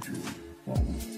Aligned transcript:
two, 0.00 0.12
one. 0.66 0.78
Um, 0.78 1.17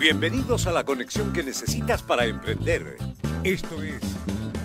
Bienvenidos 0.00 0.66
a 0.66 0.72
la 0.72 0.82
conexión 0.82 1.30
que 1.30 1.42
necesitas 1.42 2.02
para 2.02 2.24
emprender. 2.24 2.96
Esto 3.44 3.82
es 3.82 4.00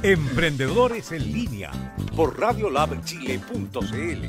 Emprendedores 0.01 1.11
en 1.11 1.29
línea 1.29 1.71
por 2.15 2.39
radiolabchile.cl. 2.39 4.25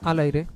Al 0.00 0.18
aire. 0.20 0.46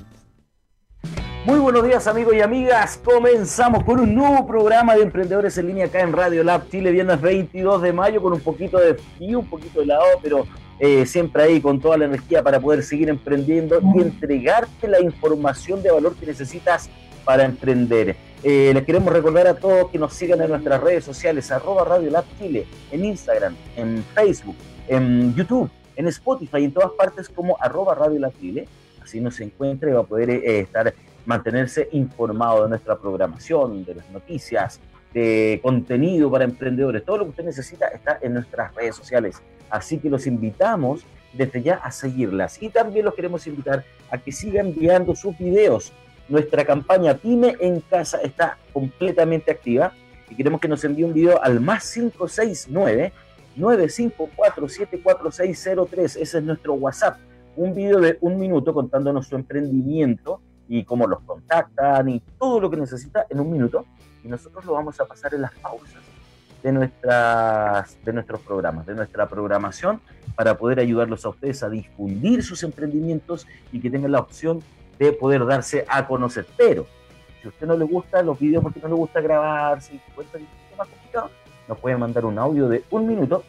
Muy 1.45 1.59
buenos 1.59 1.85
días 1.85 2.07
amigos 2.07 2.35
y 2.35 2.41
amigas, 2.41 2.99
comenzamos 3.05 3.85
con 3.85 4.01
un 4.01 4.15
nuevo 4.15 4.47
programa 4.47 4.97
de 4.97 5.03
Emprendedores 5.03 5.59
en 5.59 5.67
línea 5.67 5.87
acá 5.87 6.01
en 6.01 6.15
Radio 6.15 6.43
Lab 6.43 6.71
Chile, 6.71 6.91
viernes 6.91 7.21
22 7.21 7.83
de 7.83 7.93
mayo 7.93 8.23
con 8.23 8.33
un 8.33 8.41
poquito 8.41 8.79
de 8.79 8.95
frío, 8.95 9.41
un 9.41 9.51
poquito 9.51 9.81
de 9.81 9.85
helado, 9.85 10.05
pero 10.23 10.47
eh, 10.81 11.05
siempre 11.05 11.43
ahí 11.43 11.61
con 11.61 11.81
toda 11.81 11.99
la 11.99 12.07
energía 12.07 12.43
para 12.43 12.59
poder 12.61 12.83
seguir 12.83 13.11
emprendiendo 13.11 13.79
y 13.95 14.01
entregarte 14.01 14.89
la 14.89 15.03
información 15.03 15.83
de 15.83 15.91
valor 15.91 16.17
que 16.17 16.25
necesitas 16.25 16.89
para 17.27 17.45
emprender. 17.45 18.17
Eh, 18.43 18.71
les 18.73 18.85
queremos 18.85 19.13
recordar 19.13 19.49
a 19.49 19.55
todos 19.55 19.91
que 19.91 19.99
nos 19.99 20.15
sigan 20.15 20.41
en 20.41 20.49
nuestras 20.49 20.81
redes 20.81 21.05
sociales, 21.05 21.51
arroba 21.51 21.85
Radio 21.85 22.11
Lab 22.11 22.25
Chile, 22.39 22.65
en 22.93 23.05
Instagram, 23.05 23.57
en 23.77 24.05
Facebook, 24.15 24.55
en 24.87 25.35
YouTube, 25.35 25.69
en 25.97 26.07
Spotify, 26.07 26.65
en 26.65 26.73
todas 26.73 26.93
partes 26.93 27.29
como 27.29 27.59
arroba 27.61 27.97
Radio 27.97 28.21
Lab 28.21 28.33
Chile. 28.41 28.69
Así 29.03 29.21
nos 29.21 29.41
encuentra 29.41 29.91
y 29.91 29.93
va 29.93 30.01
a 30.01 30.05
poder 30.05 30.31
eh, 30.31 30.61
estar, 30.61 30.95
mantenerse 31.27 31.89
informado 31.93 32.63
de 32.63 32.69
nuestra 32.71 32.97
programación, 32.97 33.85
de 33.85 33.97
las 33.97 34.09
noticias, 34.11 34.81
de 35.13 35.59
contenido 35.61 36.31
para 36.31 36.45
emprendedores. 36.45 37.05
Todo 37.05 37.19
lo 37.19 37.25
que 37.25 37.31
usted 37.31 37.45
necesita 37.45 37.89
está 37.89 38.19
en 38.23 38.35
nuestras 38.35 38.73
redes 38.75 38.95
sociales. 38.95 39.43
Así 39.71 39.99
que 39.99 40.09
los 40.09 40.27
invitamos 40.29 41.05
desde 41.33 41.63
ya 41.63 41.75
a 41.77 41.91
seguirlas. 41.91 42.63
Y 42.63 42.69
también 42.69 43.05
los 43.05 43.15
queremos 43.15 43.45
invitar 43.49 43.85
a 44.11 44.19
que 44.19 44.31
sigan 44.31 44.69
enviando 44.69 45.17
sus 45.17 45.37
videos 45.37 45.93
nuestra 46.29 46.65
campaña 46.65 47.15
Pyme 47.15 47.57
en 47.61 47.81
Casa 47.81 48.19
está 48.23 48.59
completamente 48.73 49.51
activa 49.51 49.93
y 50.29 50.35
queremos 50.35 50.61
que 50.61 50.69
nos 50.69 50.83
envíe 50.85 51.05
un 51.05 51.13
video 51.13 51.43
al 51.43 51.61
más 51.61 51.93
569 51.93 53.13
954744603. 53.57 56.17
Ese 56.21 56.39
es 56.39 56.43
nuestro 56.43 56.75
WhatsApp. 56.75 57.19
Un 57.57 57.75
video 57.75 58.01
de 58.01 58.19
un 58.21 58.39
minuto 58.39 58.75
contándonos 58.75 59.27
su 59.27 59.35
emprendimiento 59.35 60.41
y 60.69 60.85
cómo 60.85 61.07
los 61.07 61.21
contactan 61.21 62.09
y 62.09 62.21
todo 62.39 62.61
lo 62.61 62.71
que 62.71 62.77
necesita 62.77 63.27
en 63.31 63.41
un 63.41 63.51
minuto. 63.51 63.87
Y 64.23 64.29
nosotros 64.29 64.65
lo 64.65 64.75
vamos 64.75 65.01
a 65.01 65.07
pasar 65.07 65.35
en 65.35 65.43
las 65.43 65.53
pausas 65.55 66.03
de, 66.63 66.71
nuestras, 66.73 67.99
de 68.05 68.13
nuestros 68.13 68.43
programas, 68.43 68.87
de 68.87 68.95
nuestra 68.95 69.29
programación, 69.29 70.01
para 70.35 70.57
poder 70.59 70.81
ayudarlos 70.81 71.25
a 71.25 71.31
ustedes 71.31 71.63
a 71.63 71.71
difundir 71.71 72.43
sus 72.43 72.63
emprendimientos 72.63 73.47
y 73.73 73.81
que 73.81 73.89
tengan 73.89 74.13
la 74.13 74.21
opción 74.21 74.63
de 74.99 75.13
poder 75.13 75.47
darse 75.47 75.85
a 75.89 76.07
conocer. 76.07 76.47
Pero 76.57 76.87
si 77.43 77.49
usted 77.49 77.67
no 77.67 77.77
le 77.77 77.85
gusta 77.85 78.23
los 78.23 78.39
videos 78.39 78.63
porque 78.63 78.81
no 78.81 78.89
le 78.89 78.95
gusta 78.95 79.21
grabar, 79.21 79.83
si 79.83 80.01
encuentra 80.09 80.39
que 80.39 80.45
es 80.45 80.79
más 80.79 80.89
complicado, 80.89 81.31
nos 81.69 81.79
puede 81.79 81.97
mandar 81.97 82.25
un 82.25 82.39
audio 82.39 82.69
de 82.69 82.85
un 82.91 83.07
minuto 83.07 83.45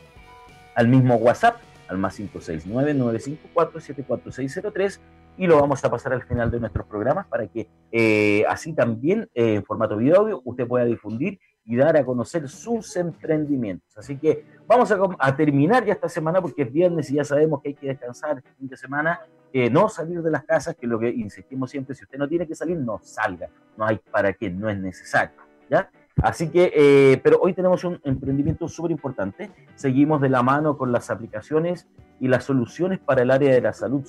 al 0.75 0.87
mismo 0.87 1.15
WhatsApp, 1.15 1.57
al 1.87 1.97
más 1.97 2.19
569-954-74603 2.19 4.99
y 5.37 5.47
lo 5.47 5.59
vamos 5.59 5.83
a 5.83 5.91
pasar 5.91 6.13
al 6.13 6.23
final 6.23 6.51
de 6.51 6.59
nuestros 6.59 6.85
programas 6.87 7.27
para 7.27 7.47
que 7.47 7.67
eh, 7.91 8.43
así 8.49 8.73
también 8.73 9.29
eh, 9.33 9.55
en 9.55 9.63
formato 9.63 9.97
video 9.97 10.21
audio 10.21 10.41
usted 10.43 10.67
pueda 10.67 10.85
difundir 10.85 11.39
y 11.67 11.75
dar 11.75 11.97
a 11.97 12.05
conocer 12.05 12.47
sus 12.47 12.95
emprendimientos. 12.95 13.97
Así 13.97 14.17
que 14.17 14.45
vamos 14.65 14.91
a, 14.91 14.97
a, 15.19 15.35
terminar 15.35 15.85
ya 15.85 15.93
esta 15.93 16.09
semana 16.09 16.41
porque 16.41 16.63
es 16.63 16.71
viernes 16.71 17.11
y 17.11 17.15
ya 17.15 17.23
sabemos 17.23 17.61
que 17.61 17.69
hay 17.69 17.75
que 17.75 17.87
descansar 17.87 18.37
este 18.37 18.51
fin 18.53 18.67
de 18.67 18.77
semana 18.77 19.19
eh, 19.53 19.69
no 19.69 19.87
salir 19.87 20.21
de 20.21 20.29
las 20.29 20.43
casas, 20.43 20.75
que 20.75 20.85
es 20.85 20.89
lo 20.89 20.99
que 20.99 21.09
insistimos 21.09 21.71
siempre, 21.71 21.95
si 21.95 22.03
usted 22.03 22.17
no 22.17 22.27
tiene 22.27 22.45
que 22.45 22.53
salir, 22.53 22.77
no 22.77 22.99
salga, 23.01 23.49
no 23.77 23.85
hay 23.85 23.97
para 23.97 24.33
qué, 24.33 24.49
no 24.49 24.69
es 24.69 24.77
necesario, 24.77 25.37
¿ya? 25.69 25.89
Así 26.21 26.49
que, 26.49 26.71
eh, 26.75 27.21
pero 27.23 27.39
hoy 27.41 27.53
tenemos 27.53 27.83
un 27.83 27.99
emprendimiento 28.03 28.67
súper 28.67 28.91
importante, 28.91 29.49
seguimos 29.75 30.19
de 30.21 30.29
la 30.29 30.43
mano 30.43 30.77
con 30.77 30.91
las 30.91 31.09
aplicaciones 31.09 31.87
y 32.19 32.27
las 32.27 32.43
soluciones 32.43 32.99
para 32.99 33.21
el 33.21 33.31
área 33.31 33.53
de 33.53 33.61
la 33.61 33.71
salud, 33.71 34.03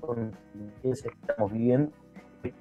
con 0.00 0.32
que 0.82 0.90
estamos 0.90 1.52
viviendo, 1.52 1.92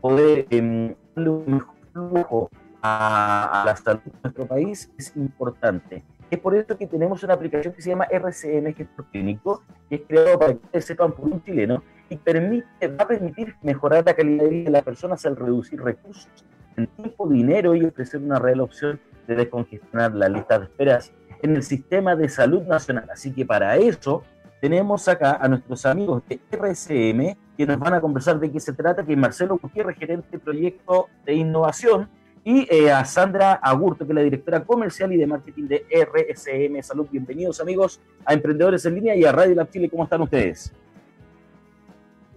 poder 0.01 0.45
eh, 0.51 0.95
un 1.15 1.65
flujo 1.93 2.49
a, 2.85 3.61
a 3.61 3.65
la 3.65 3.75
salud 3.75 4.01
de 4.03 4.11
nuestro 4.23 4.45
país 4.45 4.91
es 4.97 5.15
importante 5.15 6.03
es 6.31 6.39
por 6.39 6.55
eso 6.55 6.77
que 6.77 6.87
tenemos 6.87 7.23
una 7.23 7.33
aplicación 7.33 7.73
que 7.73 7.81
se 7.81 7.89
llama 7.89 8.05
RCM 8.05 8.73
Gestor 8.73 9.05
Clínico, 9.11 9.63
que 9.89 9.95
es 9.95 10.01
creado 10.07 10.39
para 10.39 10.53
que 10.53 10.65
ustedes 10.65 10.85
sepan 10.85 11.11
por 11.11 11.25
un 11.25 11.43
chileno 11.43 11.83
y 12.09 12.17
permite, 12.17 12.87
va 12.87 13.03
a 13.03 13.07
permitir 13.07 13.55
mejorar 13.61 14.03
la 14.05 14.13
calidad 14.13 14.43
de 14.43 14.49
vida 14.49 14.65
de 14.65 14.71
las 14.71 14.83
personas 14.83 15.25
al 15.25 15.35
reducir 15.35 15.81
recursos 15.81 16.45
en 16.77 16.87
tiempo, 16.87 17.27
dinero 17.27 17.75
y 17.75 17.85
ofrecer 17.85 18.21
una 18.21 18.39
real 18.39 18.61
opción 18.61 18.99
de 19.27 19.35
descongestionar 19.35 20.13
la 20.13 20.27
lista 20.27 20.59
de 20.59 20.65
esperas 20.65 21.11
en 21.41 21.55
el 21.55 21.63
sistema 21.63 22.15
de 22.15 22.27
salud 22.27 22.63
nacional. 22.63 23.07
Así 23.11 23.31
que 23.31 23.45
para 23.45 23.77
eso 23.77 24.23
tenemos 24.61 25.07
acá 25.07 25.37
a 25.39 25.47
nuestros 25.47 25.85
amigos 25.85 26.23
de 26.27 26.39
RCM 26.51 27.37
que 27.55 27.65
nos 27.65 27.79
van 27.79 27.93
a 27.93 28.01
conversar 28.01 28.39
de 28.39 28.51
qué 28.51 28.59
se 28.59 28.73
trata, 28.73 29.05
que 29.05 29.15
Marcelo 29.15 29.57
Gutiérrez, 29.61 29.97
gerente 29.97 30.27
de 30.31 30.39
proyecto 30.39 31.07
de 31.23 31.35
innovación, 31.35 32.09
y 32.45 32.67
eh, 32.69 32.91
a 32.91 33.03
Sandra 33.03 33.53
Agurto, 33.53 34.05
que 34.05 34.11
es 34.11 34.15
la 34.15 34.21
directora 34.21 34.63
comercial 34.63 35.11
y 35.11 35.17
de 35.17 35.25
marketing 35.25 35.63
de 35.63 35.85
RSM 35.89 36.79
Salud. 36.83 37.07
Bienvenidos 37.11 37.59
amigos 37.59 37.99
a 38.23 38.35
Emprendedores 38.35 38.85
en 38.85 38.93
Línea 38.93 39.15
y 39.15 39.25
a 39.25 39.31
Radio 39.31 39.55
Lab 39.55 39.71
Chile. 39.71 39.89
¿Cómo 39.89 40.03
están 40.03 40.21
ustedes? 40.21 40.71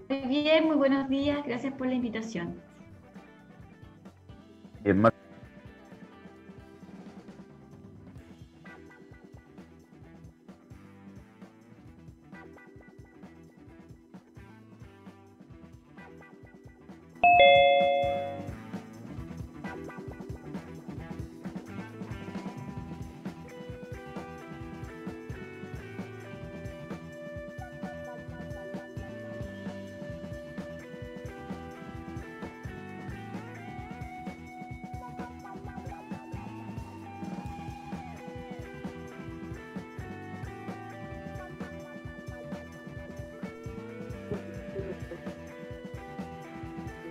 Muy 0.09 0.23
bien, 0.23 0.67
muy 0.67 0.77
buenos 0.77 1.11
días. 1.11 1.41
Gracias 1.47 1.75
por 1.75 1.87
la 1.87 1.95
invitación. 1.95 2.59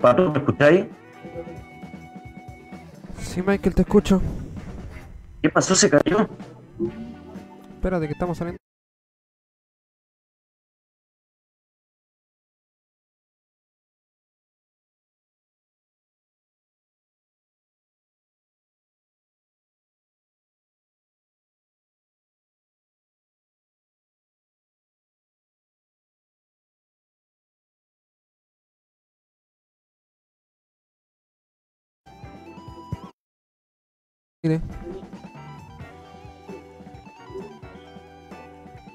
Pato, 0.02 0.32
¿me 0.32 0.40
escucháis? 0.40 0.86
Sí, 3.20 3.42
Michael, 3.42 3.76
te 3.76 3.82
escucho. 3.82 4.22
¿Qué 5.42 5.50
pasó? 5.50 5.76
¿Se 5.76 5.90
cayó? 5.90 6.28
Espérate, 7.76 8.08
que 8.08 8.14
estamos 8.14 8.38
saliendo. 8.38 8.57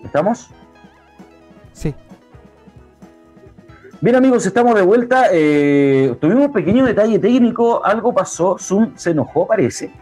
¿Estamos? 0.04 0.50
Sí, 1.72 1.94
Bien 4.02 4.16
amigos, 4.16 4.44
estamos 4.44 4.74
de 4.74 4.82
vuelta. 4.82 5.26
Eh, 5.30 6.16
tuvimos 6.20 6.46
un 6.46 6.52
pequeño 6.52 6.84
detalle 6.84 7.20
técnico, 7.20 7.84
algo 7.84 8.12
pasó, 8.12 8.56
Zoom 8.58 8.96
se 8.96 9.10
enojó 9.10 9.46
parece, 9.46 9.92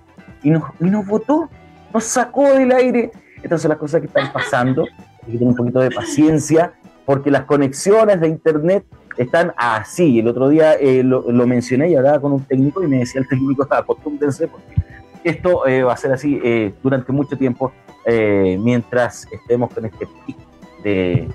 y 0.42 0.48
nos, 0.48 0.62
y 0.80 0.84
nos 0.84 1.04
votó, 1.06 1.50
nos 1.92 2.04
sacó 2.04 2.44
del 2.54 2.72
aire. 2.72 3.10
Estas 3.42 3.60
son 3.60 3.68
las 3.68 3.76
cosas 3.76 4.00
que 4.00 4.06
están 4.06 4.32
pasando, 4.32 4.86
hay 5.22 5.32
que 5.32 5.38
tener 5.38 5.48
un 5.48 5.54
poquito 5.54 5.80
de 5.80 5.90
paciencia, 5.90 6.72
porque 7.04 7.30
las 7.30 7.44
conexiones 7.44 8.22
de 8.22 8.28
internet 8.28 8.86
están 9.18 9.52
así. 9.58 10.20
El 10.20 10.28
otro 10.28 10.48
día 10.48 10.76
eh, 10.76 11.02
lo, 11.02 11.30
lo 11.30 11.46
mencioné 11.46 11.90
y 11.90 11.94
hablaba 11.94 12.20
con 12.22 12.32
un 12.32 12.44
técnico 12.44 12.82
y 12.82 12.86
me 12.86 13.00
decía 13.00 13.20
el 13.20 13.28
técnico, 13.28 13.68
acostúmbrense 13.68 14.48
porque 14.48 14.76
esto 15.24 15.66
eh, 15.66 15.82
va 15.82 15.92
a 15.92 15.96
ser 15.96 16.12
así 16.12 16.40
eh, 16.42 16.72
durante 16.82 17.12
mucho 17.12 17.36
tiempo 17.36 17.72
eh, 18.06 18.58
mientras 18.60 19.26
estemos 19.30 19.72
con 19.72 19.84
este 19.84 20.06
pic 20.26 20.36
de, 20.82 21.28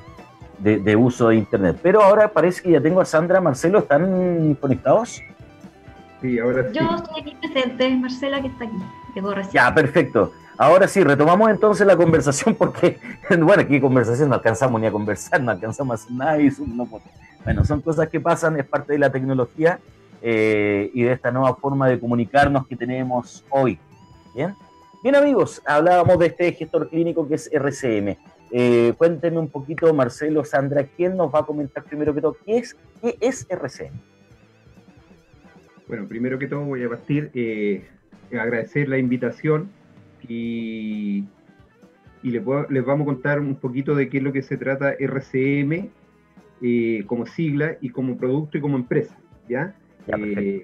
de- 0.59 0.79
de 0.79 0.95
uso 0.95 1.29
de 1.29 1.35
internet. 1.35 1.77
Pero 1.81 2.01
ahora 2.01 2.27
parece 2.29 2.61
que 2.61 2.71
ya 2.71 2.81
tengo 2.81 3.01
a 3.01 3.05
Sandra, 3.05 3.39
Marcelo, 3.41 3.79
¿están 3.79 4.55
conectados? 4.55 5.21
Sí, 6.21 6.39
ahora 6.39 6.63
sí. 6.71 6.79
Yo 6.79 6.95
estoy 6.95 7.21
aquí 7.21 7.35
presente, 7.39 7.95
Marcela 7.97 8.41
que 8.41 8.47
está 8.47 8.65
aquí. 8.65 8.77
Llegó 9.13 9.33
recién. 9.33 9.53
Ya, 9.53 9.73
perfecto. 9.73 10.31
Ahora 10.57 10.87
sí, 10.87 11.03
retomamos 11.03 11.49
entonces 11.51 11.85
la 11.85 11.95
conversación 11.97 12.55
porque, 12.57 12.97
bueno, 13.29 13.61
aquí 13.61 13.79
conversación 13.79 14.29
no 14.29 14.35
alcanzamos 14.35 14.79
ni 14.81 14.87
a 14.87 14.91
conversar, 14.91 15.41
no 15.41 15.51
alcanzamos 15.51 15.99
a 15.99 16.03
hacer 16.03 16.15
nada 16.15 16.39
y 16.39 16.49
Zoom 16.49 16.75
no 16.75 16.85
puede. 16.85 17.03
Bueno, 17.43 17.63
son 17.65 17.81
cosas 17.81 18.07
que 18.09 18.19
pasan, 18.19 18.57
es 18.57 18.65
parte 18.65 18.93
de 18.93 18.99
la 18.99 19.11
tecnología 19.11 19.79
eh, 20.27 20.89
y 20.91 21.03
de 21.03 21.11
esta 21.11 21.29
nueva 21.29 21.55
forma 21.55 21.87
de 21.87 21.99
comunicarnos 21.99 22.65
que 22.65 22.75
tenemos 22.75 23.45
hoy. 23.51 23.77
Bien, 24.33 24.55
bien 25.03 25.15
amigos, 25.15 25.61
hablábamos 25.67 26.17
de 26.17 26.25
este 26.25 26.51
gestor 26.51 26.89
clínico 26.89 27.27
que 27.27 27.35
es 27.35 27.47
RCM. 27.53 28.17
Eh, 28.51 28.93
cuéntenme 28.97 29.37
un 29.37 29.49
poquito, 29.49 29.93
Marcelo, 29.93 30.43
Sandra, 30.43 30.83
¿quién 30.83 31.15
nos 31.15 31.31
va 31.31 31.41
a 31.41 31.45
comentar 31.45 31.83
primero 31.83 32.11
que 32.15 32.21
todo 32.21 32.37
qué 32.43 32.57
es, 32.57 32.75
qué 33.03 33.15
es 33.21 33.45
RCM? 33.47 33.93
Bueno, 35.87 36.07
primero 36.07 36.39
que 36.39 36.47
todo 36.47 36.61
voy 36.61 36.83
a 36.83 36.89
partir, 36.89 37.29
eh, 37.35 37.85
agradecer 38.31 38.89
la 38.89 38.97
invitación 38.97 39.69
y, 40.27 41.25
y 42.23 42.31
les, 42.31 42.41
les 42.69 42.83
vamos 42.83 43.03
a 43.03 43.13
contar 43.13 43.39
un 43.39 43.57
poquito 43.57 43.93
de 43.93 44.09
qué 44.09 44.17
es 44.17 44.23
lo 44.23 44.33
que 44.33 44.41
se 44.41 44.57
trata 44.57 44.95
RCM 44.97 45.91
eh, 46.63 47.03
como 47.05 47.27
sigla 47.27 47.77
y 47.79 47.89
como 47.89 48.17
producto 48.17 48.57
y 48.57 48.61
como 48.61 48.75
empresa. 48.75 49.15
¿ya? 49.47 49.75
Eh, 50.07 50.63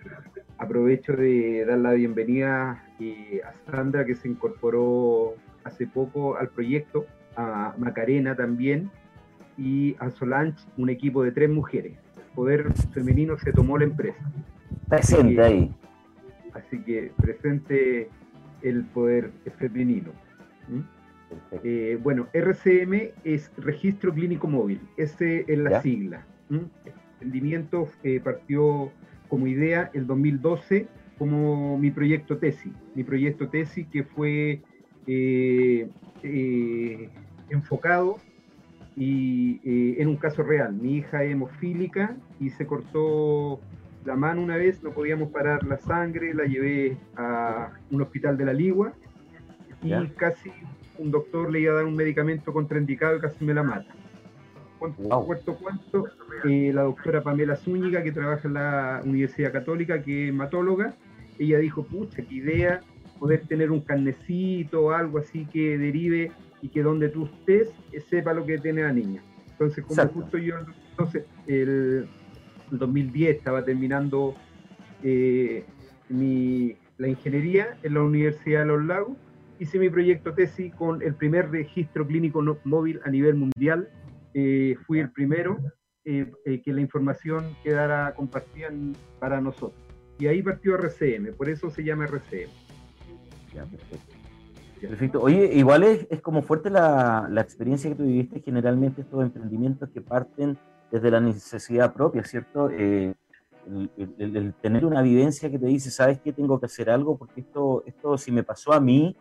aprovecho 0.58 1.14
de 1.14 1.66
dar 1.66 1.80
la 1.80 1.94
bienvenida 1.94 2.84
eh, 3.00 3.42
a 3.44 3.72
Sandra 3.72 4.06
que 4.06 4.16
se 4.16 4.28
incorporó 4.28 5.34
hace 5.64 5.88
poco 5.88 6.38
al 6.38 6.50
proyecto, 6.50 7.06
a 7.36 7.74
Macarena 7.78 8.36
también 8.36 8.90
y 9.58 9.96
a 10.00 10.12
Solange, 10.12 10.64
un 10.78 10.90
equipo 10.90 11.24
de 11.24 11.32
tres 11.32 11.50
mujeres. 11.50 11.94
El 12.18 12.36
poder 12.36 12.74
femenino 12.94 13.38
se 13.38 13.52
tomó 13.52 13.78
la 13.78 13.86
empresa. 13.86 14.20
Presente 14.90 15.42
ahí. 15.42 15.72
Así 16.54 16.80
que 16.82 17.12
presente 17.18 18.10
el 18.62 18.84
poder 18.86 19.32
femenino. 19.58 20.12
¿Mm? 20.68 20.82
Eh, 21.64 21.98
bueno, 22.02 22.28
RCM 22.34 23.12
es 23.24 23.52
Registro 23.58 24.14
Clínico 24.14 24.48
Móvil, 24.48 24.82
ese 24.98 25.46
es 25.48 25.58
la 25.58 25.72
Ya. 25.72 25.82
sigla. 25.82 26.26
¿Mm? 26.50 26.56
El 26.86 26.94
emprendimiento 27.14 27.88
eh, 28.04 28.20
partió 28.22 28.92
como 29.32 29.48
idea 29.48 29.90
el 29.94 30.08
2012 30.08 30.88
como 31.18 31.78
mi 31.78 31.90
proyecto 31.90 32.38
tesis, 32.38 32.74
mi 32.96 33.06
proyecto 33.06 33.48
tesis 33.48 33.88
que 33.88 34.04
fue 34.04 34.60
eh, 35.08 35.88
eh, 36.22 37.10
enfocado 37.50 38.18
y 38.98 39.62
eh, 39.64 40.02
en 40.02 40.10
un 40.10 40.18
caso 40.18 40.44
real. 40.44 40.74
Mi 40.74 40.98
hija 40.98 41.24
es 41.24 41.32
hemofílica 41.32 42.18
y 42.42 42.50
se 42.50 42.66
cortó 42.66 43.62
la 44.04 44.18
mano 44.18 44.42
una 44.42 44.58
vez, 44.58 44.84
no 44.84 44.92
podíamos 44.92 45.30
parar 45.30 45.66
la 45.66 45.78
sangre, 45.78 46.34
la 46.34 46.44
llevé 46.44 46.98
a 47.16 47.72
un 47.90 48.02
hospital 48.02 48.36
de 48.38 48.46
la 48.46 48.54
Ligua 48.54 48.92
y 49.82 50.08
casi 50.18 50.52
un 50.98 51.10
doctor 51.10 51.50
le 51.50 51.62
iba 51.62 51.72
a 51.72 51.76
dar 51.78 51.86
un 51.86 51.96
medicamento 51.96 52.52
contraindicado 52.52 53.16
y 53.16 53.22
casi 53.22 53.46
me 53.46 53.54
la 53.54 53.64
mata. 53.64 54.01
Wow. 54.98 55.28
eh, 56.44 56.72
la 56.74 56.82
doctora 56.84 57.22
Pamela 57.22 57.56
Zúñiga, 57.56 58.02
que 58.04 58.12
trabaja 58.12 58.48
en 58.48 58.54
la 58.56 59.02
Universidad 59.04 59.52
Católica, 59.52 60.02
que 60.02 60.26
es 60.26 60.30
hematóloga, 60.30 60.96
ella 61.38 61.60
dijo, 61.60 61.84
pucha, 61.84 62.24
qué 62.24 62.36
idea 62.36 62.82
poder 63.20 63.46
tener 63.48 63.70
un 63.72 63.82
carnecito 63.82 64.86
o 64.86 64.92
algo 64.92 65.20
así 65.20 65.46
que 65.46 65.78
derive 65.78 66.32
y 66.62 66.70
que 66.70 66.82
donde 66.82 67.10
tú 67.10 67.26
estés 67.26 67.70
eh, 67.92 68.02
sepa 68.02 68.34
lo 68.34 68.46
que 68.46 68.58
tiene 68.58 68.82
la 68.82 68.92
niña. 68.92 69.22
Entonces, 69.52 69.84
como 69.84 70.02
Exacto. 70.02 70.22
justo 70.22 70.38
yo 70.40 70.56
entonces, 70.92 71.26
el, 71.48 72.08
el 72.72 72.78
2010 72.78 73.38
estaba 73.38 73.64
terminando 73.64 74.36
eh, 75.04 75.64
mi, 76.10 76.76
la 76.98 77.08
ingeniería 77.08 77.78
en 77.84 77.94
la 77.94 78.02
Universidad 78.02 78.62
de 78.62 78.66
Los 78.66 78.86
Lagos, 78.86 79.18
hice 79.60 79.78
mi 79.78 79.90
proyecto 79.90 80.34
tesis 80.34 80.74
con 80.76 81.02
el 81.04 81.14
primer 81.14 81.52
registro 81.52 82.06
clínico 82.08 82.42
no- 82.42 82.58
móvil 82.64 83.00
a 83.06 83.10
nivel 83.12 83.36
mundial. 83.36 83.88
Eh, 84.34 84.76
fui 84.86 85.00
el 85.00 85.12
primero 85.12 85.58
eh, 86.06 86.32
eh, 86.46 86.62
que 86.62 86.74
la 86.74 86.82
información 86.82 87.56
quedara 87.64 88.14
compartida 88.16 88.68
en- 88.68 88.96
para 89.20 89.40
nosotros. 89.40 89.80
Y 90.18 90.28
ahí 90.28 90.42
partió 90.42 90.76
RCM, 90.76 91.34
por 91.34 91.50
eso 91.50 91.70
se 91.70 91.84
llama 91.84 92.06
RCM. 92.06 92.50
Ya, 93.54 93.66
perfecto. 93.66 94.16
Perfecto. 94.80 95.22
Oye, 95.22 95.52
igual 95.54 95.84
es, 95.84 96.08
es 96.10 96.22
como 96.22 96.42
fuerte 96.42 96.70
la, 96.72 97.28
la 97.30 97.42
experiencia 97.42 97.90
que 97.90 97.96
tú 97.96 98.04
viviste, 98.04 98.42
generalmente 98.42 99.02
estos 99.02 99.22
emprendimientos 99.22 99.90
que 99.90 100.02
parten 100.02 100.58
desde 100.92 101.12
la 101.12 101.20
necesidad 101.20 101.94
propia, 101.94 102.24
¿cierto? 102.24 102.70
Eh, 102.72 103.14
el, 103.68 103.92
el- 104.18 104.36
el 104.38 104.54
tener 104.56 104.84
una 104.86 105.04
vivencia 105.04 105.52
que 105.52 105.60
te 105.60 105.68
dice, 105.68 105.92
¿sabes 105.92 106.20
qué? 106.20 106.34
Tengo 106.34 106.60
que 106.60 106.66
hacer 106.66 106.90
algo 106.90 107.16
porque 107.16 107.42
esto, 107.42 107.84
esto 107.86 108.18
si 108.18 108.32
me 108.32 108.42
pasó 108.44 108.74
a 108.74 108.80
mí, 108.80 109.16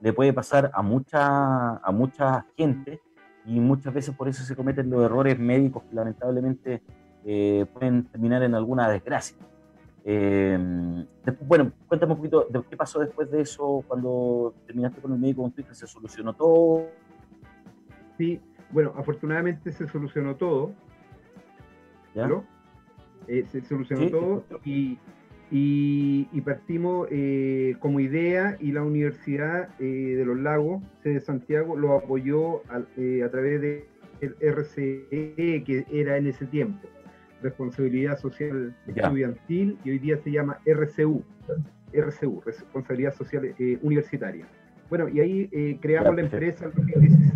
le 0.00 0.12
puede 0.12 0.32
pasar 0.32 0.70
a 0.72 0.80
mucha, 0.80 1.76
a 1.78 1.90
mucha 1.92 2.46
gente 2.56 3.00
y 3.46 3.60
muchas 3.60 3.92
veces 3.92 4.14
por 4.14 4.28
eso 4.28 4.42
se 4.44 4.54
cometen 4.54 4.90
los 4.90 5.02
errores 5.02 5.38
médicos 5.38 5.82
que 5.84 5.94
lamentablemente 5.94 6.82
eh, 7.24 7.66
pueden 7.72 8.04
terminar 8.04 8.42
en 8.42 8.54
alguna 8.54 8.88
desgracia. 8.88 9.36
Eh, 10.04 10.58
después, 11.24 11.48
bueno, 11.48 11.72
cuéntame 11.86 12.12
un 12.12 12.18
poquito 12.18 12.46
de 12.48 12.62
qué 12.68 12.76
pasó 12.76 13.00
después 13.00 13.30
de 13.30 13.42
eso, 13.42 13.84
cuando 13.86 14.54
terminaste 14.66 15.00
con 15.00 15.12
el 15.12 15.18
médico 15.18 15.42
con 15.42 15.52
hija, 15.56 15.74
¿se 15.74 15.86
solucionó 15.86 16.32
todo? 16.34 16.86
Sí, 18.16 18.40
bueno, 18.70 18.92
afortunadamente 18.96 19.72
se 19.72 19.86
solucionó 19.88 20.36
todo. 20.36 20.72
¿Ya? 22.14 22.28
Eh, 23.28 23.46
se 23.50 23.62
solucionó 23.62 24.02
Sí, 24.02 24.10
todo 24.10 24.44
y, 24.64 24.98
y- 25.50 26.28
y 26.32 26.40
partimos 26.42 27.08
eh, 27.10 27.74
como 27.80 28.00
idea 28.00 28.56
y 28.60 28.72
la 28.72 28.82
Universidad 28.82 29.68
eh, 29.80 30.14
de 30.16 30.24
los 30.24 30.38
Lagos, 30.38 30.82
de 31.04 31.20
Santiago, 31.20 31.76
lo 31.76 31.94
apoyó 31.96 32.62
al- 32.70 32.86
eh, 32.96 33.22
a 33.24 33.30
través 33.30 33.60
del 33.60 33.84
RCE, 34.40 35.62
que 35.64 35.84
era 35.90 36.16
en 36.16 36.26
ese 36.26 36.46
tiempo, 36.46 36.86
Responsabilidad 37.42 38.18
Social. 38.18 38.74
Estudiantil, 39.04 39.78
y 39.84 39.90
hoy 39.90 39.98
día 39.98 40.16
se 40.18 40.30
llama 40.30 40.58
RCU, 40.66 41.22
RCU, 41.92 42.42
Responsabilidad 42.44 43.14
Social 43.14 43.54
eh, 43.58 43.78
Universitaria. 43.82 44.46
Bueno, 44.88 45.08
y 45.08 45.20
ahí 45.20 45.48
eh, 45.52 45.78
creamos 45.80 46.14
la 46.16 46.22
empresa 46.22 46.64
en 46.66 46.72
2016 46.74 47.32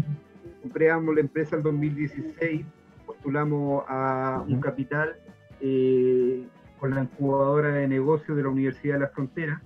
creamos 0.73 1.14
la 1.14 1.21
empresa 1.21 1.56
en 1.56 1.62
2016, 1.62 2.64
postulamos 3.06 3.85
a 3.87 4.42
un 4.49 4.61
capital 4.61 5.14
eh, 5.61 6.42
con 6.84 6.94
la 6.94 7.00
incubadora 7.04 7.68
de 7.70 7.88
negocios 7.88 8.36
de 8.36 8.42
la 8.42 8.50
Universidad 8.50 8.96
de 8.96 9.00
la 9.00 9.08
Frontera 9.08 9.62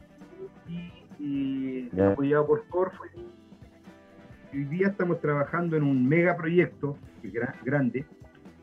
y, 0.69 0.93
y 1.19 1.91
Ya. 1.93 2.13
apoyado 2.13 2.47
por 2.47 2.65
Corfo. 2.69 3.03
Hoy 4.53 4.65
día 4.67 4.87
estamos 4.87 5.21
trabajando 5.21 5.77
en 5.77 5.83
un 5.83 6.09
megaproyecto 6.09 6.97
que 7.21 7.27
es 7.27 7.35
gra- 7.35 7.57
grande 7.65 8.05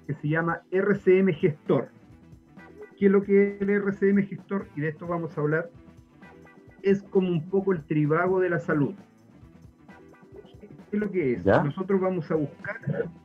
que 0.08 0.14
se 0.14 0.30
llama 0.30 0.62
RCM 0.72 1.34
Gestor. 1.34 1.90
¿qué 2.98 3.08
es 3.08 3.12
lo 3.12 3.24
que 3.24 3.56
es 3.58 3.62
el 3.62 3.70
RCM 3.72 4.24
gestor? 4.26 4.68
Y 4.78 4.80
de 4.80 4.88
esto 4.88 5.06
vamos 5.06 5.38
a 5.38 5.42
hablar. 5.42 5.70
Es 6.82 7.04
como 7.04 7.28
un 7.28 7.50
poco 7.50 7.74
el 7.74 7.84
tribago 7.84 8.40
de 8.40 8.52
la 8.52 8.60
salud. 8.60 8.94
¿Qué 10.90 10.96
es 10.96 11.00
lo 11.02 11.12
que 11.12 11.34
es? 11.34 11.46
Nosotros 11.46 12.00
vamos 12.00 12.32
a 12.32 12.36
buscar, 12.36 12.78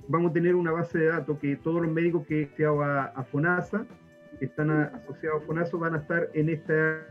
vamos 0.08 0.32
a 0.32 0.34
tener 0.34 0.56
una 0.56 0.72
base 0.72 0.98
de 0.98 1.06
datos 1.06 1.38
que 1.38 1.54
todos 1.54 1.82
los 1.82 1.92
médicos 1.92 2.26
que 2.26 2.50
se 2.56 2.66
a, 2.66 3.04
a 3.04 3.22
FONASA, 3.22 3.86
que 4.40 4.46
están 4.46 4.70
asociados 4.70 5.42
a 5.42 5.46
FONASA, 5.46 5.76
van 5.76 5.94
a 5.94 5.98
estar 5.98 6.28
en 6.34 6.48
esta 6.48 7.06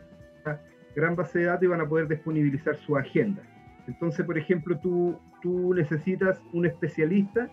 gran 0.96 1.16
base 1.16 1.40
de 1.40 1.46
datos 1.46 1.64
y 1.64 1.68
van 1.68 1.82
a 1.82 1.88
poder 1.88 2.08
disponibilizar 2.08 2.76
su 2.76 2.98
agenda. 2.98 3.42
Entonces, 3.88 4.26
por 4.26 4.38
ejemplo, 4.38 4.78
tú, 4.80 5.18
tú 5.42 5.74
necesitas 5.74 6.42
un 6.52 6.66
especialista 6.66 7.50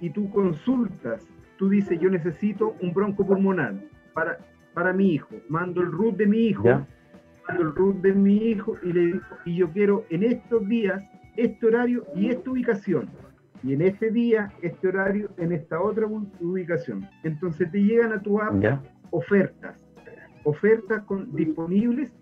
y 0.00 0.10
tú 0.10 0.30
consultas, 0.30 1.26
tú 1.58 1.68
dices, 1.68 2.00
yo 2.00 2.10
necesito 2.10 2.74
un 2.80 2.92
bronco 2.92 3.26
pulmonar 3.26 3.74
para, 4.14 4.38
para 4.74 4.92
mi 4.92 5.12
hijo, 5.12 5.36
mando 5.48 5.82
el 5.82 5.92
root 5.92 6.16
de 6.16 6.26
mi 6.26 6.46
hijo, 6.46 6.64
mando 6.64 7.62
el 7.62 7.74
root 7.74 7.96
de 7.98 8.12
mi 8.12 8.36
hijo 8.36 8.74
y 8.82 8.92
le 8.92 9.00
digo, 9.00 9.20
y 9.44 9.56
yo 9.56 9.70
quiero 9.70 10.04
en 10.10 10.22
estos 10.22 10.66
días 10.68 11.04
este 11.36 11.66
horario 11.66 12.04
y 12.14 12.30
esta 12.30 12.50
ubicación. 12.50 13.08
Y 13.62 13.74
en 13.74 13.82
este 13.82 14.10
día, 14.10 14.52
este 14.62 14.88
horario, 14.88 15.30
en 15.36 15.52
esta 15.52 15.80
otra 15.80 16.06
ubicación. 16.06 17.08
Entonces 17.24 17.70
te 17.72 17.82
llegan 17.82 18.12
a 18.12 18.22
tu 18.22 18.40
app 18.40 18.54
ofertas, 19.10 19.84
ofertas 20.44 21.02
con, 21.04 21.34
disponibles 21.34 22.12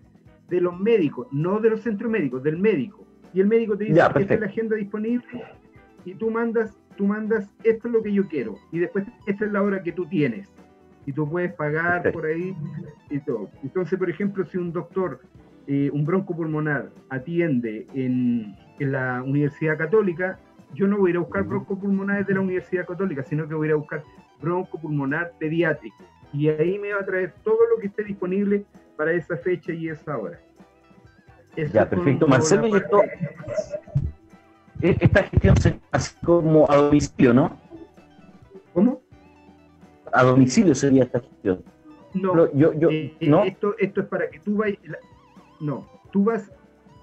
de 0.49 0.61
los 0.61 0.79
médicos, 0.79 1.27
no 1.31 1.59
de 1.59 1.71
los 1.71 1.81
centros 1.81 2.09
médicos, 2.09 2.43
del 2.43 2.57
médico. 2.57 3.05
Y 3.33 3.41
el 3.41 3.47
médico 3.47 3.77
te 3.77 3.85
dice, 3.85 3.99
esta 3.99 4.33
es 4.33 4.39
la 4.39 4.45
agenda 4.45 4.75
disponible 4.75 5.25
y 6.07 6.15
tú 6.15 6.31
mandas, 6.31 6.73
tú 6.95 7.05
mandas, 7.05 7.53
esto 7.65 7.89
es 7.89 7.93
lo 7.93 8.01
que 8.01 8.13
yo 8.13 8.25
quiero. 8.29 8.55
Y 8.71 8.79
después, 8.79 9.05
esta 9.25 9.43
es 9.43 9.51
la 9.51 9.61
hora 9.61 9.83
que 9.83 9.91
tú 9.91 10.05
tienes. 10.05 10.49
Y 11.05 11.11
tú 11.11 11.29
puedes 11.29 11.53
pagar 11.53 12.13
por 12.13 12.25
ahí 12.25 12.55
y 13.09 13.19
todo. 13.19 13.49
Entonces, 13.61 13.99
por 13.99 14.09
ejemplo, 14.09 14.45
si 14.45 14.57
un 14.57 14.71
doctor, 14.71 15.19
eh, 15.67 15.89
un 15.91 16.05
bronco 16.05 16.33
pulmonar, 16.33 16.91
atiende 17.09 17.87
en, 17.93 18.55
en, 18.79 18.91
la 18.93 19.21
Universidad 19.21 19.77
Católica, 19.77 20.39
yo 20.73 20.87
no 20.87 20.97
voy 20.97 21.09
a 21.09 21.11
ir 21.11 21.17
a 21.17 21.19
buscar 21.19 21.43
broncopulmonares 21.43 22.25
de 22.25 22.35
la 22.35 22.39
Universidad 22.39 22.85
Católica, 22.85 23.23
sino 23.23 23.45
que 23.45 23.55
voy 23.55 23.67
a 23.67 23.69
ir 23.69 23.73
a 23.73 23.77
buscar 23.77 24.03
broncopulmonar 24.41 25.33
pediátrico. 25.37 26.05
Y 26.33 26.49
ahí 26.49 26.77
me 26.77 26.93
va 26.93 27.01
a 27.01 27.05
traer 27.05 27.33
todo 27.43 27.59
lo 27.69 27.79
que 27.79 27.87
esté 27.87 28.03
disponible 28.03 28.65
para 28.95 29.13
esa 29.13 29.37
fecha 29.37 29.71
y 29.71 29.89
esa 29.89 30.17
hora. 30.17 30.39
ya, 31.55 31.89
perfecto. 31.89 32.27
Marcelo, 32.27 32.75
esto, 32.75 33.01
e-, 34.81 34.97
esta 34.99 35.23
gestión 35.23 35.57
se 35.57 35.79
hace 35.91 36.15
como 36.23 36.69
a 36.69 36.75
domicilio, 36.75 37.33
¿no? 37.33 37.59
¿Cómo? 38.73 39.01
A 40.11 40.23
domicilio 40.23 40.75
sería 40.75 41.03
esta 41.03 41.19
gestión. 41.19 41.63
No, 42.13 42.51
yo, 42.53 42.73
yo, 42.73 42.89
eh, 42.89 43.15
eh, 43.19 43.29
¿no? 43.29 43.43
Esto, 43.43 43.75
esto 43.77 44.01
es 44.01 44.07
para 44.07 44.29
que 44.29 44.39
tú 44.39 44.57
vayas. 44.57 44.79
No, 45.59 45.87
tú 46.11 46.23
vas, 46.25 46.51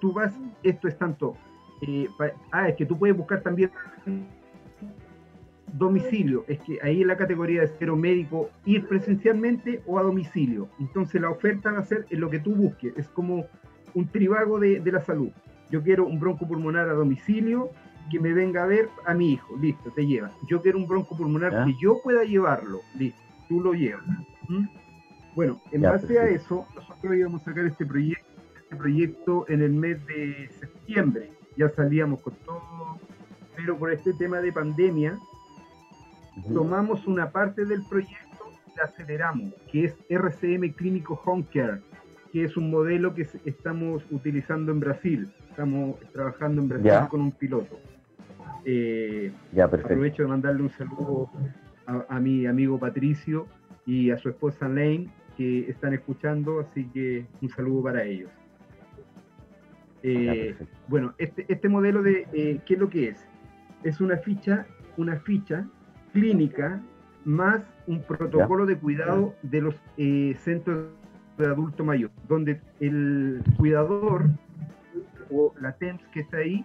tú 0.00 0.12
vas, 0.12 0.35
esto 0.62 0.88
es 0.88 0.97
tanto. 0.99 1.37
Eh, 1.83 2.09
ah, 2.50 2.69
es 2.69 2.76
que 2.76 2.87
tú 2.87 2.99
puedes 2.99 3.16
buscar 3.16 3.43
también 3.43 3.71
domicilio, 5.78 6.45
es 6.47 6.61
que 6.61 6.78
ahí 6.83 7.02
en 7.02 7.09
la 7.09 7.16
categoría 7.16 7.62
de 7.62 7.71
cero 7.78 7.97
médico, 7.97 8.50
ir 8.64 8.87
presencialmente 8.87 9.83
o 9.87 9.99
a 9.99 10.02
domicilio. 10.02 10.69
Entonces 10.78 11.21
la 11.21 11.31
oferta 11.31 11.73
va 11.73 11.81
a 11.81 11.85
ser 11.85 12.07
en 12.11 12.21
lo 12.21 12.31
que 12.31 12.38
tú 12.38 12.54
busques, 12.54 12.97
es 12.97 13.09
como 13.09 13.47
un 13.95 14.09
tribago 14.09 14.61
de, 14.61 14.81
la 14.85 15.00
salud. 15.00 15.31
Yo 15.71 15.83
quiero 15.83 16.07
un 16.07 16.21
bronco 16.21 16.47
pulmonar 16.47 16.88
a 16.88 16.93
domicilio 16.93 17.71
que 18.11 18.21
me 18.21 18.33
venga 18.33 18.62
a 18.62 18.66
ver 18.66 18.88
a 19.07 19.14
mi 19.14 19.33
hijo, 19.33 19.57
listo, 19.57 19.90
te 19.90 20.07
lleva. 20.07 20.31
Yo 20.49 20.62
quiero 20.62 20.78
un 20.78 20.87
bronco 20.87 21.16
pulmonar 21.16 21.64
que 21.64 21.75
yo 21.81 22.00
pueda 22.02 22.23
llevarlo, 22.23 22.81
listo, 22.97 23.21
tú 23.49 23.61
lo 23.61 23.73
llevas. 23.73 24.04
¿Mm? 24.49 24.66
Bueno, 25.35 25.61
en 25.73 25.83
base 25.83 26.21
a 26.21 26.28
eso, 26.28 26.66
nosotros 26.76 27.16
íbamos 27.16 27.43
a 27.43 27.47
sacar 27.47 27.64
este 27.64 27.85
proyecto, 27.85 28.28
este 28.62 28.76
proyecto 28.76 29.45
en 29.49 29.62
el 29.62 29.73
mes 29.73 30.07
de 30.07 30.49
septiembre. 30.61 31.33
Ya 31.57 31.69
salíamos 31.69 32.21
con 32.21 32.35
todo, 32.45 32.99
pero 33.57 33.76
por 33.76 33.93
este 33.93 34.12
tema 34.12 34.40
de 34.40 34.52
pandemia, 34.52 35.19
tomamos 36.52 37.06
una 37.06 37.30
parte 37.30 37.64
del 37.64 37.82
proyecto 37.84 38.50
y 38.66 38.76
la 38.76 38.84
aceleramos, 38.84 39.52
que 39.70 39.84
es 39.84 39.96
RCM 40.08 40.72
Clínico 40.72 41.20
Home 41.24 41.44
Care, 41.52 41.80
que 42.32 42.44
es 42.44 42.56
un 42.56 42.70
modelo 42.70 43.14
que 43.14 43.26
estamos 43.44 44.04
utilizando 44.10 44.72
en 44.72 44.80
Brasil. 44.80 45.30
Estamos 45.50 45.96
trabajando 46.12 46.62
en 46.62 46.68
Brasil 46.68 47.08
con 47.08 47.20
un 47.20 47.32
piloto. 47.32 47.78
Eh, 48.64 49.32
aprovecho 49.62 50.22
de 50.22 50.28
mandarle 50.28 50.62
un 50.62 50.70
saludo 50.70 51.30
a, 51.86 52.18
mi 52.18 52.46
amigo 52.46 52.78
Patricio 52.78 53.46
y 53.86 54.10
a 54.10 54.18
su 54.18 54.30
esposa 54.30 54.68
Lane, 54.68 55.08
que 55.36 55.70
están 55.70 55.92
escuchando, 55.94 56.60
así 56.60 56.84
que 56.86 57.26
un 57.42 57.48
saludo 57.50 57.84
para 57.84 58.04
ellos. 58.04 58.30
Eh, 60.02 60.54
bueno, 60.88 61.14
este, 61.18 61.46
este 61.48 61.68
modelo 61.68 62.02
de, 62.02 62.26
eh, 62.32 62.60
¿qué 62.66 62.74
es 62.74 62.80
lo 62.80 62.88
que 62.88 63.08
es? 63.08 63.26
Es 63.82 64.00
una 64.00 64.16
ficha, 64.18 64.66
una 64.96 65.16
ficha 65.20 65.66
clínica 66.14 66.80
más 67.25 67.62
un 67.87 68.02
protocolo 68.02 68.64
de 68.64 68.78
cuidado 68.78 69.35
de 69.42 69.61
los 69.61 69.75
eh, 69.99 70.35
centros 70.38 70.87
de 71.37 71.47
adulto 71.47 71.85
mayor, 71.85 72.11
donde 72.28 72.61
el 72.80 73.42
cuidador 73.59 74.30
o 75.30 75.52
la 75.61 75.73
TEMS 75.73 76.00
que 76.12 76.21
está 76.21 76.38
ahí 76.38 76.64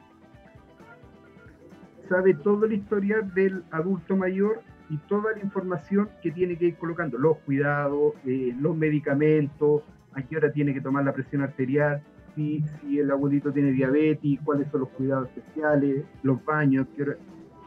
sabe 2.07 2.33
todo 2.35 2.65
el 2.65 2.73
historial 2.73 3.33
del 3.33 3.63
adulto 3.71 4.15
mayor 4.15 4.61
y 4.89 4.97
toda 4.97 5.33
la 5.33 5.39
información 5.39 6.09
que 6.21 6.31
tiene 6.31 6.57
que 6.57 6.65
ir 6.65 6.75
colocando, 6.75 7.17
los 7.17 7.37
cuidados, 7.39 8.13
eh, 8.25 8.55
los 8.59 8.75
medicamentos, 8.75 9.83
a 10.13 10.21
qué 10.21 10.37
hora 10.37 10.51
tiene 10.51 10.73
que 10.73 10.81
tomar 10.81 11.05
la 11.05 11.13
presión 11.13 11.41
arterial, 11.43 12.01
si, 12.35 12.63
si 12.81 12.99
el 12.99 13.11
abuelito 13.11 13.51
tiene 13.51 13.71
diabetes, 13.71 14.39
cuáles 14.43 14.69
son 14.71 14.81
los 14.81 14.89
cuidados 14.89 15.29
especiales, 15.35 16.05
los 16.23 16.43
baños, 16.43 16.87
qué 16.95 17.03
hora, 17.03 17.15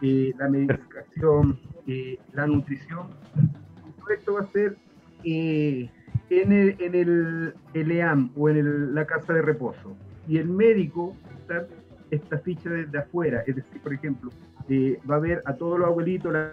eh, 0.03 0.33
la 0.37 0.49
medicación, 0.49 1.61
eh, 1.87 2.19
la 2.33 2.47
nutrición. 2.47 3.09
Todo 3.99 4.11
esto 4.17 4.35
va 4.35 4.41
a 4.41 4.47
ser 4.53 4.77
eh, 5.25 5.91
en, 6.31 6.53
el, 6.53 6.77
en 6.79 6.95
el, 7.75 7.91
EAM 7.91 8.31
o 8.37 8.49
en 8.49 8.95
la 8.95 9.07
casa 9.07 9.33
de 9.33 9.43
reposo. 9.43 9.97
Y 10.29 10.39
el 10.39 10.49
médico, 10.49 11.17
esta 12.11 12.39
ficha 12.39 12.71
desde 12.71 12.99
afuera, 12.99 13.43
es 13.47 13.57
decir, 13.57 13.81
por 13.83 13.93
ejemplo, 13.93 14.31
va 15.11 15.17
a 15.17 15.19
ver 15.19 15.43
a 15.45 15.55
todos 15.55 15.79
los 15.79 15.89
abuelitos 15.89 16.33
la 16.33 16.53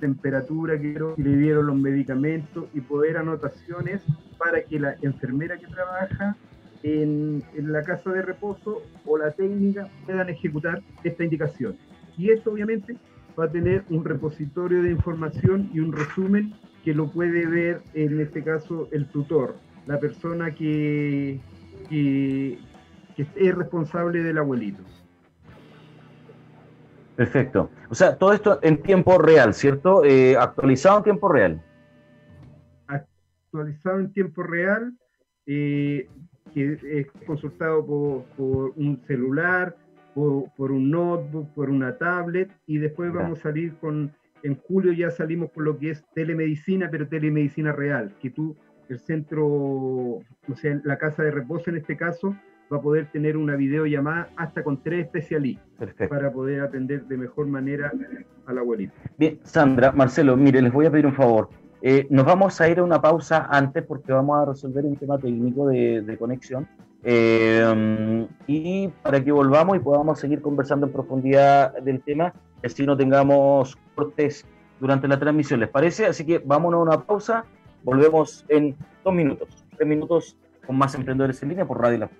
temperatura 0.00 0.78
que 0.80 0.98
le 1.16 1.36
dieron 1.36 1.66
los 1.66 1.76
medicamentos 1.76 2.66
y 2.74 2.80
poder 2.80 3.16
anotaciones 3.16 4.02
para 4.36 4.62
que 4.62 4.80
la 4.80 4.96
enfermera 5.00 5.56
que 5.56 5.66
trabaja 5.66 6.36
en, 6.82 7.42
en, 7.54 7.72
la 7.72 7.82
casa 7.82 8.10
de 8.10 8.22
reposo 8.22 8.82
o 9.06 9.16
la 9.16 9.30
técnica 9.30 9.88
puedan 10.04 10.28
ejecutar 10.28 10.82
esta 11.04 11.22
indicación. 11.22 11.76
Y 12.18 12.30
esto 12.30 12.50
obviamente 12.50 12.96
va 13.38 13.44
a 13.44 13.50
tener 13.50 13.84
un 13.90 14.04
repositorio 14.04 14.82
de 14.82 14.90
información 14.90 15.70
y 15.72 15.80
un 15.80 15.92
resumen 15.92 16.54
que 16.84 16.94
lo 16.94 17.10
puede 17.10 17.46
ver 17.46 17.82
en 17.94 18.20
este 18.20 18.42
caso 18.42 18.88
el 18.92 19.06
tutor, 19.06 19.54
la 19.86 19.98
persona 19.98 20.52
que, 20.52 21.40
que, 21.88 22.58
es 23.16 23.54
responsable 23.54 24.22
del 24.22 24.38
abuelito. 24.38 24.82
Perfecto. 27.16 27.70
O 27.88 27.94
sea, 27.94 28.16
todo 28.16 28.32
esto 28.32 28.58
en 28.62 28.82
tiempo 28.82 29.18
real, 29.18 29.54
¿cierto? 29.54 30.04
Eh, 30.04 30.36
actualizado 30.36 30.98
en 30.98 31.04
tiempo 31.04 31.28
real. 31.28 31.62
Actualizado 32.86 34.00
en 34.00 34.12
tiempo 34.12 34.42
real, 34.42 34.94
eh, 35.46 36.08
que 36.52 36.78
es 36.82 37.06
consultado 37.26 37.84
por, 37.86 38.24
por 38.36 38.72
un 38.76 39.00
celular, 39.06 39.76
por, 40.14 40.72
un 40.72 40.90
notebook, 40.90 41.48
por 41.54 41.70
una 41.70 41.96
tablet, 41.96 42.50
y 42.66 42.78
después 42.78 43.12
vamos 43.12 43.38
a 43.38 43.42
salir 43.42 43.74
con, 43.76 44.12
en 44.42 44.56
julio 44.56 44.92
ya 44.92 45.10
salimos 45.10 45.50
con 45.52 45.64
lo 45.64 45.78
que 45.78 45.90
es 45.90 46.04
telemedicina, 46.14 46.88
pero 46.90 47.08
telemedicina 47.08 47.72
real, 47.72 48.14
que 48.20 48.30
tú, 48.30 48.56
el 48.88 48.98
centro, 48.98 49.46
o 49.46 50.22
sea, 50.54 50.80
la 50.84 50.98
casa 50.98 51.22
de 51.22 51.30
reposo 51.30 51.70
en 51.70 51.76
este 51.76 51.96
caso, 51.96 52.36
va 52.72 52.78
a 52.78 52.80
poder 52.80 53.06
tener 53.12 53.36
una 53.36 53.54
videollamada 53.54 54.30
hasta 54.36 54.64
con 54.64 54.82
tres 54.82 55.04
especialistas 55.04 55.66
para 56.08 56.32
poder 56.32 56.62
atender 56.62 57.04
de 57.04 57.16
mejor 57.16 57.46
manera 57.46 57.92
a 58.46 58.52
la 58.52 58.60
abuelita. 58.60 58.94
Bien, 59.18 59.38
Sandra, 59.42 59.92
Marcelo, 59.92 60.36
mire, 60.36 60.62
les 60.62 60.72
voy 60.72 60.86
a 60.86 60.90
pedir 60.90 61.06
un 61.06 61.14
favor. 61.14 61.50
Eh, 61.82 62.06
nos 62.10 62.24
vamos 62.24 62.60
a 62.60 62.68
ir 62.68 62.78
a 62.78 62.84
una 62.84 63.00
pausa 63.00 63.48
antes 63.50 63.82
porque 63.84 64.12
vamos 64.12 64.40
a 64.40 64.50
resolver 64.50 64.84
un 64.84 64.96
tema 64.96 65.18
técnico 65.18 65.66
de, 65.66 66.00
de 66.02 66.16
conexión. 66.16 66.66
Eh, 67.04 68.26
y 68.46 68.88
para 69.02 69.22
que 69.22 69.32
volvamos 69.32 69.76
y 69.76 69.80
podamos 69.80 70.20
seguir 70.20 70.40
conversando 70.40 70.86
en 70.86 70.92
profundidad 70.92 71.72
del 71.78 72.00
tema, 72.00 72.32
así 72.64 72.86
no 72.86 72.96
tengamos 72.96 73.76
cortes 73.94 74.46
durante 74.78 75.08
la 75.08 75.18
transmisión, 75.18 75.60
¿les 75.60 75.68
parece? 75.68 76.06
Así 76.06 76.24
que 76.24 76.38
vámonos 76.38 76.78
a 76.78 76.82
una 76.82 77.00
pausa, 77.02 77.44
volvemos 77.82 78.44
en 78.48 78.76
dos 79.04 79.14
minutos, 79.14 79.64
tres 79.76 79.88
minutos 79.88 80.36
con 80.66 80.76
más 80.76 80.94
emprendedores 80.94 81.42
en 81.42 81.50
línea 81.50 81.64
por 81.64 81.80
Radio 81.80 81.98
La. 81.98 82.10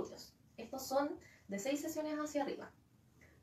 Glúteos. 0.00 0.32
Estos 0.56 0.86
son 0.86 1.18
de 1.48 1.58
seis 1.58 1.80
sesiones 1.80 2.18
hacia 2.18 2.42
arriba. 2.42 2.70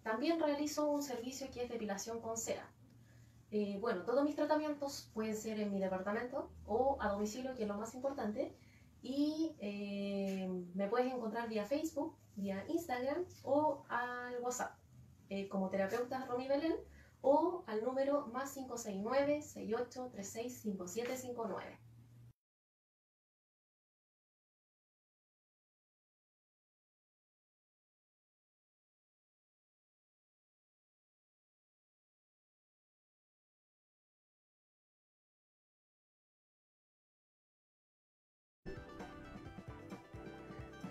También 0.04 0.40
realizo 0.40 0.90
un 0.90 1.04
servicio 1.04 1.48
que 1.52 1.64
es 1.64 1.70
depilación 1.70 2.22
con 2.22 2.38
cera. 2.38 2.70
Eh, 3.52 3.78
bueno, 3.80 4.04
todos 4.04 4.24
mis 4.24 4.36
tratamientos 4.36 5.10
pueden 5.14 5.36
ser 5.36 5.60
en 5.60 5.72
mi 5.72 5.80
departamento 5.80 6.50
o 6.66 6.98
a 7.00 7.10
domicilio, 7.10 7.56
que 7.56 7.64
es 7.64 7.68
lo 7.68 7.78
más 7.78 7.94
importante. 7.94 8.56
Y 9.02 9.56
eh, 9.60 10.50
me 10.74 10.88
puedes 10.88 11.14
encontrar 11.14 11.48
vía 11.48 11.66
Facebook, 11.66 12.16
vía 12.36 12.66
Instagram 12.68 13.26
o 13.44 13.84
al 13.90 14.40
WhatsApp, 14.42 14.78
eh, 15.30 15.48
como 15.48 15.70
terapeuta 15.70 16.26
Romy 16.26 16.48
Belén 16.48 16.76
o 17.22 17.64
al 17.68 17.84
número 17.84 18.28
más 18.28 18.54
569 18.54 19.42
6836 19.42 20.62
5759. 20.62 21.87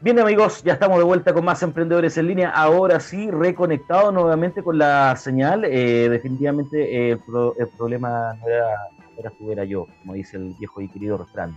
Bien 0.07 0.21
amigos, 0.21 0.63
ya 0.63 0.75
estamos 0.75 0.99
de 0.99 1.03
vuelta 1.03 1.35
con 1.35 1.45
más 1.45 1.61
emprendedores 1.65 2.17
en 2.17 2.29
línea. 2.29 2.51
Ahora 2.51 3.01
sí, 3.01 3.29
reconectado 3.29 4.13
nuevamente 4.13 4.63
con 4.63 4.79
la 4.79 5.17
señal. 5.17 5.65
Eh, 5.65 6.09
definitivamente 6.09 6.81
eh, 6.81 7.11
el, 7.11 7.19
pro- 7.19 7.57
el 7.59 7.67
problema 7.71 8.33
no 8.35 8.47
era, 8.47 8.69
era 9.19 9.31
tú, 9.31 9.53
yo, 9.65 9.89
como 9.99 10.15
dice 10.15 10.37
el 10.37 10.55
viejo 10.61 10.81
y 10.81 10.89
querido 10.89 11.19
refrán. 11.19 11.57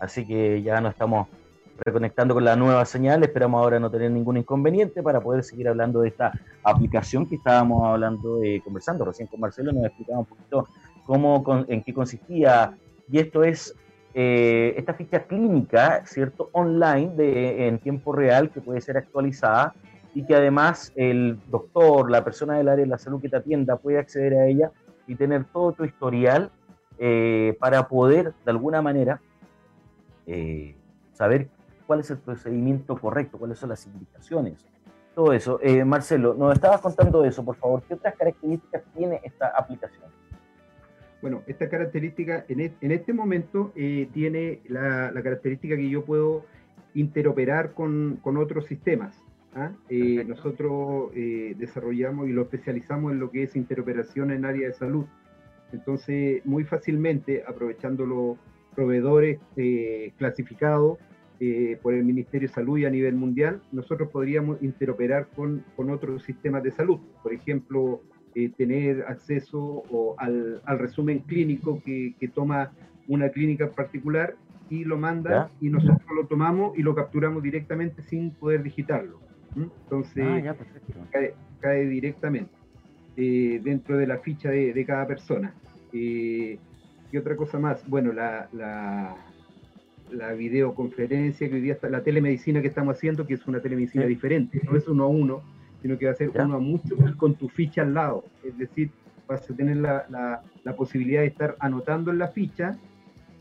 Así 0.00 0.26
que 0.26 0.60
ya 0.60 0.82
nos 0.82 0.92
estamos 0.92 1.28
reconectando 1.78 2.34
con 2.34 2.44
la 2.44 2.56
nueva 2.56 2.84
señal. 2.84 3.22
Esperamos 3.22 3.58
ahora 3.58 3.80
no 3.80 3.90
tener 3.90 4.10
ningún 4.10 4.36
inconveniente 4.36 5.02
para 5.02 5.22
poder 5.22 5.42
seguir 5.42 5.66
hablando 5.66 6.02
de 6.02 6.08
esta 6.08 6.30
aplicación 6.64 7.24
que 7.24 7.36
estábamos 7.36 7.88
hablando, 7.88 8.42
eh, 8.42 8.60
conversando 8.62 9.06
recién 9.06 9.28
con 9.28 9.40
Marcelo. 9.40 9.72
Nos 9.72 9.86
explicaba 9.86 10.18
un 10.18 10.26
poquito 10.26 10.68
cómo, 11.06 11.64
en 11.66 11.82
qué 11.82 11.94
consistía. 11.94 12.70
Y 13.10 13.18
esto 13.18 13.44
es 13.44 13.74
eh, 14.14 14.74
esta 14.76 14.94
ficha 14.94 15.24
clínica, 15.24 16.04
¿cierto? 16.06 16.50
Online 16.52 17.12
de, 17.14 17.68
en 17.68 17.78
tiempo 17.78 18.12
real 18.12 18.50
que 18.50 18.60
puede 18.60 18.80
ser 18.80 18.96
actualizada 18.96 19.74
y 20.14 20.24
que 20.24 20.34
además 20.34 20.92
el 20.96 21.38
doctor, 21.50 22.10
la 22.10 22.24
persona 22.24 22.56
del 22.56 22.68
área 22.68 22.84
de 22.84 22.90
la 22.90 22.98
salud 22.98 23.20
que 23.20 23.28
te 23.28 23.36
atienda 23.36 23.76
puede 23.76 23.98
acceder 23.98 24.34
a 24.34 24.46
ella 24.46 24.72
y 25.06 25.14
tener 25.14 25.44
todo 25.44 25.72
tu 25.72 25.84
historial 25.84 26.50
eh, 26.98 27.56
para 27.60 27.86
poder 27.86 28.32
de 28.44 28.50
alguna 28.50 28.82
manera 28.82 29.20
eh, 30.26 30.74
saber 31.12 31.48
cuál 31.86 32.00
es 32.00 32.10
el 32.10 32.18
procedimiento 32.18 32.96
correcto, 32.96 33.38
cuáles 33.38 33.58
son 33.58 33.70
las 33.70 33.86
indicaciones, 33.86 34.66
todo 35.14 35.32
eso. 35.32 35.58
Eh, 35.62 35.84
Marcelo, 35.84 36.34
nos 36.34 36.54
estabas 36.54 36.80
contando 36.80 37.24
eso, 37.24 37.44
por 37.44 37.56
favor. 37.56 37.82
¿Qué 37.82 37.94
otras 37.94 38.14
características 38.14 38.82
tiene 38.96 39.20
esta 39.24 39.48
aplicación? 39.48 40.04
Bueno, 41.20 41.42
esta 41.46 41.68
característica 41.68 42.44
en, 42.48 42.60
e- 42.60 42.74
en 42.80 42.92
este 42.92 43.12
momento 43.12 43.72
eh, 43.74 44.08
tiene 44.12 44.60
la, 44.68 45.10
la 45.10 45.22
característica 45.22 45.76
que 45.76 45.90
yo 45.90 46.04
puedo 46.04 46.44
interoperar 46.94 47.74
con, 47.74 48.18
con 48.22 48.36
otros 48.36 48.66
sistemas. 48.66 49.20
¿ah? 49.54 49.72
Eh, 49.88 50.24
nosotros 50.24 51.10
eh, 51.14 51.54
desarrollamos 51.58 52.28
y 52.28 52.32
lo 52.32 52.42
especializamos 52.42 53.12
en 53.12 53.18
lo 53.18 53.30
que 53.30 53.42
es 53.44 53.56
interoperación 53.56 54.30
en 54.30 54.44
área 54.44 54.68
de 54.68 54.74
salud. 54.74 55.06
Entonces, 55.72 56.44
muy 56.46 56.64
fácilmente, 56.64 57.42
aprovechando 57.46 58.06
los 58.06 58.38
proveedores 58.74 59.38
eh, 59.56 60.12
clasificados 60.16 60.98
eh, 61.40 61.78
por 61.82 61.94
el 61.94 62.04
Ministerio 62.04 62.48
de 62.48 62.54
Salud 62.54 62.78
y 62.78 62.84
a 62.84 62.90
nivel 62.90 63.14
mundial, 63.14 63.60
nosotros 63.70 64.08
podríamos 64.10 64.62
interoperar 64.62 65.28
con, 65.34 65.64
con 65.76 65.90
otros 65.90 66.22
sistemas 66.22 66.62
de 66.62 66.70
salud. 66.70 67.00
Por 67.22 67.32
ejemplo, 67.32 68.00
eh, 68.34 68.50
tener 68.56 69.04
acceso 69.08 69.58
o 69.90 70.14
al, 70.18 70.60
al 70.64 70.78
resumen 70.78 71.20
clínico 71.20 71.82
que, 71.84 72.14
que 72.18 72.28
toma 72.28 72.70
una 73.08 73.30
clínica 73.30 73.64
en 73.64 73.72
particular 73.72 74.34
y 74.70 74.84
lo 74.84 74.98
manda 74.98 75.50
y 75.60 75.70
nosotros 75.70 76.02
lo 76.14 76.26
tomamos 76.26 76.76
y 76.78 76.82
lo 76.82 76.94
capturamos 76.94 77.42
directamente 77.42 78.02
sin 78.02 78.30
poder 78.32 78.62
digitarlo. 78.62 79.18
Entonces, 79.56 80.24
Ah, 80.26 80.38
ya, 80.40 80.56
cae, 81.10 81.34
cae 81.60 81.86
directamente 81.86 82.52
eh, 83.16 83.60
dentro 83.64 83.96
de 83.96 84.06
la 84.06 84.18
ficha 84.18 84.50
de, 84.50 84.72
de 84.74 84.84
cada 84.84 85.06
persona. 85.06 85.54
Eh, 85.92 86.58
y 87.10 87.16
otra 87.16 87.34
cosa 87.34 87.58
más, 87.58 87.82
bueno, 87.88 88.12
la, 88.12 88.48
la, 88.52 89.16
la 90.12 90.32
videoconferencia 90.34 91.48
que 91.48 91.54
hoy 91.54 91.60
día 91.62 91.72
está, 91.72 91.88
la 91.88 92.02
telemedicina 92.02 92.60
que 92.60 92.68
estamos 92.68 92.96
haciendo, 92.96 93.26
que 93.26 93.34
es 93.34 93.46
una 93.46 93.60
telemedicina 93.60 94.04
Sí. 94.04 94.08
diferente, 94.10 94.60
no 94.70 94.76
es 94.76 94.86
uno 94.86 95.04
a 95.04 95.08
uno, 95.08 95.42
sino 95.82 95.96
que 95.98 96.06
va 96.06 96.12
a 96.12 96.14
ser 96.14 96.30
Ya. 96.34 96.44
uno 96.44 96.56
a 96.56 96.58
mucho 96.58 96.96
con 97.16 97.34
tu 97.36 97.48
ficha 97.48 97.82
al 97.82 97.94
lado. 97.94 98.24
Es 98.42 98.56
decir, 98.58 98.90
vas 99.26 99.48
a 99.50 99.54
tener 99.54 99.76
la, 99.76 100.04
la, 100.08 100.42
la 100.64 100.76
posibilidad 100.76 101.20
de 101.22 101.28
estar 101.28 101.56
anotando 101.60 102.10
en 102.10 102.18
la 102.18 102.28
ficha 102.28 102.76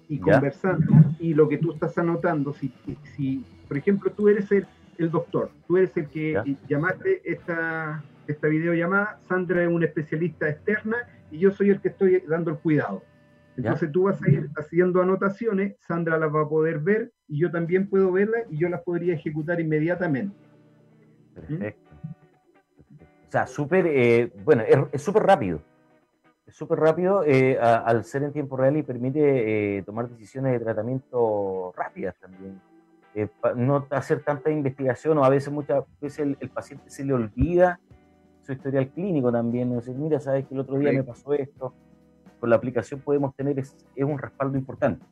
y 0.10 0.18
Ya. 0.20 0.34
conversando, 0.34 0.94
y 1.20 1.34
lo 1.34 1.50
que 1.50 1.58
tú 1.58 1.72
estás 1.74 1.98
anotando, 1.98 2.54
si, 2.54 2.72
si 3.16 3.44
por 3.68 3.78
ejemplo, 3.78 4.12
tú 4.12 4.30
eres 4.30 4.52
el, 4.52 4.66
el 4.98 5.12
doctor, 5.12 5.52
tú 5.68 5.78
eres 5.78 5.96
el 5.98 6.08
que 6.10 6.34
Ya. 6.34 6.46
llamaste 6.70 7.22
esta, 7.26 8.04
esta 8.28 8.48
videollamada, 8.48 9.20
Sandra 9.28 9.64
es 9.64 9.70
una 9.70 9.86
especialista 9.86 10.50
externa 10.50 10.98
y 11.32 11.40
yo 11.40 11.52
soy 11.52 11.72
el 11.72 11.82
que 11.82 11.90
estoy 11.90 12.24
dando 12.28 12.52
el 12.52 12.58
cuidado. 12.60 13.04
Ya. 13.58 13.72
Entonces 13.72 13.92
tú 13.92 14.04
vas 14.04 14.22
a 14.24 14.30
ir 14.30 14.50
haciendo 14.56 15.02
anotaciones, 15.02 15.76
Sandra 15.86 16.18
las 16.18 16.34
va 16.34 16.44
a 16.44 16.50
poder 16.50 16.80
ver 16.80 17.12
y 17.28 17.40
yo 17.40 17.52
también 17.52 17.90
puedo 17.90 18.12
verlas 18.12 18.44
y 18.50 18.60
yo 18.60 18.70
las 18.70 18.82
podría 18.84 19.16
ejecutar 19.16 19.60
inmediatamente. 19.60 20.36
Perfecto. 21.34 21.87
O 23.28 23.32
sea, 23.32 23.46
súper, 23.46 23.86
eh, 23.88 24.32
bueno, 24.44 24.64
es 24.92 25.02
súper 25.02 25.24
rápido. 25.24 25.62
Es 26.46 26.56
súper 26.56 26.80
rápido 26.80 27.24
eh, 27.26 27.58
a- 27.60 27.78
al 27.80 28.06
ser 28.06 28.24
en 28.24 28.32
tiempo 28.32 28.56
real 28.56 28.78
y 28.78 28.84
permite 28.84 29.78
eh, 29.80 29.84
tomar 29.84 30.08
decisiones 30.10 30.54
de 30.54 30.60
tratamiento 30.60 31.74
rápidas 31.76 32.16
también. 32.20 32.62
Eh, 33.14 33.28
no 33.56 33.86
hacer 33.90 34.24
tanta 34.24 34.50
investigación 34.50 35.18
o 35.18 35.26
a 35.26 35.30
veces 35.30 35.52
muchas 35.52 35.84
veces 36.00 36.20
el, 36.20 36.38
el 36.40 36.50
paciente 36.50 36.90
se 36.90 37.04
le 37.04 37.14
olvida 37.14 37.80
su 38.44 38.54
historial 38.54 38.88
clínico 38.90 39.30
también. 39.32 39.72
Es 39.72 39.86
decir, 39.86 39.96
mira, 39.96 40.20
sabes 40.22 40.46
que 40.48 40.54
el 40.54 40.62
otro 40.62 40.78
día 40.80 40.94
me 40.94 41.04
pasó 41.04 41.34
esto. 41.34 41.74
Con 42.40 42.50
la 42.50 42.56
aplicación 42.56 43.02
podemos 43.02 43.36
tener, 43.36 43.60
es, 43.60 43.76
es 43.96 44.06
un 44.06 44.18
respaldo 44.18 44.58
importante. 44.58 45.04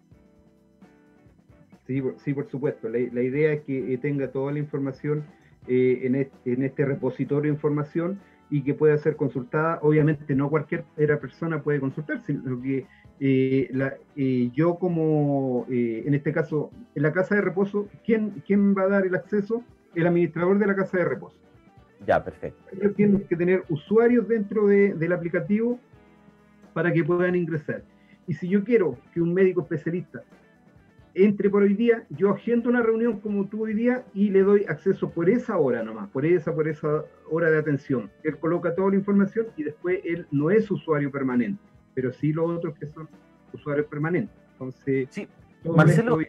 Sí, 1.85 2.01
por, 2.01 2.19
sí, 2.19 2.33
por 2.33 2.47
supuesto. 2.49 2.87
La, 2.87 2.97
la 3.11 3.21
idea 3.21 3.51
es 3.51 3.61
que 3.63 3.93
eh, 3.93 3.97
tenga 3.97 4.29
toda 4.31 4.53
la 4.53 4.59
información 4.59 5.25
eh, 5.67 6.01
en, 6.03 6.15
este, 6.15 6.53
en 6.53 6.63
este 6.63 6.85
repositorio 6.85 7.51
de 7.51 7.55
información 7.55 8.19
y 8.49 8.61
que 8.61 8.73
pueda 8.73 8.97
ser 8.97 9.15
consultada. 9.15 9.79
Obviamente 9.81 10.35
no 10.35 10.49
cualquier 10.49 10.83
persona 11.19 11.61
puede 11.61 11.79
consultar, 11.79 12.21
sino 12.25 12.61
que 12.61 12.85
eh, 13.19 13.69
la- 13.71 13.95
eh, 14.15 14.49
yo 14.53 14.75
como, 14.75 15.65
en 15.69 16.13
este 16.13 16.31
caso, 16.31 16.69
en 16.93 17.03
la 17.03 17.11
casa 17.11 17.35
de 17.35 17.41
reposo, 17.41 17.87
¿quién, 18.05 18.43
¿quién 18.45 18.75
va 18.75 18.83
a 18.83 18.87
dar 18.89 19.05
el 19.05 19.15
acceso? 19.15 19.63
El 19.95 20.05
administrador 20.07 20.59
de 20.59 20.67
la 20.67 20.75
casa 20.75 20.97
de 20.97 21.05
reposo. 21.05 21.37
Ya, 22.05 22.23
perfecto. 22.23 22.61
Ellos 22.73 22.93
tienen 22.95 23.21
que 23.21 23.35
tener 23.35 23.63
usuarios 23.69 24.27
dentro 24.27 24.67
de- 24.67 24.93
del 24.93 25.13
aplicativo 25.13 25.79
para 26.73 26.91
que 26.91 27.03
puedan 27.03 27.35
ingresar. 27.35 27.83
Y 28.27 28.33
si 28.33 28.49
yo 28.49 28.63
quiero 28.63 28.97
que 29.13 29.21
un 29.21 29.33
médico 29.33 29.61
especialista 29.61 30.21
entre 31.15 31.49
por 31.49 31.63
hoy 31.63 31.73
día, 31.73 32.05
yo 32.09 32.31
agendo 32.31 32.69
una 32.69 32.81
reunión 32.81 33.19
como 33.21 33.47
tú 33.47 33.63
hoy 33.65 33.73
día 33.73 34.03
y 34.13 34.29
le 34.29 34.43
doy 34.43 34.65
acceso 34.67 35.09
por 35.09 35.29
esa 35.29 35.57
hora 35.57 35.81
nomás, 35.81 36.09
por 36.09 36.25
esa, 36.25 36.53
por 36.53 36.67
esa 36.67 37.05
hora 37.31 37.49
de 37.49 37.57
atención. 37.57 38.11
Él 38.23 38.37
coloca 38.37 38.75
toda 38.75 38.89
la 38.91 38.97
información 38.97 39.47
y 39.55 39.63
después 39.63 39.99
él 40.03 40.27
no 40.31 40.51
es 40.51 40.69
usuario 40.69 41.09
permanente, 41.11 41.61
pero 41.93 42.11
sí 42.11 42.33
los 42.33 42.49
otros 42.49 42.77
que 42.77 42.87
son 42.87 43.07
usuarios 43.53 43.87
permanentes. 43.87 44.35
Entonces, 44.53 45.07
Sí, 45.09 45.27
Marcelo, 45.63 46.19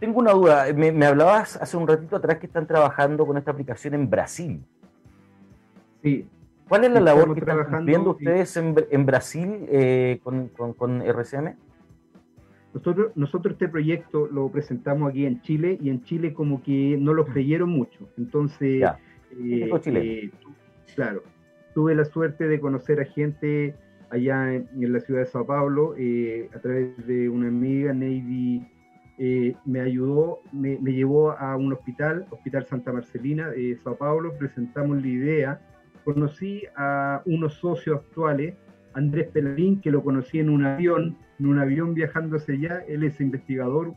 Tengo 0.00 0.18
una 0.18 0.32
duda. 0.32 0.66
Me, 0.74 0.90
me 0.92 1.06
hablabas 1.06 1.56
hace 1.56 1.76
un 1.76 1.86
ratito 1.86 2.16
atrás 2.16 2.38
que 2.38 2.46
están 2.46 2.66
trabajando 2.66 3.24
con 3.26 3.36
esta 3.36 3.50
aplicación 3.52 3.94
en 3.94 4.10
Brasil. 4.10 4.60
sí, 6.02 6.26
¿Cuál 6.68 6.84
es 6.84 6.90
la 6.92 7.00
labor 7.00 7.34
que 7.34 7.40
están 7.40 7.64
cumpliendo 7.64 8.10
y- 8.10 8.12
ustedes 8.24 8.56
en, 8.56 8.74
Br- 8.76 8.86
en 8.90 9.06
Brasil 9.06 9.66
eh, 9.68 10.20
con, 10.22 10.48
con- 10.48 10.72
con 10.72 11.02
RCM? 11.02 11.56
Nosotros, 12.72 13.12
nosotros 13.16 13.52
este 13.54 13.68
proyecto 13.68 14.28
lo 14.28 14.48
presentamos 14.48 15.10
aquí 15.10 15.26
en 15.26 15.40
Chile 15.42 15.78
y 15.80 15.90
en 15.90 16.02
Chile 16.04 16.32
como 16.32 16.62
que 16.62 16.96
no 17.00 17.14
lo 17.14 17.26
creyeron 17.26 17.70
mucho. 17.70 18.08
Entonces, 18.16 18.82
eh, 19.32 19.70
eh, 19.86 20.30
claro, 20.94 21.22
tuve 21.74 21.94
la 21.96 22.04
suerte 22.04 22.46
de 22.46 22.60
conocer 22.60 23.00
a 23.00 23.04
gente 23.04 23.74
allá 24.10 24.54
en, 24.54 24.68
en 24.80 24.92
la 24.92 25.00
ciudad 25.00 25.20
de 25.20 25.26
Sao 25.26 25.46
Paulo, 25.46 25.94
eh, 25.98 26.48
a 26.54 26.60
través 26.60 27.06
de 27.06 27.28
una 27.28 27.48
amiga, 27.48 27.92
Navy, 27.92 28.66
me 29.66 29.80
ayudó, 29.80 30.40
me, 30.52 30.78
me, 30.78 30.92
llevó 30.92 31.32
a 31.32 31.56
un 31.56 31.72
hospital, 31.72 32.26
Hospital 32.30 32.64
Santa 32.64 32.92
Marcelina 32.92 33.50
de 33.50 33.76
Sao 33.84 33.96
Paulo, 33.96 34.32
presentamos 34.38 35.02
la 35.02 35.08
idea, 35.08 35.60
conocí 36.04 36.62
a 36.76 37.20
unos 37.26 37.54
socios 37.54 37.98
actuales, 37.98 38.54
Andrés 38.94 39.28
Pelarín, 39.28 39.80
que 39.80 39.90
lo 39.90 40.02
conocí 40.02 40.38
en 40.38 40.50
un 40.50 40.64
avión, 40.64 41.16
en 41.38 41.46
un 41.46 41.58
avión 41.58 41.94
viajándose 41.94 42.52
allá, 42.52 42.84
él 42.88 43.04
es 43.04 43.20
investigador 43.20 43.94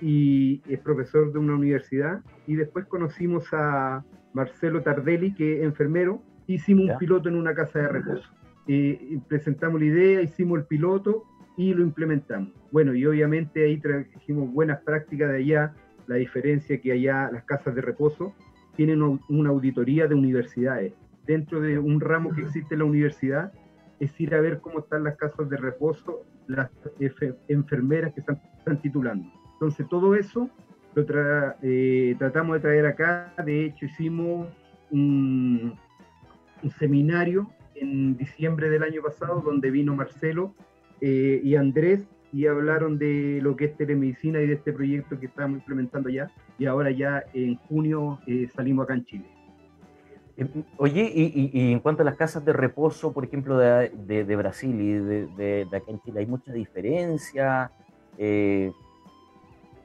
y 0.00 0.60
es 0.68 0.80
profesor 0.80 1.32
de 1.32 1.38
una 1.38 1.54
universidad, 1.54 2.20
y 2.46 2.56
después 2.56 2.86
conocimos 2.86 3.44
a 3.52 4.04
Marcelo 4.32 4.82
Tardelli, 4.82 5.34
que 5.34 5.58
es 5.58 5.64
enfermero, 5.64 6.22
hicimos 6.46 6.90
un 6.90 6.98
piloto 6.98 7.28
en 7.28 7.36
una 7.36 7.54
casa 7.54 7.80
de 7.80 7.88
reposo. 7.88 8.28
Eh, 8.66 9.18
presentamos 9.28 9.80
la 9.80 9.86
idea, 9.86 10.22
hicimos 10.22 10.58
el 10.58 10.64
piloto 10.64 11.24
y 11.56 11.74
lo 11.74 11.82
implementamos. 11.82 12.50
Bueno, 12.70 12.94
y 12.94 13.04
obviamente 13.06 13.64
ahí 13.64 13.78
trajimos 13.78 14.52
buenas 14.52 14.80
prácticas 14.80 15.30
de 15.30 15.36
allá, 15.38 15.74
la 16.06 16.16
diferencia 16.16 16.80
que 16.80 16.92
allá 16.92 17.30
las 17.32 17.44
casas 17.44 17.74
de 17.74 17.80
reposo 17.80 18.34
tienen 18.76 19.02
una 19.28 19.50
auditoría 19.50 20.06
de 20.06 20.14
universidades. 20.14 20.94
Dentro 21.26 21.60
de 21.60 21.78
un 21.78 22.00
ramo 22.00 22.34
que 22.34 22.42
existe 22.42 22.74
en 22.74 22.80
la 22.80 22.86
universidad 22.86 23.52
es 24.02 24.20
ir 24.20 24.34
a 24.34 24.40
ver 24.40 24.60
cómo 24.60 24.80
están 24.80 25.04
las 25.04 25.16
casas 25.16 25.48
de 25.48 25.56
reposo, 25.56 26.24
las 26.48 26.68
enfermeras 27.46 28.12
que 28.12 28.20
están, 28.20 28.40
están 28.58 28.82
titulando. 28.82 29.28
Entonces 29.52 29.88
todo 29.88 30.16
eso 30.16 30.50
lo 30.94 31.06
eh, 31.62 32.16
tratamos 32.18 32.54
de 32.54 32.60
traer 32.60 32.86
acá, 32.86 33.32
de 33.44 33.66
hecho 33.66 33.86
hicimos 33.86 34.48
un, 34.90 35.78
un 36.62 36.70
seminario 36.72 37.48
en 37.76 38.16
diciembre 38.16 38.70
del 38.70 38.82
año 38.82 39.02
pasado 39.02 39.40
donde 39.40 39.70
vino 39.70 39.94
Marcelo 39.94 40.52
eh, 41.00 41.40
y 41.42 41.54
Andrés 41.54 42.04
y 42.32 42.46
hablaron 42.46 42.98
de 42.98 43.38
lo 43.40 43.54
que 43.54 43.66
es 43.66 43.76
telemedicina 43.76 44.40
y 44.40 44.48
de 44.48 44.54
este 44.54 44.72
proyecto 44.72 45.18
que 45.20 45.26
estamos 45.26 45.58
implementando 45.58 46.08
ya 46.08 46.28
y 46.58 46.66
ahora 46.66 46.90
ya 46.90 47.22
en 47.34 47.54
junio 47.54 48.18
eh, 48.26 48.48
salimos 48.52 48.84
acá 48.84 48.94
en 48.94 49.04
Chile. 49.04 49.41
Eh, 50.36 50.46
oye, 50.78 51.10
y, 51.14 51.50
y, 51.52 51.72
en 51.72 51.80
cuanto 51.80 52.02
a 52.02 52.04
las 52.04 52.16
casas 52.16 52.44
de 52.44 52.52
reposo, 52.52 53.12
por 53.12 53.24
ejemplo, 53.24 53.58
de, 53.58 53.90
de, 53.90 54.24
de 54.24 54.36
Brasil 54.36 54.80
y 54.80 54.92
de, 54.92 55.26
de, 55.66 55.76
acá 55.76 55.90
en 55.90 56.00
Chile, 56.00 56.20
¿hay 56.20 56.26
mucha 56.26 56.52
diferencia? 56.52 57.70
Eh, 58.18 58.72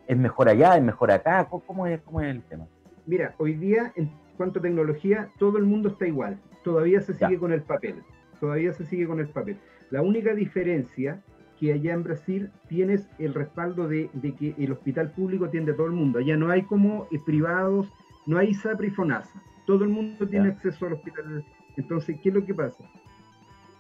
¿Es 0.08 0.18
mejor 0.18 0.48
allá? 0.48 0.78
¿Es 0.78 0.84
mejor 0.84 1.12
acá? 1.12 1.48
¿Cómo 1.50 1.86
es, 1.86 2.02
¿Cómo 2.02 2.22
es 2.22 2.28
el 2.28 2.42
tema? 2.44 2.66
Mira, 3.06 3.36
hoy 3.38 3.54
día, 3.54 3.92
en 3.96 4.10
cuanto 4.38 4.60
a 4.60 4.62
tecnología, 4.62 5.30
todo 5.38 5.58
el 5.58 5.66
mundo 5.66 5.90
está 5.90 6.08
igual. 6.08 6.40
Todavía 6.64 7.02
se 7.02 7.14
sigue 7.14 7.34
ya. 7.34 7.40
con 7.40 7.52
el 7.52 7.62
papel. 7.62 8.04
Todavía 8.40 8.72
se 8.74 8.86
sigue 8.86 9.06
con 9.08 9.20
el 9.20 9.28
papel. 9.28 9.58
La 9.90 10.02
única 10.02 10.34
diferencia 10.34 11.22
que 11.60 11.74
allá 11.74 11.94
en 11.94 12.04
Brasil 12.04 12.52
tienes 12.68 13.08
el 13.20 13.34
respaldo 13.34 13.88
de, 13.88 14.10
de, 14.14 14.36
que 14.36 14.54
el 14.58 14.72
hospital 14.72 15.12
público 15.12 15.46
atiende 15.46 15.72
a 15.72 15.76
todo 15.76 15.88
el 15.88 15.94
mundo. 15.94 16.20
Allá 16.20 16.38
no 16.38 16.50
hay 16.50 16.62
como 16.64 17.08
eh, 17.12 17.20
privados, 17.26 17.92
no 18.26 18.38
hay 18.38 18.54
SAPRI 18.54 18.88
y 18.88 18.92
FONASA. 18.92 19.42
Todo 19.68 19.84
el 19.84 19.92
mundo 19.92 20.28
tiene 20.28 20.48
acceso 20.48 20.88
al 20.88 20.94
hospital. 20.94 21.46
Entonces, 21.76 22.18
¿qué 22.24 22.30
es 22.30 22.36
lo 22.36 22.44
que 22.44 22.56
pasa? 22.56 22.84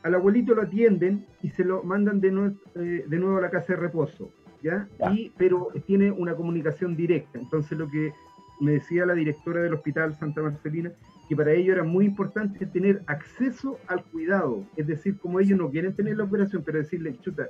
Al 0.03 0.13
abuelito 0.13 0.53
lo 0.53 0.61
atienden 0.61 1.25
y 1.41 1.49
se 1.49 1.63
lo 1.63 1.81
mandan 1.81 2.21
de, 2.21 2.31
nuevo, 2.31 2.55
eh, 2.75 3.05
de 3.07 3.17
nuevo 3.17 3.37
a 3.37 3.41
la 3.41 3.49
casa 3.49 3.73
de 3.73 3.79
reposo, 3.79 4.31
¿ya? 4.61 4.87
ya. 4.99 5.11
Y, 5.11 5.33
pero 5.35 5.69
tiene 5.87 6.11
una 6.11 6.35
comunicación 6.35 6.95
directa. 6.95 7.39
Entonces, 7.39 7.75
lo 7.77 7.89
que 7.89 8.13
me 8.59 8.73
decía 8.73 9.05
la 9.05 9.13
directora 9.13 9.61
del 9.61 9.73
hospital 9.73 10.15
Santa 10.15 10.41
Marcelina, 10.41 10.91
que 11.27 11.35
para 11.35 11.51
ellos 11.53 11.75
era 11.75 11.83
muy 11.83 12.05
importante 12.05 12.65
tener 12.65 13.01
acceso 13.07 13.79
al 13.87 14.03
cuidado. 14.03 14.65
Es 14.75 14.87
decir, 14.87 15.17
como 15.17 15.39
ellos 15.39 15.57
no 15.57 15.69
quieren 15.69 15.95
tener 15.95 16.17
la 16.17 16.25
operación, 16.25 16.63
pero 16.65 16.79
decirle, 16.79 17.17
chuta, 17.21 17.47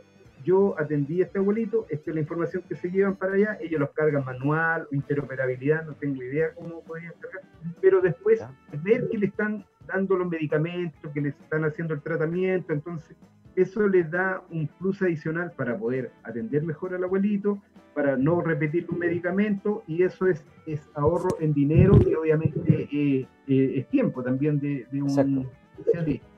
yo 0.47 0.79
atendí 0.79 1.21
a 1.21 1.25
este 1.25 1.39
abuelito, 1.39 1.86
esta 1.89 2.10
es 2.10 2.15
la 2.15 2.21
información 2.21 2.63
que 2.69 2.75
se 2.75 2.89
llevan 2.89 3.17
para 3.17 3.33
allá, 3.33 3.57
ellos 3.60 3.81
los 3.81 3.89
cargan 3.91 4.23
manual 4.23 4.88
interoperabilidad, 4.91 5.86
no 5.86 5.93
tengo 5.95 6.23
idea 6.23 6.53
cómo 6.55 6.81
podrían 6.83 7.12
cargar, 7.19 7.41
pero 7.81 7.99
después 7.99 8.41
ver 8.81 9.10
que 9.10 9.17
le 9.17 9.25
están 9.25 9.65
dando 9.86 10.15
los 10.15 10.29
medicamentos, 10.29 11.12
que 11.12 11.19
les 11.19 11.36
están 11.36 11.65
haciendo 11.65 11.93
el 11.95 12.01
tratamiento, 12.01 12.71
entonces 12.71 13.17
eso 13.57 13.89
les 13.89 14.10
da 14.10 14.41
un 14.49 14.67
plus 14.79 15.01
adicional 15.01 15.51
para 15.51 15.77
poder 15.77 16.12
atender 16.23 16.63
mejor 16.63 16.93
al 16.93 17.03
abuelito, 17.03 17.62
para 17.93 18.15
no 18.15 18.39
repetir 18.39 18.88
un 18.89 18.99
medicamento 18.99 19.83
y 19.86 20.03
eso 20.03 20.27
es, 20.27 20.45
es 20.65 20.79
ahorro 20.93 21.41
en 21.41 21.53
dinero 21.53 21.99
y 22.07 22.13
obviamente 22.13 22.88
eh, 22.89 23.27
eh, 23.47 23.73
es 23.75 23.88
tiempo 23.89 24.23
también 24.23 24.60
de, 24.60 24.88
de 24.91 25.01
un 25.01 25.49
especialista. 25.77 26.37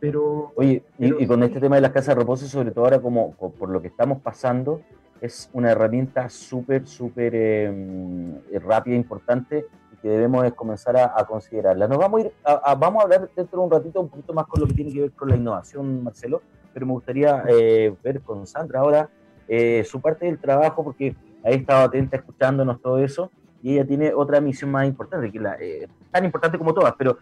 Pero, 0.00 0.52
Oye, 0.56 0.82
pero, 0.96 1.18
y, 1.18 1.24
y, 1.24 1.26
con 1.26 1.42
este 1.42 1.60
tema 1.60 1.76
de 1.76 1.82
las 1.82 1.90
casas 1.90 2.14
de 2.14 2.20
reposo, 2.20 2.46
sobre 2.46 2.70
todo 2.70 2.84
ahora 2.84 3.00
como, 3.00 3.32
por 3.34 3.68
lo 3.68 3.82
que 3.82 3.88
estamos 3.88 4.20
pasando, 4.22 4.80
es 5.20 5.50
una 5.52 5.70
herramienta 5.70 6.28
súper, 6.30 6.86
súper 6.86 7.32
eh, 7.34 8.60
rápida, 8.64 8.96
importante 8.96 9.66
y 9.92 9.96
que 9.96 10.08
debemos 10.08 10.50
comenzar 10.54 10.96
a, 10.96 11.12
a 11.14 11.26
considerarla. 11.26 11.86
Nos 11.86 11.98
vamos 11.98 12.20
a 12.20 12.24
ir, 12.24 12.32
a, 12.42 12.52
a, 12.52 12.74
vamos 12.74 13.00
a 13.00 13.04
hablar 13.04 13.30
dentro 13.36 13.60
de 13.60 13.64
un 13.66 13.70
ratito 13.70 14.00
un 14.00 14.08
poquito 14.08 14.32
más 14.32 14.46
con 14.46 14.60
lo 14.62 14.66
que 14.66 14.74
tiene 14.74 14.92
que 14.92 15.00
ver 15.02 15.12
con 15.12 15.28
la 15.28 15.36
innovación, 15.36 16.02
Marcelo, 16.02 16.40
pero 16.72 16.86
me 16.86 16.92
gustaría 16.92 17.44
eh, 17.48 17.94
ver 18.02 18.20
con 18.22 18.46
Sandra 18.46 18.80
ahora 18.80 19.10
eh, 19.48 19.84
su 19.84 20.00
parte 20.00 20.26
del 20.26 20.38
trabajo, 20.38 20.84
porque 20.84 21.14
ha 21.44 21.50
estado 21.50 21.84
atenta 21.84 22.16
escuchándonos 22.16 22.80
todo 22.80 22.98
eso, 22.98 23.30
y 23.62 23.74
ella 23.74 23.86
tiene 23.86 24.14
otra 24.14 24.40
misión 24.40 24.70
más 24.70 24.86
importante, 24.86 25.30
que 25.30 25.38
la, 25.38 25.56
eh, 25.60 25.86
tan 26.10 26.24
importante 26.24 26.56
como 26.56 26.72
todas, 26.72 26.94
pero 26.96 27.18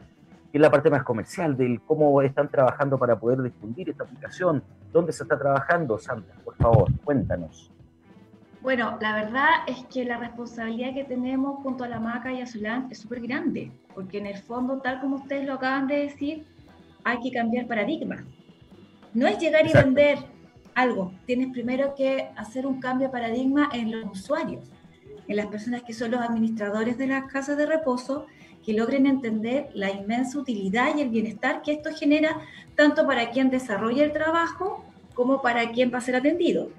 que 0.50 0.58
es 0.58 0.62
la 0.62 0.70
parte 0.70 0.90
más 0.90 1.02
comercial, 1.02 1.56
del 1.56 1.80
cómo 1.82 2.22
están 2.22 2.48
trabajando 2.48 2.98
para 2.98 3.18
poder 3.18 3.42
difundir 3.42 3.90
esta 3.90 4.04
aplicación, 4.04 4.62
dónde 4.92 5.12
se 5.12 5.22
está 5.22 5.38
trabajando, 5.38 5.98
Sandra, 5.98 6.34
por 6.44 6.56
favor, 6.56 6.88
cuéntanos. 7.04 7.70
Bueno, 8.60 8.98
la 9.00 9.14
verdad 9.14 9.48
es 9.66 9.84
que 9.86 10.04
la 10.04 10.18
responsabilidad 10.18 10.92
que 10.92 11.04
tenemos 11.04 11.62
junto 11.62 11.84
a 11.84 11.88
la 11.88 12.00
MACA 12.00 12.32
y 12.32 12.40
a 12.40 12.46
Solan 12.46 12.88
es 12.90 12.98
súper 12.98 13.20
grande, 13.20 13.70
porque 13.94 14.18
en 14.18 14.26
el 14.26 14.38
fondo, 14.38 14.78
tal 14.78 15.00
como 15.00 15.16
ustedes 15.16 15.46
lo 15.46 15.54
acaban 15.54 15.86
de 15.86 16.00
decir, 16.00 16.46
hay 17.04 17.20
que 17.20 17.30
cambiar 17.30 17.66
paradigmas. 17.66 18.22
No 19.14 19.26
es 19.26 19.38
llegar 19.38 19.64
y 19.64 19.68
Exacto. 19.68 19.86
vender 19.86 20.18
algo, 20.74 21.12
tienes 21.26 21.52
primero 21.52 21.94
que 21.94 22.30
hacer 22.36 22.66
un 22.66 22.80
cambio 22.80 23.08
de 23.08 23.12
paradigma 23.12 23.68
en 23.72 23.92
los 23.92 24.10
usuarios, 24.10 24.64
en 25.26 25.36
las 25.36 25.46
personas 25.46 25.82
que 25.82 25.92
son 25.92 26.10
los 26.10 26.20
administradores 26.20 26.98
de 26.98 27.06
las 27.06 27.24
casas 27.30 27.56
de 27.56 27.66
reposo, 27.66 28.26
que 28.64 28.72
logren 28.72 29.06
entender 29.06 29.70
la 29.74 29.90
inmensa 29.90 30.38
utilidad 30.38 30.96
y 30.96 31.00
el 31.00 31.08
bienestar 31.08 31.62
que 31.62 31.72
esto 31.72 31.90
genera 31.94 32.40
tanto 32.74 33.06
para 33.06 33.30
quien 33.30 33.50
desarrolla 33.50 34.04
el 34.04 34.12
trabajo 34.12 34.84
como 35.14 35.42
para 35.42 35.70
quien 35.72 35.92
va 35.92 35.98
a 35.98 36.02
ser 36.02 36.16
atendido. 36.16 36.70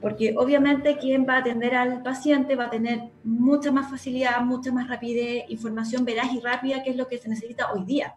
Porque 0.00 0.34
obviamente 0.36 0.98
quien 0.98 1.26
va 1.26 1.36
a 1.36 1.38
atender 1.38 1.74
al 1.74 2.02
paciente 2.02 2.56
va 2.56 2.66
a 2.66 2.70
tener 2.70 3.10
mucha 3.22 3.72
más 3.72 3.90
facilidad, 3.90 4.40
mucha 4.42 4.70
más 4.70 4.88
rapidez, 4.88 5.44
información 5.48 6.04
veraz 6.04 6.32
y 6.32 6.40
rápida, 6.40 6.82
que 6.82 6.90
es 6.90 6.96
lo 6.96 7.08
que 7.08 7.18
se 7.18 7.28
necesita 7.28 7.72
hoy 7.72 7.84
día. 7.84 8.14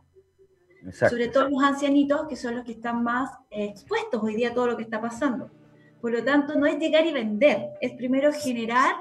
Exacto. 0.85 1.15
Sobre 1.15 1.29
todo 1.29 1.49
los 1.49 1.63
ancianitos, 1.63 2.27
que 2.27 2.35
son 2.35 2.55
los 2.55 2.65
que 2.65 2.73
están 2.73 3.03
más 3.03 3.29
expuestos 3.49 4.21
hoy 4.21 4.35
día 4.35 4.49
a 4.49 4.53
todo 4.53 4.67
lo 4.67 4.77
que 4.77 4.83
está 4.83 4.99
pasando. 4.99 5.49
Por 6.01 6.11
lo 6.11 6.23
tanto, 6.23 6.55
no 6.55 6.65
es 6.65 6.77
llegar 6.77 7.05
y 7.05 7.13
vender, 7.13 7.69
es 7.81 7.93
primero 7.93 8.31
generar 8.33 8.95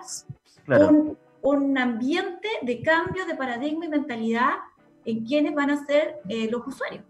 claro. 0.65 0.89
un, 0.89 1.19
un, 1.47 1.79
ambiente 1.79 2.49
de 2.63 2.83
cambio 2.83 3.27
de 3.27 3.35
paradigma 3.35 3.87
y 3.87 3.89
mentalidad 3.89 4.55
en 5.05 5.25
quienes 5.25 5.55
van 5.55 5.71
a 5.71 5.85
ser 5.87 6.17
eh, 6.29 6.49
los 6.51 6.67
usuarios. 6.67 7.05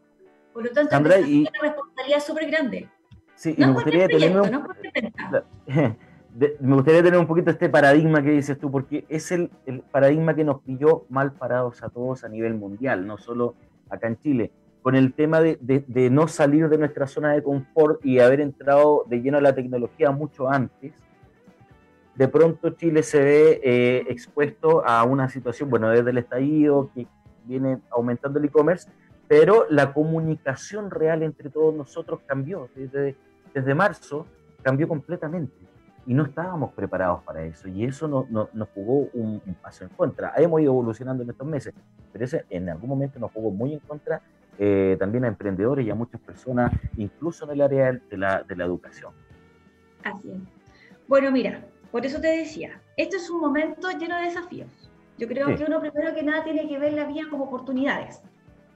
Por 0.52 0.64
lo 0.64 0.72
tanto, 0.72 0.90
Sandra, 0.90 1.16
es 1.16 1.26
una 1.26 1.50
responsabilidad 1.60 2.20
súper 2.20 2.50
grande. 2.50 2.88
Sí, 3.34 3.54
no 3.58 3.68
me 3.68 3.72
gustaría 3.74 4.08
tener 4.08 4.40
un... 4.40 4.50
no 4.50 4.66
me 6.60 6.74
gustaría 6.74 7.02
tener 7.02 7.18
un 7.18 7.26
poquito 7.26 7.50
este 7.50 7.68
paradigma 7.68 8.22
que 8.22 8.30
dices 8.30 8.58
tú, 8.58 8.70
porque 8.70 9.04
es 9.08 9.32
el, 9.32 9.50
el, 9.66 9.80
paradigma 9.80 10.34
que 10.34 10.44
nos 10.44 10.62
pilló 10.62 11.06
mal 11.08 11.32
parados 11.32 11.82
a 11.82 11.88
todos 11.88 12.24
a 12.24 12.28
nivel 12.28 12.54
mundial, 12.54 13.06
no 13.06 13.18
solo 13.18 13.54
acá 13.88 14.06
en 14.06 14.18
Chile, 14.18 14.52
con 14.82 14.94
el 14.94 15.14
tema 15.14 15.40
de, 15.40 15.58
de, 15.60 15.84
de 15.86 16.10
no 16.10 16.28
salir 16.28 16.68
de 16.68 16.78
nuestra 16.78 17.06
zona 17.06 17.32
de 17.32 17.42
confort 17.42 18.04
y 18.04 18.20
haber 18.20 18.40
entrado 18.40 19.04
de 19.08 19.20
lleno 19.20 19.38
a 19.38 19.40
la 19.42 19.54
tecnología 19.54 20.10
mucho 20.10 20.48
antes. 20.48 20.92
De 22.16 22.28
pronto 22.28 22.70
Chile 22.70 23.02
se 23.02 23.22
ve 23.22 23.60
eh, 23.62 24.04
expuesto 24.08 24.82
a 24.86 25.04
una 25.04 25.28
situación, 25.28 25.68
bueno, 25.68 25.90
desde 25.90 26.10
el 26.10 26.18
estallido, 26.18 26.90
que 26.94 27.06
viene 27.44 27.78
aumentando 27.90 28.38
el 28.38 28.46
e-commerce, 28.46 28.88
pero 29.28 29.66
la 29.68 29.92
comunicación 29.92 30.90
real 30.90 31.22
entre 31.22 31.50
todos 31.50 31.74
nosotros 31.74 32.20
cambió. 32.26 32.70
Desde, 32.74 33.16
desde 33.52 33.74
marzo 33.74 34.26
cambió 34.62 34.88
completamente 34.88 35.52
y 36.06 36.14
no 36.14 36.24
estábamos 36.24 36.72
preparados 36.72 37.22
para 37.24 37.42
eso 37.44 37.68
y 37.68 37.84
eso 37.84 38.06
no, 38.06 38.26
no, 38.30 38.48
nos 38.52 38.68
jugó 38.70 39.08
un, 39.12 39.40
paso 39.60 39.84
en 39.84 39.90
contra. 39.90 40.32
Hemos 40.36 40.60
ido 40.60 40.72
evolucionando 40.72 41.22
en 41.22 41.30
estos 41.30 41.46
meses, 41.46 41.74
pero 42.12 42.24
en 42.48 42.68
algún 42.70 42.88
momento 42.88 43.18
nos 43.18 43.32
jugó 43.32 43.50
muy 43.50 43.74
en 43.74 43.80
contra 43.80 44.22
eh, 44.58 44.96
también 44.98 45.24
a 45.24 45.28
emprendedores 45.28 45.84
y 45.84 45.90
a 45.90 45.94
muchas 45.94 46.20
personas, 46.20 46.72
incluso 46.96 47.44
en 47.44 47.50
el 47.50 47.60
área 47.60 47.92
de 47.92 48.16
la, 48.16 48.42
de 48.42 48.56
la 48.56 48.64
educación. 48.64 49.12
Así 50.02 50.30
es. 50.30 50.38
Bueno, 51.08 51.30
mira, 51.30 51.64
por 51.90 52.04
eso 52.04 52.20
te 52.20 52.28
decía, 52.28 52.80
esto 52.96 53.16
es 53.16 53.30
un 53.30 53.40
momento 53.40 53.90
lleno 53.90 54.16
de 54.16 54.24
desafíos. 54.24 54.90
Yo 55.18 55.26
creo 55.28 55.48
sí. 55.48 55.56
que 55.56 55.64
uno 55.64 55.80
primero 55.80 56.14
que 56.14 56.22
nada 56.22 56.44
tiene 56.44 56.68
que 56.68 56.78
ver 56.78 56.92
la 56.92 57.04
vida 57.04 57.22
como 57.30 57.44
oportunidades. 57.44 58.20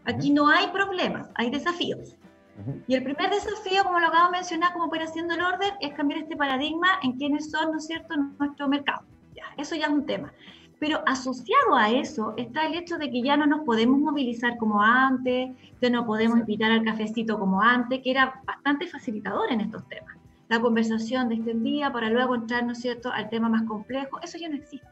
Aquí 0.05 0.31
no 0.31 0.49
hay 0.49 0.69
problemas, 0.69 1.31
hay 1.35 1.51
desafíos. 1.51 2.17
Ujú. 2.61 2.81
Y 2.87 2.95
el 2.95 3.03
primer 3.03 3.31
desafío, 3.31 3.85
como 3.85 4.01
lo 4.01 4.07
acabo 4.07 4.27
de 4.27 4.39
mencionar, 4.39 4.73
como 4.73 4.87
operación 4.87 5.29
del 5.29 5.43
orden, 5.43 5.73
es 5.81 5.93
cambiar 5.93 6.21
este 6.23 6.37
paradigma 6.37 6.89
en 7.03 7.13
quiénes 7.13 7.51
son, 7.51 7.73
¿no 7.73 7.79
es 7.79 7.87
cierto?, 7.87 8.15
nuestro 8.39 8.69
mercado. 8.69 9.03
Ya, 9.35 9.45
eso 9.59 9.75
ya 9.77 9.87
es 9.87 9.93
un 9.93 10.07
tema. 10.07 10.33
Pero 10.79 11.03
asociado 11.07 11.77
a 11.77 11.91
eso 11.91 12.33
está 12.39 12.67
el 12.67 12.75
hecho 12.75 12.97
de 12.97 13.11
que 13.11 13.23
ya 13.23 13.37
no 13.37 13.47
nos 13.47 13.61
podemos 13.61 13.99
movilizar 13.99 14.57
como 14.57 14.83
antes, 14.83 15.51
ya 15.81 15.91
no 15.91 16.07
podemos 16.07 16.39
invitar 16.39 16.73
al 16.73 16.85
cafecito 16.85 17.39
como 17.39 17.61
antes, 17.61 18.01
que 18.03 18.11
era 18.11 18.41
bastante 18.47 18.87
facilitador 18.87 19.53
en 19.53 19.61
estos 19.61 19.87
temas. 19.89 20.17
La 20.51 20.61
conversación 20.61 21.29
distendida 21.29 21.93
para 21.93 22.11
luego 22.11 22.35
entrar, 22.35 22.65
¿no 22.65 22.73
es 22.73 22.81
cierto?, 22.81 23.11
al 23.13 23.31
tema 23.31 23.49
más 23.49 23.63
complejo, 23.63 24.21
eso 24.21 24.37
ya 24.37 24.49
no 24.49 24.57
existe. 24.57 24.87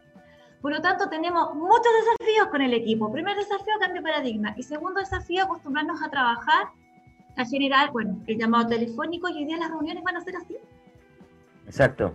Por 0.62 0.72
lo 0.72 0.80
tanto, 0.80 1.08
tenemos 1.08 1.54
muchos 1.54 1.92
desafíos 2.04 2.46
con 2.48 2.62
el 2.62 2.72
equipo. 2.74 3.12
Primer 3.12 3.36
desafío, 3.36 3.74
cambio 3.80 4.00
de 4.00 4.08
paradigma. 4.08 4.54
Y 4.56 4.62
segundo 4.62 5.00
desafío, 5.00 5.44
acostumbrarnos 5.44 6.00
a 6.02 6.10
trabajar, 6.10 6.68
a 7.36 7.44
generar, 7.44 7.92
bueno, 7.92 8.20
el 8.26 8.38
llamado 8.38 8.68
telefónico. 8.68 9.28
Y 9.28 9.34
hoy 9.34 9.44
día 9.46 9.56
las 9.56 9.70
reuniones 9.70 10.02
van 10.04 10.16
a 10.16 10.20
ser 10.20 10.36
así. 10.36 10.56
Exacto. 11.66 12.14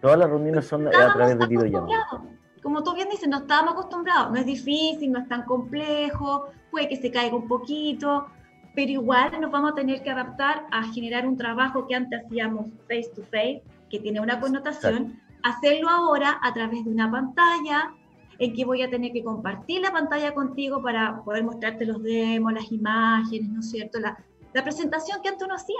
Todas 0.00 0.18
las 0.18 0.28
reuniones 0.28 0.66
son 0.66 0.86
a 0.86 0.90
través 0.90 1.38
de 1.38 1.46
videollamada. 1.46 1.96
acostumbrados. 1.96 2.38
Como 2.62 2.82
tú 2.82 2.94
bien 2.94 3.08
dices, 3.10 3.28
no 3.28 3.38
estábamos 3.38 3.72
acostumbrados. 3.72 4.30
No 4.30 4.36
es 4.38 4.46
difícil, 4.46 5.10
no 5.10 5.18
es 5.18 5.28
tan 5.28 5.44
complejo, 5.44 6.50
puede 6.70 6.88
que 6.88 6.96
se 6.96 7.10
caiga 7.10 7.36
un 7.36 7.48
poquito, 7.48 8.26
pero 8.74 8.90
igual 8.90 9.40
nos 9.40 9.50
vamos 9.50 9.72
a 9.72 9.74
tener 9.74 10.02
que 10.02 10.10
adaptar 10.10 10.66
a 10.70 10.84
generar 10.92 11.26
un 11.26 11.36
trabajo 11.36 11.86
que 11.86 11.94
antes 11.94 12.24
hacíamos 12.24 12.66
face 12.88 13.10
to 13.14 13.22
face, 13.24 13.62
que 13.90 13.98
tiene 13.98 14.20
una 14.20 14.40
connotación, 14.40 15.20
hacerlo 15.42 15.88
ahora 15.88 16.38
a 16.42 16.52
través 16.54 16.84
de 16.84 16.90
una 16.90 17.10
pantalla, 17.10 17.92
en 18.38 18.54
que 18.54 18.64
voy 18.64 18.82
a 18.82 18.90
tener 18.90 19.12
que 19.12 19.22
compartir 19.22 19.82
la 19.82 19.92
pantalla 19.92 20.32
contigo 20.34 20.82
para 20.82 21.22
poder 21.22 21.44
mostrarte 21.44 21.84
los 21.84 22.02
demos, 22.02 22.52
las 22.52 22.72
imágenes, 22.72 23.48
¿no 23.50 23.60
es 23.60 23.70
cierto? 23.70 24.00
La, 24.00 24.18
la 24.52 24.64
presentación 24.64 25.20
que 25.22 25.28
antes 25.28 25.44
uno 25.44 25.54
hacía. 25.54 25.76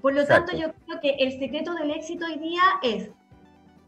Por 0.00 0.14
lo 0.14 0.20
Exacto. 0.20 0.52
tanto, 0.52 0.66
yo 0.66 0.72
creo 0.86 1.00
que 1.00 1.10
el 1.24 1.38
secreto 1.38 1.74
del 1.74 1.90
éxito 1.90 2.26
hoy 2.26 2.38
día 2.38 2.62
es, 2.82 3.10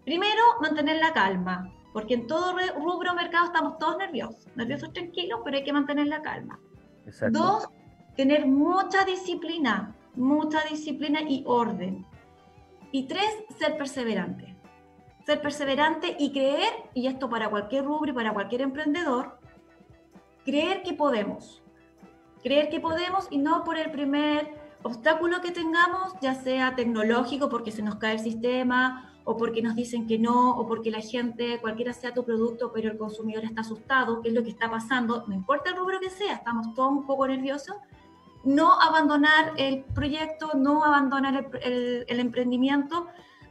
primero, 0.04 0.42
mantener 0.60 0.96
la 0.96 1.12
calma, 1.12 1.70
porque 1.92 2.14
en 2.14 2.26
todo 2.26 2.56
rubro 2.76 3.14
mercado 3.14 3.46
estamos 3.46 3.78
todos 3.78 3.98
nerviosos, 3.98 4.48
nerviosos 4.56 4.92
tranquilos, 4.92 5.40
pero 5.44 5.56
hay 5.56 5.64
que 5.64 5.72
mantener 5.72 6.06
la 6.06 6.22
calma. 6.22 6.58
Exacto. 7.06 7.38
Dos, 7.38 7.68
tener 8.16 8.46
mucha 8.46 9.04
disciplina, 9.04 9.94
mucha 10.14 10.62
disciplina 10.70 11.20
y 11.22 11.42
orden. 11.46 12.06
Y 12.92 13.06
tres, 13.06 13.28
ser 13.58 13.76
perseverante. 13.76 14.56
Ser 15.26 15.40
perseverante 15.40 16.16
y 16.18 16.32
creer, 16.32 16.72
y 16.94 17.06
esto 17.06 17.28
para 17.28 17.50
cualquier 17.50 17.84
rubro 17.84 18.10
y 18.10 18.14
para 18.14 18.32
cualquier 18.32 18.60
emprendedor, 18.60 19.38
creer 20.44 20.82
que 20.82 20.92
podemos. 20.92 21.62
Creer 22.42 22.68
que 22.68 22.80
podemos 22.80 23.26
y 23.30 23.38
no 23.38 23.64
por 23.64 23.78
el 23.78 23.90
primer 23.90 24.54
obstáculo 24.82 25.40
que 25.40 25.50
tengamos, 25.50 26.12
ya 26.20 26.34
sea 26.34 26.76
tecnológico 26.76 27.48
porque 27.48 27.72
se 27.72 27.82
nos 27.82 27.96
cae 27.96 28.12
el 28.12 28.18
sistema, 28.20 29.14
o 29.24 29.36
porque 29.36 29.62
nos 29.62 29.74
dicen 29.74 30.06
que 30.06 30.18
no, 30.18 30.50
o 30.50 30.66
porque 30.66 30.90
la 30.90 31.00
gente, 31.00 31.58
cualquiera 31.60 31.92
sea 31.92 32.12
tu 32.12 32.24
producto, 32.24 32.70
pero 32.72 32.90
el 32.90 32.98
consumidor 32.98 33.44
está 33.44 33.62
asustado, 33.62 34.20
qué 34.20 34.28
es 34.28 34.34
lo 34.34 34.42
que 34.42 34.50
está 34.50 34.70
pasando, 34.70 35.24
no 35.26 35.34
importa 35.34 35.70
el 35.70 35.76
rubro 35.76 35.98
que 35.98 36.10
sea, 36.10 36.34
estamos 36.34 36.74
todos 36.74 36.92
un 36.92 37.06
poco 37.06 37.26
nerviosos, 37.26 37.76
no 38.44 38.80
abandonar 38.80 39.52
el 39.56 39.84
proyecto, 39.84 40.52
no 40.54 40.84
abandonar 40.84 41.34
el, 41.62 41.72
el- 41.72 42.04
el 42.08 42.20
emprendimiento, 42.20 43.06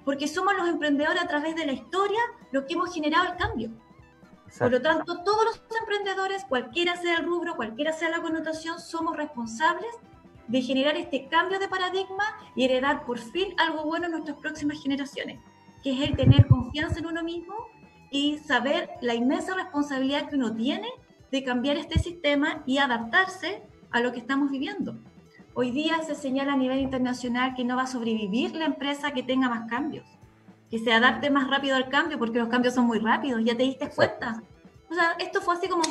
porque 0.05 0.27
somos 0.27 0.53
los 0.55 0.67
emprendedores 0.67 1.21
a 1.21 1.27
través 1.27 1.55
de 1.55 1.65
la 1.65 1.71
historia 1.71 2.19
los 2.51 2.65
que 2.65 2.73
hemos 2.73 2.93
generado 2.93 3.31
el 3.31 3.37
cambio. 3.37 3.69
Por 3.69 4.47
Exacto. 4.47 4.69
lo 4.77 4.81
tanto, 4.81 5.23
todos 5.23 5.45
los 5.45 5.63
emprendedores, 5.79 6.45
cualquiera 6.45 6.95
sea 6.97 7.17
el 7.17 7.25
rubro, 7.25 7.55
cualquiera 7.55 7.91
sea 7.93 8.09
la 8.09 8.21
connotación, 8.21 8.79
somos 8.79 9.17
responsables 9.17 9.89
de 10.47 10.61
generar 10.61 10.95
este 10.97 11.27
cambio 11.29 11.57
de 11.57 11.67
paradigma 11.69 12.23
y 12.55 12.65
heredar 12.65 13.05
por 13.05 13.17
fin 13.17 13.55
algo 13.57 13.85
bueno 13.85 14.05
en 14.05 14.11
nuestras 14.11 14.37
próximas 14.37 14.79
generaciones, 14.83 15.39
que 15.81 15.93
es 15.93 16.01
el 16.07 16.15
tener 16.15 16.47
confianza 16.47 16.99
en 16.99 17.07
uno 17.07 17.23
mismo 17.23 17.55
y 18.11 18.37
saber 18.39 18.89
la 19.01 19.15
inmensa 19.15 19.55
responsabilidad 19.55 20.29
que 20.29 20.35
uno 20.35 20.53
tiene 20.53 20.87
de 21.31 21.43
cambiar 21.43 21.77
este 21.77 21.97
sistema 21.97 22.61
y 22.67 22.77
adaptarse 22.77 23.63
a 23.93 24.01
lo 24.01 24.11
que 24.11 24.19
estamos 24.19 24.51
viviendo. 24.51 24.95
Hoy 25.53 25.71
día 25.71 26.01
se 26.03 26.15
señala 26.15 26.53
a 26.53 26.57
nivel 26.57 26.79
internacional 26.79 27.53
que 27.55 27.63
no 27.63 27.75
va 27.77 27.83
a 27.83 27.87
sobrevivir 27.87 28.55
la 28.55 28.65
empresa 28.65 29.11
que 29.11 29.23
tenga 29.23 29.47
más 29.47 29.69
cambios, 29.69 30.05
que 30.69 30.79
se 30.79 30.91
adapte 30.91 31.29
más 31.29 31.49
rápido 31.49 31.75
al 31.75 31.89
cambio, 31.89 32.17
porque 32.17 32.39
los 32.39 32.49
cambios 32.49 32.73
son 32.73 32.85
muy 32.87 32.99
rápidos, 32.99 33.41
ya 33.45 33.55
te 33.55 33.63
diste 33.63 33.89
cuenta. 33.89 34.41
O 34.89 34.93
sea, 34.93 35.11
esto 35.19 35.41
fue 35.41 35.53
así 35.55 35.67
como... 35.69 35.83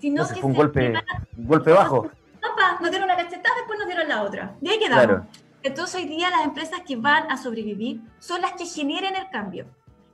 Sino 0.00 0.22
No 0.22 0.28
sé, 0.28 0.34
que 0.34 0.40
fue 0.40 0.48
un 0.48 0.56
se 0.56 0.62
golpe, 0.62 0.80
prepara- 0.92 1.28
un 1.36 1.46
golpe 1.46 1.70
bajo. 1.72 2.10
Papá, 2.40 2.78
nos 2.80 2.90
dieron 2.90 3.04
una 3.10 3.16
cachetada, 3.16 3.54
después 3.56 3.78
nos 3.78 3.86
dieron 3.86 4.08
la 4.08 4.22
otra. 4.22 4.56
Y 4.62 4.68
ahí 4.70 4.78
quedamos. 4.78 5.04
Claro. 5.04 5.26
Entonces 5.62 5.94
hoy 6.00 6.06
día 6.08 6.30
las 6.30 6.44
empresas 6.46 6.80
que 6.86 6.96
van 6.96 7.30
a 7.30 7.36
sobrevivir 7.36 8.00
son 8.18 8.40
las 8.40 8.52
que 8.52 8.64
generen 8.64 9.14
el 9.14 9.28
cambio. 9.28 9.66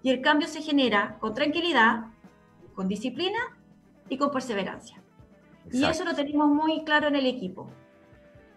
Y 0.03 0.11
el 0.11 0.21
cambio 0.21 0.49
se 0.49 0.61
genera 0.61 1.17
con 1.21 1.35
tranquilidad, 1.35 2.07
con 2.75 2.89
disciplina 2.89 3.39
y 4.09 4.19
con 4.19 4.33
perseverancia. 4.33 5.01
Y 5.73 5.79
Exacto. 5.79 5.91
eso 5.91 6.05
lo 6.05 6.15
tenemos 6.15 6.49
muy 6.49 6.85
claro 6.85 7.09
en 7.09 7.17
el 7.17 7.27
equipo. 7.27 7.69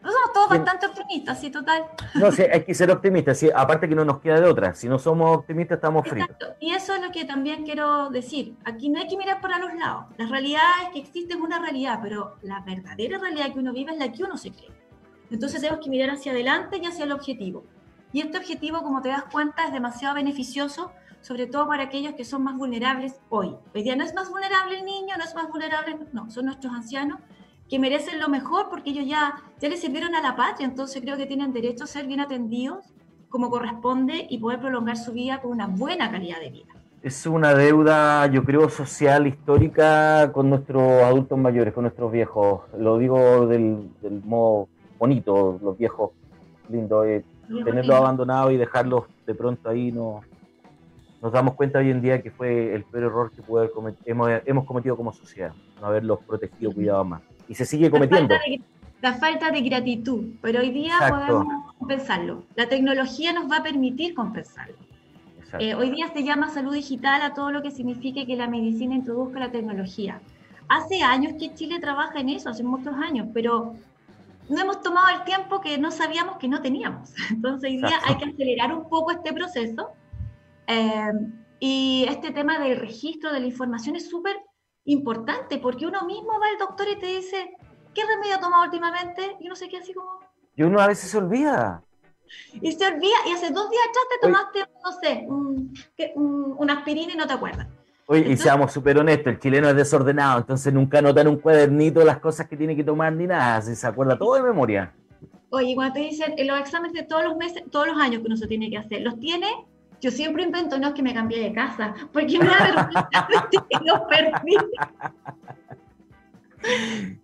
No 0.02 0.12
somos 0.12 0.32
todos 0.34 0.50
bastante 0.50 0.86
optimistas, 0.86 1.42
sí, 1.42 1.50
total. 1.50 1.84
No, 2.16 2.32
sí, 2.32 2.44
hay 2.44 2.64
que 2.64 2.74
ser 2.74 2.90
optimistas. 2.90 3.38
sí, 3.38 3.50
aparte 3.54 3.90
que 3.90 3.96
no 3.96 4.06
nos 4.06 4.20
queda 4.20 4.40
de 4.40 4.48
otra. 4.48 4.74
Si 4.74 4.88
no 4.88 4.98
somos 4.98 5.38
optimistas, 5.38 5.76
estamos 5.76 6.08
fritos. 6.08 6.30
Exacto. 6.30 6.56
Y 6.62 6.72
eso 6.72 6.94
es 6.96 7.02
lo 7.02 7.12
que 7.12 7.26
también 7.26 7.66
quiero 7.66 8.10
decir. 8.10 8.56
Aquí 8.64 8.90
no 8.90 9.00
hay 9.00 9.08
que 9.08 9.18
mirar 9.18 9.42
para 9.42 9.60
los 9.60 9.74
lados. 9.74 10.06
La 10.18 10.28
realidad 10.28 10.62
es 10.86 10.90
que 10.94 11.00
existe 11.00 11.36
una 11.36 11.60
realidad, 11.60 12.00
pero 12.02 12.38
la 12.44 12.62
verdadera 12.62 13.18
realidad 13.18 13.52
que 13.52 13.60
uno 13.60 13.74
vive 13.74 13.92
es 13.92 13.98
la 13.98 14.10
que 14.12 14.24
uno 14.24 14.38
se 14.38 14.52
cree. 14.52 14.72
Entonces 15.32 15.60
tenemos 15.60 15.84
que 15.84 15.90
mirar 15.90 16.12
hacia 16.12 16.32
adelante 16.32 16.80
y 16.82 16.86
hacia 16.86 17.04
el 17.04 17.12
objetivo. 17.12 17.66
Y 18.14 18.22
este 18.22 18.38
objetivo, 18.38 18.82
como 18.82 19.02
te 19.02 19.10
das 19.10 19.26
cuenta, 19.26 19.66
es 19.66 19.74
demasiado 19.74 20.16
beneficioso, 20.16 20.94
sobre 21.22 21.48
todo 21.48 21.68
para 21.68 21.84
aquellos 21.84 22.14
que 22.14 22.26
son 22.26 22.44
más 22.44 22.58
vulnerables 22.58 23.20
hoy. 23.30 23.56
Hoy 23.74 23.84
día 23.84 23.96
no 23.96 24.04
es 24.04 24.14
más 24.14 24.30
vulnerable 24.30 24.80
el 24.80 24.86
niño, 24.86 25.16
no 25.18 25.24
es 25.24 25.36
más 25.36 25.50
vulnerable, 25.50 25.98
no, 26.14 26.30
son 26.30 26.46
nuestros 26.46 26.74
ancianos 26.74 27.20
que 27.70 27.80
merecen 27.80 28.20
lo 28.20 28.30
mejor 28.30 28.68
porque 28.70 28.90
ellos 28.90 29.06
ya, 29.08 29.36
ya 29.60 29.70
les 29.70 29.80
sirvieron 29.80 30.16
a 30.16 30.22
la 30.22 30.36
patria, 30.36 30.66
entonces 30.68 31.02
creo 31.02 31.18
que 31.18 31.28
tienen 31.28 31.54
derecho 31.54 31.84
a 31.84 31.88
ser 31.88 32.08
bien 32.08 32.20
atendidos 32.20 32.86
como 33.30 33.50
corresponde 33.50 34.26
y 34.28 34.40
poder 34.40 34.60
prolongar 34.60 34.98
su 34.98 35.12
vida 35.12 35.40
con 35.40 35.52
una 35.52 35.68
buena 35.68 36.10
calidad 36.10 36.40
de 36.40 36.50
vida. 36.50 36.74
Es 37.04 37.26
una 37.26 37.54
deuda, 37.54 38.26
yo 38.28 38.44
creo, 38.44 38.70
social, 38.70 39.28
histórica 39.28 40.32
con 40.34 40.50
nuestros 40.50 40.82
adultos 41.04 41.38
mayores, 41.38 41.74
con 41.74 41.84
nuestros 41.84 42.12
viejos. 42.12 42.62
Lo 42.78 42.98
digo 42.98 43.46
del, 43.48 43.90
del 44.02 44.22
modo 44.24 44.68
bonito, 44.98 45.60
los 45.62 45.78
viejos 45.78 46.12
lindos. 46.70 47.06
eh, 47.06 47.24
tenerlos 47.64 47.96
abandonados 47.96 48.52
y 48.52 48.58
dejarlos 48.58 49.06
de 49.26 49.34
pronto 49.34 49.70
ahí, 49.70 49.92
no, 49.92 50.22
nos 51.22 51.32
damos 51.32 51.56
cuenta 51.56 51.80
hoy 51.80 51.90
en 51.90 52.02
día 52.02 52.22
que 52.22 52.32
fue 52.32 52.74
el 52.74 52.84
peor 52.84 53.04
error 53.04 53.32
que 53.32 53.42
puede 53.42 53.70
haber 53.76 53.96
hemos, 54.06 54.30
hemos 54.46 54.66
cometido 54.66 54.96
como 54.96 55.12
sociedad, 55.14 55.54
no 55.82 55.88
haberlos 55.88 56.20
protegido, 56.26 56.72
cuidado 56.72 57.04
más. 57.04 57.22
Y 57.48 57.56
se 57.56 57.66
sigue 57.66 57.90
cometiendo. 57.90 58.34
La 58.34 58.40
falta, 58.40 58.50
de, 58.50 58.62
la 59.02 59.14
falta 59.14 59.52
de 59.52 59.62
gratitud, 59.62 60.26
pero 60.42 60.60
hoy 60.60 60.72
día 60.72 60.94
Exacto. 60.94 61.28
podemos 61.28 61.76
compensarlo. 61.78 62.44
La 62.56 62.70
tecnología 62.70 63.34
nos 63.34 63.52
va 63.52 63.58
a 63.58 63.64
permitir 63.64 64.14
compensarlo. 64.14 64.76
Eh, 65.58 65.74
hoy 65.74 65.90
día 65.90 66.08
se 66.14 66.24
llama 66.24 66.50
salud 66.50 66.74
digital 66.74 67.24
a 67.24 67.34
todo 67.34 67.52
lo 67.52 67.64
que 67.64 67.72
signifique 67.72 68.28
que 68.28 68.36
la 68.36 68.48
medicina 68.48 68.94
introduzca 68.94 69.40
la 69.40 69.52
tecnología. 69.52 70.22
Hace 70.68 71.02
años 71.02 71.34
que 71.40 71.54
Chile 71.56 71.80
trabaja 71.80 72.20
en 72.20 72.30
eso, 72.30 72.50
hace 72.50 72.64
muchos 72.64 72.94
años, 72.94 73.28
pero 73.34 73.74
no 74.48 74.60
hemos 74.60 74.82
tomado 74.82 75.08
el 75.18 75.24
tiempo 75.24 75.60
que 75.60 75.80
no 75.80 75.90
sabíamos 75.90 76.38
que 76.38 76.48
no 76.48 76.62
teníamos. 76.62 77.14
Entonces 77.32 77.72
hoy 77.72 77.78
día 77.78 77.88
Exacto. 77.88 78.08
hay 78.10 78.18
que 78.18 78.26
acelerar 78.32 78.74
un 78.74 78.88
poco 78.88 79.12
este 79.12 79.34
proceso. 79.34 79.90
Eh, 80.70 81.12
y 81.60 82.06
este 82.08 82.32
tema 82.32 82.60
del 82.60 82.78
registro 82.80 83.34
de 83.34 83.40
la 83.40 83.48
información 83.48 83.96
es 83.96 84.08
súper 84.10 84.38
importante 84.86 85.58
porque 85.58 85.86
uno 85.88 86.06
mismo 86.06 86.30
va 86.40 86.48
al 86.48 86.58
doctor 86.60 86.88
y 86.88 86.98
te 87.00 87.08
dice, 87.08 87.52
¿qué 87.94 88.02
remedio 88.06 88.36
ha 88.36 88.40
tomado 88.40 88.64
últimamente? 88.64 89.36
Y 89.40 89.48
uno 89.48 89.56
se 89.56 89.68
queda 89.68 89.82
así 89.82 89.94
como, 89.94 90.20
Y 90.56 90.64
uno 90.64 90.80
a 90.80 90.88
veces 90.88 91.10
se 91.10 91.18
olvida. 91.18 91.84
y 92.62 92.72
se 92.72 92.86
olvida, 92.86 93.16
y 93.28 93.32
hace 93.32 93.50
dos 93.52 93.70
días 93.72 93.84
atrás 93.90 94.06
te 94.10 94.28
Oye. 94.28 94.34
tomaste, 94.34 94.60
no 94.84 94.92
sé, 95.02 95.26
un, 95.28 95.74
que- 95.98 96.14
un- 96.16 96.56
una 96.58 96.74
aspirina 96.74 97.14
y 97.14 97.18
no 97.18 97.26
te 97.28 97.34
acuerdas. 97.34 97.68
Oye, 98.06 98.20
y 98.20 98.24
Entonces- 98.24 98.44
seamos 98.44 98.72
súper 98.72 98.98
honestos, 99.00 99.34
el 99.34 99.40
chileno 99.40 99.68
es 99.70 99.76
desordenado, 99.76 100.40
entonces 100.40 100.72
nunca 100.74 101.00
anota 101.00 101.22
en 101.22 101.28
un 101.30 101.40
cuadernito 101.40 102.04
las 102.06 102.20
cosas 102.20 102.48
que 102.48 102.56
tiene 102.58 102.76
que 102.76 102.84
tomar 102.84 103.12
ni 103.14 103.26
nada, 103.28 103.62
se 103.62 103.76
se 103.76 103.86
acuerda 103.88 104.18
todo 104.18 104.36
de 104.36 104.44
memoria. 104.44 104.94
Oye, 105.52 105.74
cuando 105.76 105.94
te 105.96 106.00
dicen 106.02 106.34
en 106.38 106.48
los 106.48 106.60
exámenes 106.60 106.94
de 106.94 107.04
todos 107.04 107.24
los 107.24 107.36
meses, 107.36 107.64
todos 107.72 107.88
los 107.88 107.98
años 108.00 108.22
que 108.22 108.28
uno 108.28 108.38
se 108.38 108.48
tiene 108.48 108.70
que 108.70 108.78
hacer, 108.78 109.02
¿los 109.02 109.20
tiene? 109.20 109.48
Yo 110.02 110.12
siempre 110.12 110.44
invento, 110.44 110.78
no 110.80 110.88
es 110.90 110.94
que 110.94 111.04
me 111.04 111.14
cambié 111.14 111.42
de 111.42 111.54
casa, 111.54 111.94
porque 112.14 112.40
me 112.40 112.46
da 112.46 112.58
vergüenza 112.64 113.28
los. 113.86 114.02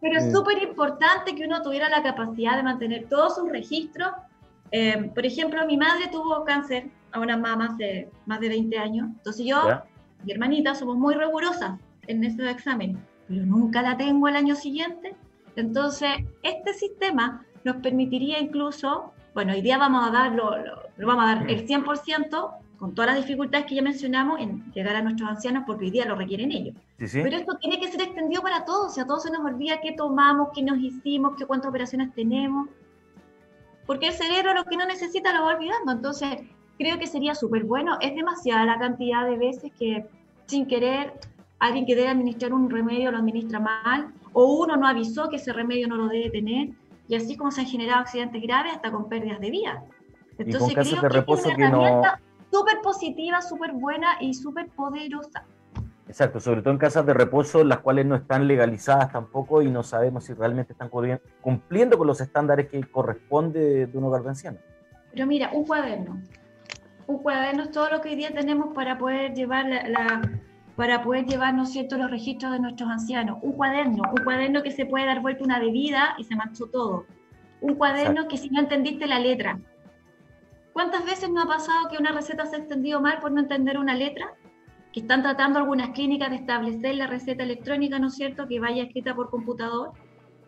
Pero 0.02 0.18
es 0.20 0.26
Mm. 0.28 0.32
súper 0.32 0.62
importante 0.64 1.36
que 1.36 1.46
uno 1.46 1.62
tuviera 1.62 1.90
la 1.90 2.02
capacidad 2.02 2.56
de 2.56 2.64
mantener 2.64 3.08
todos 3.10 3.36
sus 3.36 3.50
registros. 3.50 4.10
Eh, 4.72 5.12
por 5.14 5.26
ejemplo, 5.26 5.66
mi 5.66 5.78
madre 5.78 6.08
tuvo 6.12 6.44
cáncer 6.46 6.90
a 7.12 7.20
una 7.20 7.38
mamá 7.38 7.70
hace 7.74 8.10
más 8.26 8.40
de 8.40 8.50
20 8.50 8.78
años. 8.78 9.08
Entonces 9.18 9.46
yo, 9.46 9.68
¿Ya? 9.68 9.86
mi 10.24 10.32
hermanita, 10.32 10.74
somos 10.76 10.98
muy 10.98 11.16
rigurosas 11.16 11.80
en 12.08 12.24
esos 12.24 12.46
exámenes, 12.48 12.98
pero 13.28 13.46
nunca 13.46 13.82
la 13.82 13.98
tengo 13.98 14.28
el 14.28 14.36
año 14.36 14.56
siguiente. 14.56 15.16
Entonces, 15.56 16.10
este 16.44 16.74
sistema 16.74 17.46
nos 17.64 17.78
permitiría 17.78 18.40
incluso, 18.40 19.14
bueno, 19.34 19.54
hoy 19.54 19.62
día 19.62 19.78
vamos 19.78 20.08
a 20.08 20.12
dar, 20.12 20.32
lo, 20.34 20.58
lo- 20.58 20.84
lo 20.98 21.08
vamos 21.08 21.24
a 21.26 21.36
dar 21.36 21.50
el 21.50 21.66
100% 21.68 22.52
con 22.78 22.94
todas 22.94 23.16
las 23.16 23.26
dificultades 23.26 23.66
que 23.66 23.76
ya 23.76 23.82
mencionamos 23.82 24.40
en 24.40 24.72
llegar 24.74 24.96
a 24.96 25.02
nuestros 25.02 25.30
ancianos 25.30 25.64
porque 25.66 25.86
hoy 25.86 25.92
día 25.92 26.06
lo 26.06 26.16
requieren 26.16 26.52
ellos. 26.52 26.76
Sí, 27.00 27.08
sí. 27.08 27.20
Pero 27.24 27.38
esto 27.38 27.58
tiene 27.58 27.80
que 27.80 27.90
ser 27.92 28.02
extendido 28.02 28.42
para 28.42 28.66
todos, 28.66 28.92
o 28.92 28.94
sea, 28.94 29.04
a 29.04 29.08
todos 29.08 29.24
se 29.24 29.32
nos 29.32 29.46
olvida 29.46 29.80
qué 29.82 29.94
tomamos, 29.94 30.50
qué 30.54 30.62
nos 30.64 30.78
hicimos, 30.80 31.36
qué 31.38 31.46
cuántas 31.46 31.70
operaciones 31.70 32.14
tenemos. 32.14 32.70
Porque 33.86 34.08
el 34.08 34.14
cerebro 34.14 34.54
lo 34.54 34.64
que 34.66 34.78
no 34.78 34.86
necesita 34.86 35.32
lo 35.34 35.46
va 35.46 35.56
olvidando. 35.56 35.92
Entonces, 35.92 36.40
creo 36.78 36.98
que 36.98 37.08
sería 37.08 37.36
súper 37.36 37.64
bueno. 37.64 37.98
Es 38.02 38.16
demasiada 38.16 38.66
la 38.66 38.80
cantidad 38.80 39.26
de 39.26 39.38
veces 39.38 39.72
que 39.78 40.06
sin 40.48 40.66
querer 40.68 41.14
alguien 41.60 41.86
que 41.86 41.96
debe 41.96 42.10
administrar 42.10 42.54
un 42.54 42.70
remedio 42.70 43.12
lo 43.12 43.18
administra 43.18 43.60
mal, 43.60 44.14
o 44.34 44.62
uno 44.62 44.76
no 44.76 44.88
avisó 44.88 45.30
que 45.30 45.38
ese 45.38 45.54
remedio 45.54 45.88
no 45.88 45.96
lo 45.96 46.08
debe 46.08 46.30
tener, 46.30 46.70
y 47.08 47.16
así 47.16 47.38
como 47.38 47.52
se 47.52 47.62
han 47.62 47.68
generado 47.68 48.02
accidentes 48.02 48.42
graves 48.42 48.74
hasta 48.74 48.92
con 48.92 49.08
pérdidas 49.08 49.40
de 49.40 49.50
vida. 49.52 49.84
Entonces, 50.38 50.74
casos 50.74 50.92
creo 51.00 51.02
de 51.04 51.08
que 51.08 51.14
reposo 51.16 51.50
es 51.50 51.56
que 51.56 51.62
una 51.62 51.70
no- 51.70 51.82
herramienta 51.82 52.22
súper 52.60 52.82
positiva, 52.82 53.42
súper 53.42 53.74
buena 53.74 54.18
y 54.20 54.34
súper 54.34 54.68
poderosa. 54.70 55.44
Exacto, 56.08 56.40
sobre 56.40 56.62
todo 56.62 56.72
en 56.72 56.78
casas 56.78 57.06
de 57.06 57.14
reposo, 57.14 57.64
las 57.64 57.80
cuales 57.80 58.06
no 58.06 58.16
están 58.16 58.48
legalizadas 58.48 59.12
tampoco 59.12 59.62
y 59.62 59.70
no 59.70 59.84
sabemos 59.84 60.24
si 60.26 60.34
realmente 60.34 60.74
están 60.74 60.90
cumpliendo 61.42 61.98
con 61.98 62.08
los 62.08 62.22
estándares 62.22 62.68
que 62.70 62.82
corresponde 62.84 63.88
de, 63.88 63.98
un 63.98 64.04
hogar 64.06 64.22
de 64.24 64.30
ancianos. 64.30 64.62
Pero 65.12 65.26
mira, 65.26 65.50
un 65.52 65.66
cuaderno. 65.66 66.22
Un 67.08 67.18
cuaderno 67.20 67.64
es 67.64 67.72
todo 67.72 67.90
lo 67.90 68.02
que 68.02 68.10
hoy 68.10 68.16
día 68.16 68.34
tenemos 68.34 68.74
para 68.74 68.98
poder 68.98 69.34
llevar 69.34 69.66
la, 69.66 69.88
la- 69.90 70.22
para 70.76 71.02
poder 71.04 71.26
llevar, 71.26 71.54
¿no 71.54 71.64
es 71.64 71.72
cierto?, 71.72 71.98
los 71.98 72.12
registros 72.12 72.52
de 72.52 72.60
nuestros 72.60 72.90
ancianos. 72.90 73.38
Un 73.42 73.54
cuaderno, 73.54 74.04
un 74.12 74.24
cuaderno 74.26 74.62
que 74.62 74.72
se 74.72 74.86
puede 74.86 75.06
dar 75.06 75.22
vuelta 75.22 75.44
una 75.44 75.58
bebida 75.60 76.16
y 76.18 76.26
se 76.26 76.36
manchó 76.36 76.68
todo. 76.68 77.06
Un 77.62 77.76
cuaderno 77.76 78.28
que 78.28 78.38
si 78.38 78.50
no 78.50 78.60
entendiste 78.60 79.08
la 79.08 79.20
letra. 79.20 79.58
¿Cuántas 80.76 81.06
veces 81.06 81.30
no 81.30 81.42
ha 81.42 81.48
pasado 81.48 81.88
que 81.90 81.96
una 81.98 82.12
receta 82.12 82.46
se 82.46 82.58
ha 82.58 82.60
extendido 82.60 83.00
mal 83.00 83.22
por 83.22 83.32
no 83.32 83.40
entender 83.40 83.78
una 83.78 83.96
letra? 83.96 84.36
Que 84.92 85.00
están 85.00 85.22
tratando 85.22 85.58
algunas 85.58 85.92
clínicas 85.92 86.30
de 86.30 86.36
establecer 86.36 86.96
la 86.96 87.08
receta 87.08 87.44
electrónica, 87.44 87.98
¿no 87.98 88.08
es 88.08 88.16
cierto?, 88.16 88.46
que 88.46 88.60
vaya 88.60 88.84
escrita 88.84 89.16
por 89.16 89.30
computador. 89.30 89.94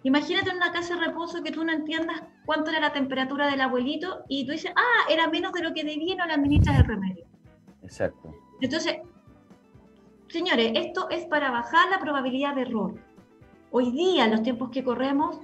Imagínate 0.04 0.50
en 0.50 0.58
una 0.58 0.74
casa 0.74 0.96
de 0.96 1.06
reposo 1.06 1.42
que 1.44 1.54
tú 1.54 1.64
no 1.64 1.72
entiendas 1.72 2.24
cuánto 2.46 2.72
era 2.72 2.82
la 2.82 2.92
temperatura 2.92 3.48
del 3.50 3.62
abuelito 3.62 4.26
y 4.28 4.46
tú 4.46 4.52
dices, 4.52 4.74
ah, 4.76 5.10
era 5.10 5.30
menos 5.30 5.54
de 5.54 5.64
lo 5.64 5.74
que 5.74 5.86
debía 5.86 6.16
y 6.16 6.18
no 6.18 6.26
le 6.26 6.34
administras 6.34 6.78
el 6.80 6.86
remedio. 6.88 7.26
Exacto. 7.82 8.36
Entonces, 8.60 8.98
señores, 10.28 10.74
esto 10.76 11.10
es 11.10 11.26
para 11.28 11.52
bajar 11.52 11.90
la 11.90 12.00
probabilidad 12.00 12.54
de 12.54 12.64
error. 12.64 12.96
Hoy 13.72 13.92
día, 13.92 14.26
en 14.26 14.32
los 14.32 14.44
tiempos 14.44 14.72
que 14.72 14.84
corremos, 14.84 15.40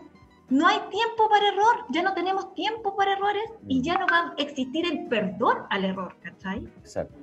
no 0.53 0.67
hay 0.67 0.77
tiempo 0.91 1.27
para 1.29 1.47
error, 1.47 1.85
ya 1.89 2.03
no 2.03 2.13
tenemos 2.13 2.53
tiempo 2.53 2.95
para 2.95 3.13
errores 3.13 3.43
y 3.67 3.81
ya 3.81 3.97
no 3.97 4.05
va 4.05 4.19
a 4.19 4.33
existir 4.37 4.85
el 4.85 5.07
perdón 5.07 5.57
al 5.71 5.83
error, 5.83 6.15
¿cachai? 6.21 6.59
Exacto. 6.77 7.15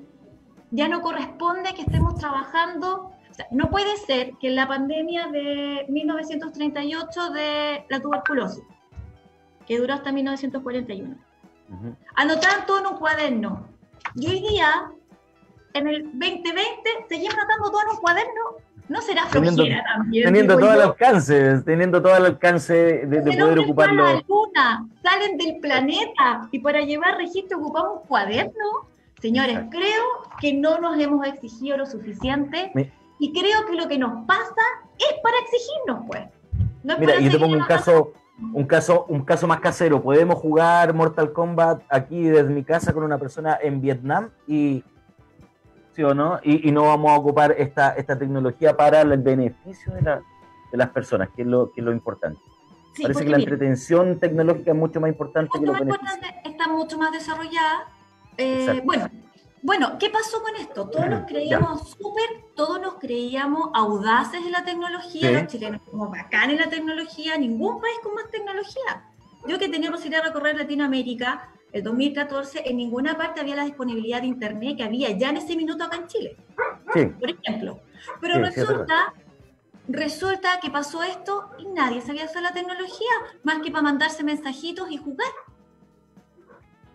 ya 0.72 0.88
no 0.88 1.00
corresponde 1.00 1.72
que 1.74 1.82
estemos 1.82 2.16
trabajando. 2.16 3.12
o 3.30 3.34
sea, 3.34 3.46
no 3.52 3.70
puede 3.70 3.96
ser 3.98 4.32
que 4.40 4.48
en 4.48 4.56
la 4.56 4.66
pandemia 4.66 5.28
de 5.28 5.86
1938 5.88 7.30
de 7.30 7.86
la 7.88 8.00
tuberculosis, 8.00 8.64
que 9.66 9.78
duró 9.78 9.94
hasta 9.94 10.10
1941, 10.10 11.14
Ujú. 11.72 11.96
anotaban 12.16 12.66
todo 12.66 12.80
en 12.80 12.86
un 12.86 12.98
cuaderno. 12.98 13.68
Y 14.16 14.26
hoy 14.26 14.40
día, 14.40 14.90
en 15.74 15.86
el 15.86 16.02
2020, 16.02 16.56
seguimos 17.08 17.34
anotando 17.34 17.70
todo 17.70 17.82
en 17.82 17.88
un 17.90 17.96
cuaderno. 17.98 18.42
¿No 18.90 19.00
será 19.02 19.22
Teniendo- 19.30 19.62
flojera 19.62 19.84
también? 19.94 20.24
Teniendo 20.24 20.58
todo 20.58 20.74
el 20.74 20.80
alcance, 20.80 21.62
teniendo 21.64 22.02
todo 22.02 22.16
el 22.16 22.26
alcance 22.26 22.74
de, 22.74 23.06
de 23.06 23.22
poder 23.22 23.42
hombre 23.44 23.60
ocuparlo. 23.64 24.02
la 24.04 24.22
luna, 24.28 24.86
salen 25.02 25.38
del 25.38 25.58
planeta 25.60 26.48
y 26.50 26.58
para 26.58 26.80
llevar 26.80 27.16
registro 27.16 27.58
ocupamos 27.58 28.00
un 28.02 28.08
cuaderno. 28.08 28.88
Señores, 29.20 29.52
Exacto. 29.52 29.76
creo 29.78 30.04
que 30.40 30.54
no 30.54 30.78
nos 30.80 30.98
hemos 30.98 31.24
exigido 31.26 31.76
lo 31.76 31.86
suficiente 31.86 32.72
Mi- 32.74 32.90
y 33.20 33.32
creo 33.32 33.64
que 33.66 33.76
lo 33.76 33.86
que 33.86 33.96
nos 33.96 34.26
pasa 34.26 34.62
es 34.98 35.14
para 35.22 35.36
exigirnos, 35.38 36.06
pues. 36.08 36.22
No 36.82 36.94
es 36.94 36.98
Mira, 36.98 37.20
yo 37.20 37.30
te 37.30 37.38
pongo 37.38 37.54
un 37.54 37.64
caso, 37.66 38.12
un 38.54 38.64
caso, 38.64 39.04
un 39.08 39.24
caso 39.24 39.46
más 39.46 39.60
casero. 39.60 40.02
Podemos 40.02 40.36
jugar 40.36 40.94
Mortal 40.94 41.32
Kombat 41.32 41.82
aquí 41.90 42.24
desde 42.24 42.48
mi 42.50 42.64
casa 42.64 42.92
con 42.92 43.04
una 43.04 43.18
persona 43.18 43.56
en 43.62 43.80
Vietnam 43.80 44.30
y 44.48 44.82
sí 46.00 46.04
o 46.04 46.14
no, 46.14 46.40
y, 46.42 46.68
y 46.68 46.72
no 46.72 46.84
vamos 46.84 47.10
a 47.12 47.16
ocupar 47.16 47.54
esta, 47.58 47.90
esta 47.90 48.18
tecnología 48.18 48.74
para 48.76 49.02
el 49.02 49.18
beneficio 49.18 49.92
de, 49.92 50.02
la- 50.02 50.22
de 50.72 50.78
las 50.78 50.88
personas, 50.90 51.28
que 51.36 51.42
es 51.42 51.48
lo, 51.48 51.70
que 51.72 51.80
es 51.80 51.84
lo 51.84 51.92
importante. 51.92 52.40
Sí, 52.94 53.02
Parece 53.02 53.24
que 53.24 53.30
la 53.30 53.36
mira, 53.36 53.50
entretención 53.52 54.18
tecnológica 54.18 54.70
es 54.72 54.76
mucho 54.76 55.00
más 55.00 55.10
importante 55.10 55.50
que 55.58 55.66
los 55.66 55.78
beneficios. 55.78 56.10
está 56.44 56.68
mucho 56.68 56.98
más 56.98 57.12
desarrollada. 57.12 57.86
Eh, 58.36 58.80
bueno, 58.84 59.08
bueno, 59.62 59.96
¿qué 59.98 60.08
pasó 60.10 60.42
con 60.42 60.56
esto? 60.56 60.88
Todos 60.88 61.06
nos 61.08 61.24
creíamos 61.28 61.90
súper, 61.90 62.44
todos 62.56 62.80
nos 62.80 62.94
creíamos 62.94 63.70
audaces 63.74 64.44
en 64.44 64.52
la 64.52 64.64
tecnología, 64.64 65.28
Sí. 65.28 65.34
los 65.34 65.46
chilenos 65.48 65.80
como 65.90 66.08
bacán 66.10 66.50
en 66.50 66.58
la 66.58 66.68
tecnología, 66.70 67.36
ningún 67.36 67.80
país 67.80 67.96
con 68.02 68.14
más 68.14 68.28
tecnología. 68.30 69.04
Yo 69.46 69.58
que 69.58 69.68
tenía 69.68 69.90
posibilidad 69.90 70.22
de 70.22 70.28
recorrer 70.28 70.56
Latinoamérica, 70.56 71.48
el 71.72 71.82
2014, 71.82 72.62
en 72.68 72.76
ninguna 72.76 73.16
parte 73.16 73.40
había 73.40 73.56
la 73.56 73.64
disponibilidad 73.64 74.20
de 74.20 74.26
Internet 74.26 74.76
que 74.76 74.82
había 74.84 75.10
ya 75.10 75.30
en 75.30 75.36
ese 75.38 75.56
minuto 75.56 75.84
acá 75.84 75.96
en 75.96 76.06
Chile, 76.08 76.36
Sí, 76.94 77.06
por 77.06 77.30
ejemplo. 77.30 77.80
Pero 78.20 78.34
Sí, 78.36 78.40
sí, 78.40 78.48
es 78.48 78.56
resulta, 78.68 79.14
resulta 79.88 80.60
que 80.60 80.70
pasó 80.70 81.02
esto 81.02 81.50
y 81.58 81.66
nadie 81.66 82.00
sabía 82.00 82.24
hacer 82.24 82.42
la 82.42 82.52
tecnología, 82.52 83.08
más 83.44 83.60
que 83.60 83.70
para 83.70 83.82
mandarse 83.82 84.24
mensajitos 84.24 84.90
y 84.90 84.96
jugar. 84.96 85.28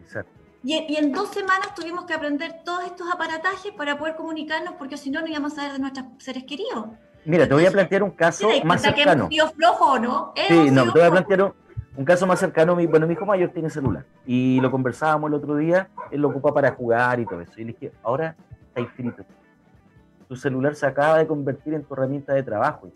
exacto. 0.03 0.31
Y, 0.63 0.73
y 0.91 0.95
en 0.97 1.11
dos 1.11 1.29
semanas 1.29 1.75
tuvimos 1.75 2.05
que 2.05 2.13
aprender 2.13 2.61
todos 2.65 2.83
estos 2.85 3.07
aparatajes 3.11 3.71
para 3.73 3.97
poder 3.97 4.15
comunicarnos, 4.15 4.73
porque 4.75 4.97
si 4.97 5.11
no, 5.11 5.21
no 5.21 5.27
íbamos 5.27 5.53
a 5.53 5.55
saber 5.57 5.73
de 5.73 5.79
nuestros 5.79 6.05
seres 6.17 6.43
queridos. 6.43 6.87
Mira, 7.23 7.47
te 7.47 7.53
voy 7.53 7.65
a 7.65 7.71
plantear 7.71 8.03
un 8.03 8.11
caso 8.11 8.47
¿Te 8.47 8.55
das 8.57 8.65
más 8.65 8.81
que 8.81 8.87
cercano. 8.89 9.11
hemos 9.23 9.29
sido 9.29 9.49
flojos 9.51 9.87
o 9.89 9.99
no? 9.99 10.33
Sí, 10.47 10.69
no, 10.71 10.83
te 10.91 10.99
voy 10.99 11.07
a 11.07 11.11
plantear 11.11 11.41
un, 11.43 11.53
un 11.97 12.05
caso 12.05 12.27
más 12.27 12.39
cercano. 12.39 12.75
Mi, 12.75 12.85
bueno, 12.85 13.07
mi 13.07 13.13
hijo 13.13 13.25
mayor 13.25 13.49
tiene 13.49 13.69
celular 13.69 14.05
y 14.25 14.59
lo 14.61 14.71
conversábamos 14.71 15.29
el 15.29 15.35
otro 15.35 15.55
día. 15.55 15.89
Él 16.11 16.21
lo 16.21 16.29
ocupa 16.29 16.53
para 16.53 16.71
jugar 16.71 17.19
y 17.19 17.25
todo 17.25 17.41
eso. 17.41 17.53
Y 17.57 17.63
le 17.63 17.73
dije, 17.73 17.91
ahora 18.03 18.35
está 18.67 18.81
inscrito. 18.81 19.23
Tu 20.27 20.35
celular 20.35 20.75
se 20.75 20.85
acaba 20.85 21.19
de 21.19 21.27
convertir 21.27 21.73
en 21.73 21.83
tu 21.83 21.93
herramienta 21.93 22.33
de 22.33 22.43
trabajo. 22.43 22.89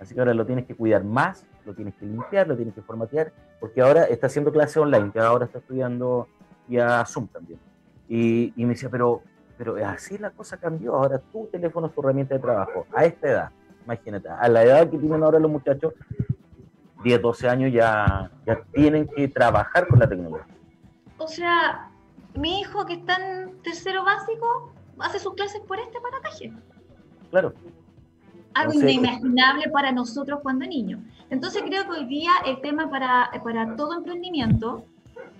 Así 0.00 0.14
que 0.14 0.20
ahora 0.20 0.34
lo 0.34 0.44
tienes 0.44 0.66
que 0.66 0.74
cuidar 0.74 1.04
más, 1.04 1.46
lo 1.64 1.74
tienes 1.74 1.94
que 1.94 2.06
limpiar, 2.06 2.48
lo 2.48 2.56
tienes 2.56 2.74
que 2.74 2.82
formatear, 2.82 3.32
porque 3.60 3.80
ahora 3.80 4.04
está 4.04 4.26
haciendo 4.26 4.50
clase 4.50 4.80
online, 4.80 5.12
que 5.12 5.20
ahora 5.20 5.44
está 5.44 5.58
estudiando 5.58 6.26
vía 6.66 7.04
Zoom 7.04 7.28
también. 7.28 7.60
Y, 8.08 8.52
y 8.56 8.64
me 8.64 8.70
decía, 8.70 8.88
pero, 8.90 9.22
pero 9.56 9.76
así 9.86 10.18
la 10.18 10.30
cosa 10.30 10.56
cambió. 10.56 10.96
Ahora 10.96 11.18
tu 11.18 11.46
teléfono 11.46 11.86
es 11.86 11.94
tu 11.94 12.00
herramienta 12.00 12.34
de 12.34 12.40
trabajo. 12.40 12.86
A 12.92 13.04
esta 13.04 13.28
edad, 13.28 13.50
imagínate, 13.84 14.28
a 14.28 14.48
la 14.48 14.64
edad 14.64 14.90
que 14.90 14.98
tienen 14.98 15.22
ahora 15.22 15.38
los 15.38 15.50
muchachos, 15.50 15.94
10, 17.02 17.20
12 17.22 17.48
años 17.48 17.72
ya, 17.72 18.30
ya 18.46 18.62
tienen 18.72 19.08
que 19.08 19.28
trabajar 19.28 19.86
con 19.88 19.98
la 19.98 20.08
tecnología. 20.08 20.54
O 21.18 21.26
sea, 21.28 21.90
mi 22.34 22.60
hijo 22.60 22.84
que 22.86 22.94
está 22.94 23.16
en 23.16 23.60
tercero 23.62 24.04
básico 24.04 24.72
hace 24.98 25.18
sus 25.18 25.34
clases 25.34 25.60
por 25.62 25.78
este 25.78 25.98
aparataje. 25.98 26.52
Claro, 27.30 27.52
Algo 28.54 28.72
Entonces- 28.72 28.92
inimaginable 28.92 29.70
para 29.70 29.92
nosotros 29.92 30.40
cuando 30.42 30.66
niños. 30.66 31.00
Entonces 31.30 31.62
creo 31.62 31.84
que 31.84 31.90
hoy 32.00 32.04
día 32.06 32.32
el 32.44 32.60
tema 32.60 32.90
para, 32.90 33.30
para 33.42 33.76
todo 33.76 33.94
emprendimiento 33.96 34.84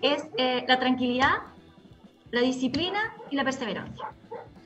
es 0.01 0.27
eh, 0.39 0.65
la 0.67 0.79
tranquilidad, 0.79 1.35
la 2.31 2.41
disciplina 2.41 2.99
y 3.31 3.37
la 3.37 3.45
perseverancia. 3.45 4.07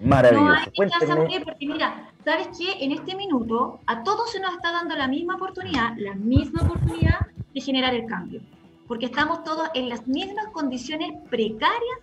No 0.00 0.08
maravilloso. 0.08 0.52
hay 0.54 0.64
que 0.72 0.84
echarse 0.84 1.12
a 1.12 1.16
Cuéntenme, 1.16 1.44
porque 1.44 1.66
mira, 1.66 2.10
¿sabes 2.24 2.48
qué? 2.58 2.84
En 2.84 2.92
este 2.92 3.14
minuto 3.14 3.80
a 3.86 4.02
todos 4.02 4.30
se 4.30 4.40
nos 4.40 4.52
está 4.54 4.72
dando 4.72 4.94
la 4.96 5.08
misma 5.08 5.36
oportunidad, 5.36 5.94
la 5.96 6.14
misma 6.14 6.62
oportunidad 6.62 7.20
de 7.54 7.60
generar 7.60 7.94
el 7.94 8.06
cambio. 8.06 8.40
Porque 8.86 9.06
estamos 9.06 9.42
todos 9.42 9.68
en 9.74 9.88
las 9.88 10.06
mismas 10.06 10.46
condiciones 10.52 11.12
precarias 11.30 11.98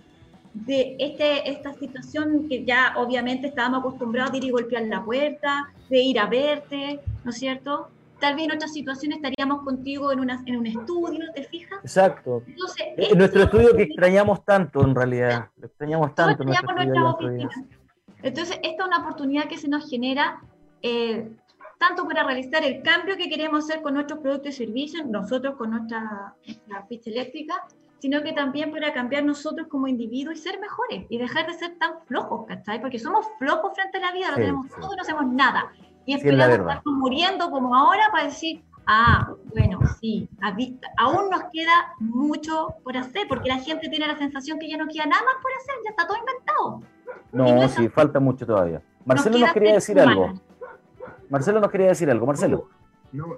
de 0.53 0.95
este, 0.99 1.49
esta 1.49 1.73
situación 1.73 2.47
que 2.49 2.63
ya 2.65 2.93
obviamente 2.97 3.47
estábamos 3.47 3.79
acostumbrados 3.79 4.31
de 4.31 4.37
ir 4.39 4.43
y 4.45 4.49
golpear 4.51 4.83
la 4.83 5.03
puerta, 5.03 5.71
de 5.89 5.99
ir 6.01 6.19
a 6.19 6.25
verte, 6.27 6.99
¿no 7.23 7.31
es 7.31 7.37
cierto? 7.37 7.89
Tal 8.19 8.35
vez 8.35 8.45
en 8.45 8.51
otras 8.53 8.71
situaciones 8.71 9.17
estaríamos 9.17 9.63
contigo 9.63 10.11
en, 10.11 10.19
una, 10.19 10.41
en 10.45 10.55
un 10.57 10.65
estudio, 10.67 11.25
¿te 11.33 11.43
fijas? 11.43 11.79
exacto. 11.83 12.43
Entonces, 12.47 12.85
esto- 12.97 13.15
nuestro 13.15 13.43
estudio 13.43 13.75
que 13.75 13.83
extrañamos 13.83 14.45
tanto 14.45 14.81
en 14.83 14.95
realidad. 14.95 15.49
Lo 15.57 15.65
extrañamos 15.67 16.15
tanto 16.15 16.43
estudio 16.43 16.61
nuestras 16.61 16.87
en 16.87 17.01
oficinas. 17.01 17.55
Entonces, 18.23 18.57
esta 18.63 18.83
es 18.83 18.87
una 18.87 18.99
oportunidad 18.99 19.45
que 19.47 19.57
se 19.57 19.67
nos 19.67 19.89
genera 19.89 20.41
eh, 20.81 21.29
tanto 21.77 22.05
para 22.07 22.23
realizar 22.23 22.63
el 22.63 22.81
cambio 22.81 23.17
que 23.17 23.29
queremos 23.29 23.65
hacer 23.65 23.81
con 23.81 23.93
nuestros 23.95 24.19
productos 24.19 24.49
y 24.53 24.65
servicios, 24.65 25.05
nosotros 25.05 25.55
con 25.57 25.71
nuestra, 25.71 26.33
nuestra 26.45 26.83
ficha 26.87 27.09
eléctrica, 27.09 27.55
sino 27.99 28.21
que 28.23 28.33
también 28.33 28.71
para 28.71 28.93
cambiar 28.93 29.23
nosotros 29.23 29.67
como 29.67 29.87
individuos 29.87 30.37
y 30.37 30.41
ser 30.41 30.59
mejores 30.59 31.05
y 31.09 31.17
dejar 31.17 31.47
de 31.47 31.53
ser 31.53 31.77
tan 31.77 31.93
flojos, 32.05 32.45
¿cachai? 32.47 32.81
Porque 32.81 32.99
somos 32.99 33.25
flojos 33.37 33.73
frente 33.75 33.97
a 33.97 34.01
la 34.01 34.11
vida, 34.11 34.29
lo 34.29 34.35
Sí, 34.35 34.41
tenemos 34.41 34.67
sí. 34.67 34.73
todo 34.79 34.93
y 34.93 34.95
no 34.95 35.01
hacemos 35.01 35.25
nada. 35.27 35.71
Y 36.05 36.11
Sí, 36.13 36.17
es 36.19 36.25
esperamos 36.25 36.57
verdad. 36.57 36.77
estar 36.77 36.93
muriendo 36.93 37.49
como 37.51 37.75
ahora 37.75 38.03
para 38.11 38.25
decir, 38.25 38.61
ah, 38.87 39.33
Bueno, 39.53 39.79
sí, 40.01 40.27
aún 40.97 41.29
nos 41.29 41.43
queda 41.53 41.93
mucho 41.99 42.75
por 42.83 42.97
hacer, 42.97 43.27
porque 43.29 43.47
la 43.49 43.59
gente 43.59 43.87
tiene 43.89 44.07
la 44.07 44.17
sensación 44.17 44.59
que 44.59 44.69
ya 44.69 44.77
no 44.77 44.87
queda 44.87 45.05
nada 45.05 45.23
más 45.23 45.35
por 45.41 45.51
hacer, 45.53 45.75
ya 45.85 45.89
está 45.91 46.07
todo 46.07 46.17
inventado. 46.17 46.81
No 47.31 47.67
sí, 47.67 47.89
falta 47.89 48.19
mucho 48.19 48.45
todavía. 48.45 48.81
Marcelo 49.05 49.37
nos 49.39 49.53
quería 49.53 49.73
decir 49.73 49.99
algo. 49.99 50.33
Marcelo 51.29 51.59
nos 51.59 51.71
quería 51.71 51.87
decir 51.87 52.09
algo. 52.09 52.25
Marcelo. 52.25 52.69
No, 53.11 53.37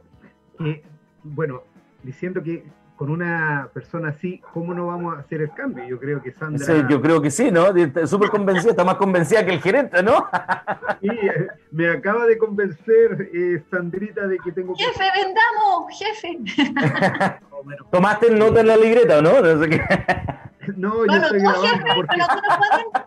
que, 0.57 0.83
bueno, 1.23 1.61
diciendo 2.03 2.43
que 2.43 2.65
con 2.95 3.09
una 3.11 3.69
persona 3.73 4.09
así, 4.09 4.41
¿cómo 4.53 4.73
no 4.73 4.87
vamos 4.87 5.15
a 5.15 5.19
hacer 5.19 5.41
el 5.41 5.51
cambio? 5.51 5.85
Yo 5.85 5.99
creo 5.99 6.21
que 6.21 6.31
Sandra... 6.31 6.87
Yo 6.87 7.01
creo 7.01 7.21
que 7.21 7.29
sí, 7.29 7.51
¿no? 7.51 7.75
Está 7.75 8.07
Súper 8.07 8.29
convencida, 8.29 8.71
está 8.71 8.85
más 8.85 8.95
convencida 8.95 9.45
que 9.45 9.53
el 9.53 9.61
gerente, 9.61 10.01
¿no? 10.01 10.27
Sí, 11.01 11.09
eh, 11.09 11.47
me 11.71 11.89
acaba 11.89 12.25
de 12.25 12.37
convencer 12.37 13.29
eh, 13.33 13.61
Sandrita 13.69 14.25
de 14.27 14.37
que 14.39 14.51
tengo 14.51 14.73
que... 14.73 14.83
Jefe, 14.83 15.03
vendamos, 15.15 15.99
jefe. 15.99 16.39
No, 17.51 17.63
bueno, 17.63 17.85
Tomaste 17.91 18.31
nota 18.31 18.61
en 18.61 18.67
la 18.67 18.77
libreta, 18.77 19.19
¿o 19.19 19.21
no? 19.21 19.41
No 19.41 19.61
sé 19.61 19.69
qué. 19.69 19.81
no, 20.77 20.89
yo 20.99 21.05
Bueno, 21.05 21.23
estoy 21.25 21.39
grabando 21.39 21.67
jefe, 21.67 21.83
porque... 21.95 22.15
pero 22.15 22.27
tú 22.27 22.35
no 22.35 22.57
puedes. 22.57 23.05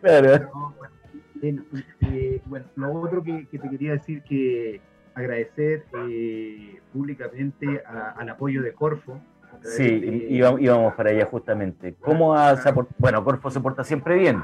Claro. 0.00 0.50
No, 0.54 0.74
bueno, 0.78 0.94
en- 1.42 1.64
eh, 2.00 2.40
bueno, 2.46 2.66
lo 2.76 2.92
otro 2.92 3.22
que, 3.22 3.46
que 3.46 3.58
te 3.58 3.68
quería 3.70 3.92
decir 3.92 4.22
que 4.22 4.80
agradecer 5.14 5.84
eh, 6.08 6.80
públicamente 6.92 7.82
a- 7.86 8.10
al 8.12 8.28
apoyo 8.28 8.62
de 8.62 8.72
Corfo. 8.72 9.14
a 9.42 9.58
Sí, 9.64 10.00
de- 10.00 10.26
íbamos, 10.30 10.60
íbamos 10.60 10.94
para 10.94 11.10
allá 11.10 11.26
justamente. 11.26 11.94
¿Cómo 12.00 12.34
ha 12.34 12.54
port- 12.74 12.90
Bueno, 12.98 13.22
Corfo 13.24 13.50
se 13.50 13.60
porta 13.60 13.84
siempre 13.84 14.16
bien. 14.16 14.42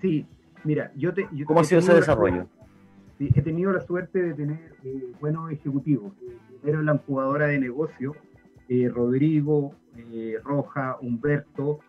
Sí, 0.00 0.26
mira, 0.64 0.90
yo 0.96 1.12
te... 1.12 1.28
yo 1.32 1.44
¿Cómo 1.46 1.60
ha 1.60 1.64
sido 1.64 1.80
ese 1.80 1.94
desarrollo? 1.94 2.46
Sí, 3.18 3.30
he 3.34 3.42
tenido 3.42 3.72
la 3.72 3.80
suerte 3.80 4.22
de 4.22 4.34
tener 4.34 4.72
eh, 4.84 5.12
buenos 5.20 5.50
ejecutivos. 5.50 6.12
Eh, 6.22 6.36
primero 6.62 6.82
la 6.82 6.94
incubadora 6.94 7.46
de 7.48 7.58
negocio, 7.58 8.14
eh, 8.68 8.88
Rodrigo, 8.88 9.74
Roja, 10.44 10.96
Humberto, 11.00 11.80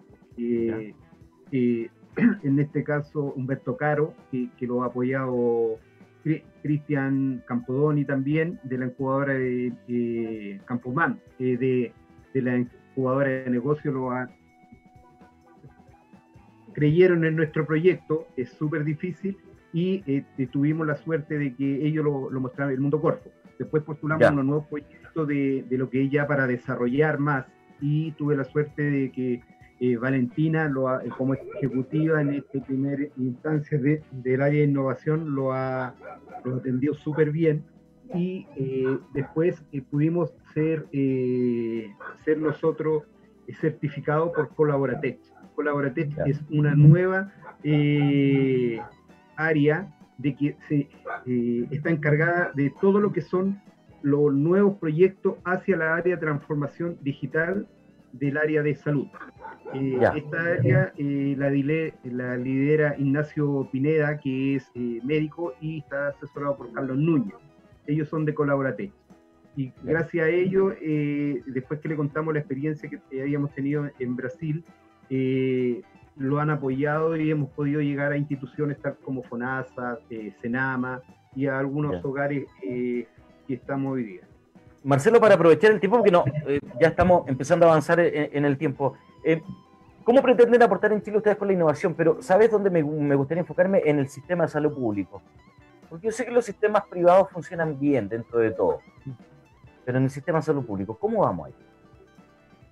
eh, 1.51 1.89
en 2.43 2.59
este 2.59 2.83
caso 2.83 3.33
Humberto 3.35 3.77
Caro, 3.77 4.13
que, 4.31 4.49
que 4.57 4.67
lo 4.67 4.83
ha 4.83 4.87
apoyado 4.87 5.77
Cri- 6.23 6.43
Cristian 6.61 7.43
Campodoni 7.47 8.05
también, 8.05 8.59
de 8.63 8.77
la 8.77 8.85
incubadora 8.85 9.33
de 9.33 9.73
eh, 9.87 10.59
Campomán, 10.65 11.19
eh, 11.39 11.57
de, 11.57 11.93
de 12.33 12.41
la 12.41 12.57
incubadora 12.57 13.29
de 13.29 13.49
negocio, 13.49 13.91
lo 13.91 14.11
ha, 14.11 14.29
creyeron 16.73 17.25
en 17.25 17.35
nuestro 17.35 17.65
proyecto, 17.65 18.27
es 18.37 18.49
súper 18.49 18.83
difícil, 18.83 19.37
y 19.73 20.03
eh, 20.07 20.47
tuvimos 20.51 20.87
la 20.87 20.95
suerte 20.95 21.37
de 21.37 21.53
que 21.55 21.85
ellos 21.85 22.03
lo, 22.03 22.29
lo 22.31 22.39
mostraron, 22.39 22.73
el 22.73 22.79
Mundo 22.79 22.99
Corfo. 23.01 23.29
Después 23.57 23.83
postulamos 23.83 24.21
Ya. 24.21 24.31
unos 24.31 24.45
nuevos 24.45 24.67
proyectos 24.67 25.27
de, 25.27 25.65
de 25.69 25.77
lo 25.77 25.89
que 25.89 26.01
ella 26.01 26.25
para 26.27 26.47
desarrollar 26.47 27.19
más, 27.19 27.45
y 27.81 28.11
tuve 28.13 28.35
la 28.35 28.43
suerte 28.43 28.81
de 28.83 29.11
que 29.11 29.41
eh, 29.79 29.95
Valentina, 29.97 30.67
lo 30.67 30.87
ha- 30.89 31.03
eh, 31.03 31.09
como 31.17 31.33
ejecutiva 31.33 32.21
en 32.21 32.33
esta 32.33 32.59
primera 32.63 33.03
instancia 33.17 33.77
de, 33.77 34.01
del 34.11 34.41
área 34.41 34.59
de 34.61 34.67
innovación, 34.67 35.33
lo 35.35 35.53
ha 35.53 35.95
lo 36.45 36.55
atendió 36.57 36.93
súper 36.93 37.31
bien. 37.31 37.63
Y 38.15 38.47
eh, 38.55 38.97
después 39.13 39.63
eh, 39.71 39.81
pudimos 39.81 40.33
ser, 40.53 40.87
ser 42.23 42.37
nosotros 42.39 43.03
certificados 43.59 44.31
por 44.33 44.49
Colaboratech. 44.55 45.19
Colaboratech 45.55 46.11
es 46.25 46.41
una 46.49 46.73
nueva 46.75 47.31
área 49.35 49.93
de 50.17 50.35
que 50.35 50.55
se, 50.67 50.87
está 51.71 51.89
encargada 51.89 52.51
de 52.55 52.71
todo 52.81 52.99
lo 52.99 53.11
que 53.11 53.21
son 53.21 53.59
los 54.01 54.33
nuevos 54.33 54.77
proyectos 54.77 55.35
hacia 55.43 55.77
la 55.77 55.95
área 55.95 56.15
de 56.15 56.21
transformación 56.21 56.97
digital 57.01 57.67
del 58.13 58.37
área 58.37 58.61
de 58.63 58.75
salud. 58.75 59.07
Eh, 59.73 59.97
esta 60.15 60.41
área 60.41 60.93
eh, 60.97 61.35
la, 61.37 61.49
dile- 61.51 61.93
la 62.03 62.37
lidera 62.37 62.95
Ignacio 62.97 63.67
Pineda, 63.71 64.17
que 64.17 64.55
es 64.55 64.71
eh, 64.75 64.99
médico 65.03 65.53
y 65.61 65.79
está 65.79 66.09
asesorado 66.09 66.57
por 66.57 66.71
Carlos 66.73 66.97
Núñez. 66.97 67.35
Ellos 67.87 68.09
son 68.09 68.25
de 68.25 68.33
Colaboratech. 68.33 68.91
Y 69.55 69.71
gracias 69.83 70.25
a 70.25 70.29
ellos, 70.29 70.73
eh, 70.81 71.41
después 71.47 71.79
que 71.81 71.89
le 71.89 71.95
contamos 71.95 72.33
la 72.33 72.39
experiencia 72.39 72.89
que 72.89 73.21
habíamos 73.21 73.53
tenido 73.53 73.89
en 73.99 74.15
Brasil, 74.15 74.63
lo 76.15 76.39
han 76.39 76.49
apoyado 76.49 77.15
y 77.17 77.31
hemos 77.31 77.49
podido 77.51 77.81
llegar 77.81 78.11
a 78.11 78.17
instituciones 78.17 78.79
tal 78.79 78.95
como 78.97 79.23
FONASA, 79.23 79.97
Senama 80.41 81.01
y 81.35 81.47
a 81.47 81.57
algunos 81.59 82.03
hogares 82.05 82.45
que 82.61 83.07
estamos 83.47 83.93
hoy 83.93 84.03
día. 84.03 84.21
Marcelo, 84.83 85.19
para 85.19 85.35
aprovechar 85.35 85.71
el 85.71 85.79
tiempo, 85.79 85.97
porque 85.97 86.11
no, 86.11 86.23
eh, 86.47 86.59
ya 86.79 86.87
estamos 86.87 87.27
empezando 87.27 87.65
a 87.65 87.69
avanzar 87.69 87.99
en, 87.99 88.45
el 88.45 88.57
tiempo. 88.57 88.95
eh, 89.23 89.41
¿Cómo 90.03 90.21
pretenden 90.21 90.63
aportar 90.63 90.91
en 90.91 91.01
Chile 91.01 91.17
ustedes 91.17 91.37
con 91.37 91.47
la 91.47 91.53
innovación? 91.53 91.93
Pero 91.93 92.21
¿sabes 92.21 92.49
dónde 92.49 92.69
me, 92.69 92.83
me 92.83 93.15
gustaría 93.15 93.41
enfocarme? 93.41 93.81
En 93.85 93.99
el 93.99 94.07
sistema 94.07 94.45
de 94.45 94.49
salud 94.49 94.73
público. 94.73 95.21
Porque 95.89 96.07
yo 96.07 96.11
sé 96.11 96.25
que 96.25 96.31
los 96.31 96.45
sistemas 96.45 96.83
privados 96.87 97.29
funcionan 97.29 97.79
bien 97.79 98.07
dentro 98.07 98.39
de 98.39 98.51
todo. 98.51 98.79
Pero 99.85 99.97
en 99.97 100.05
el 100.05 100.09
sistema 100.09 100.39
de 100.39 100.45
salud 100.45 100.65
público, 100.65 100.97
¿cómo 100.97 101.21
vamos 101.21 101.47
ahí? 101.47 101.53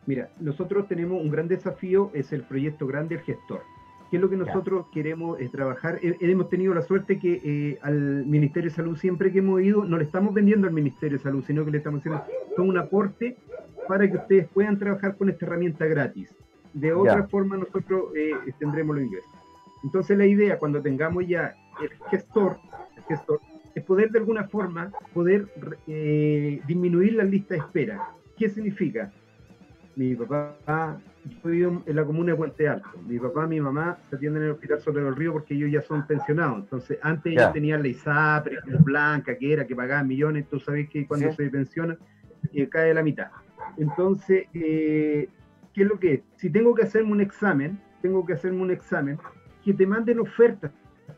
Mira, 0.05 0.29
nosotros 0.39 0.87
tenemos 0.87 1.21
un 1.21 1.29
gran 1.29 1.47
desafío, 1.47 2.11
es 2.13 2.31
el 2.31 2.43
proyecto 2.43 2.87
grande 2.87 3.15
El 3.15 3.21
Gestor. 3.21 3.61
¿Qué 4.09 4.15
es 4.17 4.21
lo 4.21 4.29
que 4.29 4.37
nosotros 4.37 4.85
queremos 4.93 5.39
eh, 5.39 5.49
trabajar? 5.49 5.99
Eh, 6.01 6.15
hemos 6.21 6.49
tenido 6.49 6.73
la 6.73 6.81
suerte 6.81 7.19
que 7.19 7.41
eh, 7.43 7.79
al 7.81 8.25
Ministerio 8.25 8.69
de 8.69 8.75
Salud, 8.75 8.97
siempre 8.97 9.31
que 9.31 9.39
hemos 9.39 9.61
ido, 9.61 9.83
no 9.83 9.97
le 9.97 10.05
estamos 10.05 10.33
vendiendo 10.33 10.65
al 10.67 10.73
Ministerio 10.73 11.17
de 11.17 11.23
Salud, 11.23 11.43
sino 11.45 11.65
que 11.65 11.71
le 11.71 11.77
estamos 11.79 11.99
haciendo 11.99 12.23
todo 12.55 12.65
un 12.65 12.77
aporte 12.77 13.35
para 13.87 14.09
que 14.09 14.17
ustedes 14.17 14.47
puedan 14.47 14.77
trabajar 14.79 15.17
con 15.17 15.29
esta 15.29 15.45
herramienta 15.45 15.85
gratis. 15.85 16.33
De 16.73 16.93
otra 16.93 17.21
Ya. 17.21 17.27
forma, 17.27 17.57
nosotros 17.57 18.11
eh, 18.15 18.31
tendremos 18.59 18.95
los 18.95 19.05
ingresos. 19.05 19.31
Entonces, 19.83 20.17
la 20.17 20.25
idea, 20.25 20.57
cuando 20.57 20.81
tengamos 20.81 21.27
ya 21.27 21.55
el 21.81 21.89
gestor, 22.09 22.57
el 22.95 23.03
gestor 23.03 23.39
es 23.75 23.83
poder 23.83 24.09
de 24.11 24.19
alguna 24.19 24.45
forma 24.47 24.91
poder 25.13 25.47
eh, 25.87 26.61
disminuir 26.65 27.13
la 27.13 27.23
lista 27.23 27.53
de 27.55 27.59
espera. 27.59 28.09
¿Qué 28.37 28.49
significa? 28.49 29.11
Mi 29.95 30.15
papá, 30.15 30.99
yo 31.29 31.49
vivo 31.49 31.83
en 31.85 31.95
la 31.95 32.05
comuna 32.05 32.31
de 32.31 32.37
Puente 32.37 32.67
Alto. 32.67 32.87
Mi 33.07 33.19
papá 33.19 33.45
y 33.45 33.47
mi 33.49 33.61
mamá 33.61 33.97
se 34.09 34.15
atienden 34.15 34.43
en 34.43 34.47
el 34.49 34.53
hospital 34.55 34.79
sobre 34.81 35.07
el 35.07 35.15
río 35.15 35.33
porque 35.33 35.53
ellos 35.53 35.71
ya 35.71 35.81
son 35.81 36.05
pensionados. 36.07 36.59
Entonces, 36.59 36.97
antes 37.01 37.33
Ya. 37.33 37.41
ellos 37.41 37.53
tenían 37.53 37.81
la 37.81 37.87
ISAPRE, 37.89 38.57
como 38.63 38.79
Blanca, 38.79 39.37
que 39.37 39.53
era, 39.53 39.65
que 39.67 39.75
pagaban 39.75 40.07
millones. 40.07 40.47
Tú 40.49 40.59
sabes 40.59 40.89
que 40.89 41.05
cuando 41.07 41.29
Sí. 41.31 41.35
se 41.37 41.49
pensiona, 41.49 41.97
eh, 42.53 42.67
cae 42.69 42.93
la 42.93 43.03
mitad. 43.03 43.29
Entonces, 43.77 44.45
eh, 44.53 45.29
¿qué 45.73 45.81
es 45.83 45.87
lo 45.87 45.99
que 45.99 46.13
es? 46.13 46.21
Si 46.35 46.49
tengo 46.49 46.73
que 46.73 46.83
hacerme 46.83 47.11
un 47.11 47.21
examen, 47.21 47.79
tengo 48.01 48.25
que 48.25 48.33
hacerme 48.33 48.61
un 48.61 48.71
examen, 48.71 49.17
que 49.63 49.73
te 49.73 49.85
manden 49.85 50.19
ofertas 50.19 50.71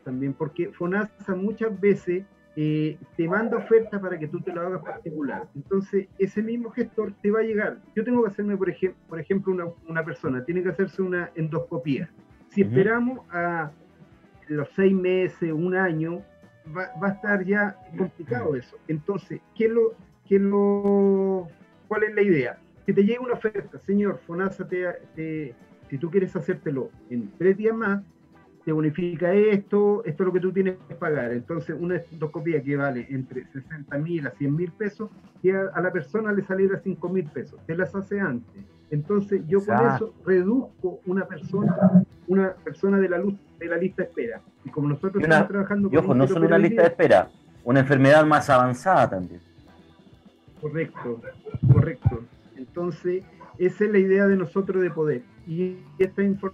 también, 0.03 0.33
porque 0.33 0.69
FONASA 0.71 1.35
muchas 1.35 1.79
veces 1.79 2.23
eh, 2.61 2.97
te 3.15 3.25
manda 3.25 3.55
ofertas 3.55 4.01
para 4.01 4.19
que 4.19 4.27
tú 4.27 4.41
te 4.41 4.51
lo 4.51 4.59
hagas 4.59 4.81
particular. 4.83 5.47
Entonces, 5.55 6.07
ese 6.17 6.41
mismo 6.43 6.69
gestor 6.71 7.13
te 7.21 7.31
va 7.31 7.39
a 7.39 7.43
llegar. 7.43 7.77
Yo 7.95 8.03
tengo 8.03 8.21
que 8.21 8.31
hacerme, 8.31 8.57
por, 8.57 8.69
ejemplo 8.69 8.99
por 9.07 9.17
ejemplo, 9.17 9.53
una, 9.53 9.65
una 9.87 10.03
persona, 10.03 10.43
tiene 10.43 10.61
que 10.61 10.67
hacerse 10.67 11.01
una 11.01 11.31
endoscopía. 11.35 12.09
Si 12.49 12.61
Ujú. 12.61 12.69
esperamos 12.71 13.19
a 13.31 13.71
los 14.49 14.67
seis 14.75 14.93
meses, 14.93 15.53
un 15.53 15.73
año, 15.73 16.21
va, 16.75 16.91
va 17.01 17.07
a 17.07 17.11
estar 17.13 17.45
ya 17.45 17.77
complicado 17.97 18.53
eso. 18.55 18.75
Entonces, 18.89 19.39
¿qué 19.55 19.69
lo, 19.69 19.93
qué 20.27 20.37
lo, 20.37 21.47
¿cuál 21.87 22.03
es 22.03 22.13
la 22.13 22.23
idea? 22.23 22.57
Que 22.85 22.91
te 22.91 23.03
llegue 23.03 23.19
una 23.19 23.35
oferta, 23.35 23.79
señor, 23.79 24.19
FONASA, 24.27 24.67
te, 24.67 24.85
te- 25.15 25.55
si 25.89 25.97
tú 25.97 26.11
quieres 26.11 26.35
hacértelo 26.35 26.89
en 27.09 27.31
tres 27.37 27.55
días 27.55 27.73
más, 27.75 28.03
te 28.69 28.73
bonifica 28.73 29.33
esto, 29.33 30.03
esto 30.05 30.21
es 30.21 30.27
lo 30.27 30.31
que 30.31 30.39
tú 30.39 30.51
tienes 30.51 30.75
que 30.87 30.93
pagar. 30.93 31.31
Entonces, 31.31 31.75
una 31.79 31.95
endoscopía 32.11 32.61
que 32.61 32.75
vale 32.77 33.07
entre 33.09 33.47
60 33.47 33.97
mil 33.97 34.27
a 34.27 34.29
100 34.29 34.55
mil 34.55 34.71
pesos, 34.71 35.09
y 35.41 35.49
a, 35.49 35.69
a 35.73 35.81
la 35.81 35.91
persona 35.91 36.31
le 36.31 36.43
saliera 36.43 36.79
5 36.83 37.09
mil 37.09 37.25
pesos. 37.25 37.59
Te 37.65 37.75
las 37.75 37.95
hace 37.95 38.19
antes. 38.19 38.63
Entonces, 38.91 39.41
yo 39.47 39.65
con 39.65 39.75
eso 39.95 40.13
reduzco 40.23 40.99
una 41.07 41.25
persona, 41.25 41.75
una 42.27 42.51
persona 42.63 42.99
de 42.99 43.09
la 43.09 43.17
luz 43.17 43.33
de 43.57 43.65
la 43.65 43.77
lista 43.77 44.03
de 44.03 44.09
espera. 44.09 44.39
Y 44.63 44.69
como 44.69 44.87
nosotros 44.89 45.15
una- 45.15 45.23
estamos 45.25 45.47
trabajando 45.47 45.89
Y 45.91 45.97
ojo, 45.97 46.13
no 46.13 46.27
solo 46.27 46.45
una 46.45 46.59
lista 46.59 46.83
de 46.83 46.87
espera, 46.89 47.27
una 47.63 47.79
enfermedad 47.79 48.23
más 48.23 48.51
avanzada 48.51 49.09
también. 49.09 49.41
Correcto, 50.61 51.21
correcto. 51.73 52.21
Entonces, 52.55 53.23
esa 53.57 53.83
es 53.85 53.91
la 53.91 53.97
idea 53.97 54.27
de 54.27 54.35
nosotros 54.37 54.83
de 54.83 54.91
poder. 54.91 55.23
Y 55.47 55.77
esta 55.97 56.21
infor- 56.21 56.53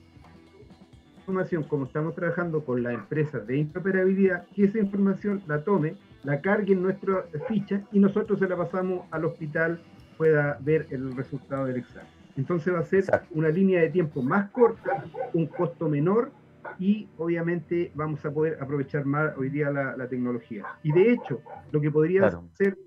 información, 1.26 1.64
como 1.64 1.86
estamos 1.86 2.14
trabajando 2.14 2.64
con 2.64 2.84
las 2.84 2.94
empresas 2.94 3.48
de 3.48 3.58
interoperabilidad, 3.58 4.46
que 4.56 4.66
esa 4.66 4.78
información 4.78 5.42
la 5.48 5.64
tome, 5.64 5.96
la 6.24 6.40
cargue 6.40 6.74
en 6.74 6.84
nuestra 6.84 7.24
ficha 7.48 7.82
y 7.92 8.00
nosotros 8.00 8.38
se 8.38 8.48
la 8.48 8.56
pasamos 8.56 9.08
al 9.10 9.26
hospital, 9.26 9.80
pueda 10.18 10.60
ver 10.62 10.86
el 10.92 11.16
resultado 11.18 11.66
del 11.66 11.78
examen. 11.78 12.08
Entonces 12.38 12.72
va 12.72 12.80
a 12.80 12.84
ser 12.84 13.00
Exacto. 13.00 13.28
una 13.34 13.50
línea 13.50 13.82
de 13.82 13.90
tiempo 13.90 14.22
más 14.22 14.52
corta, 14.52 15.04
un 15.34 15.48
costo 15.48 15.90
menor 15.90 16.30
y 16.78 17.10
obviamente 17.18 17.92
vamos 17.96 18.24
a 18.24 18.32
poder 18.32 18.62
aprovechar 18.62 19.06
más 19.06 19.36
hoy 19.36 19.50
día 19.50 19.72
la, 19.72 19.98
la 19.98 20.08
tecnología. 20.08 20.64
Y 20.84 20.92
de 20.92 21.12
hecho, 21.12 21.42
lo 21.72 21.82
que 21.82 21.90
podría 21.90 22.20
Claro. 22.22 22.48
ser 22.54 22.78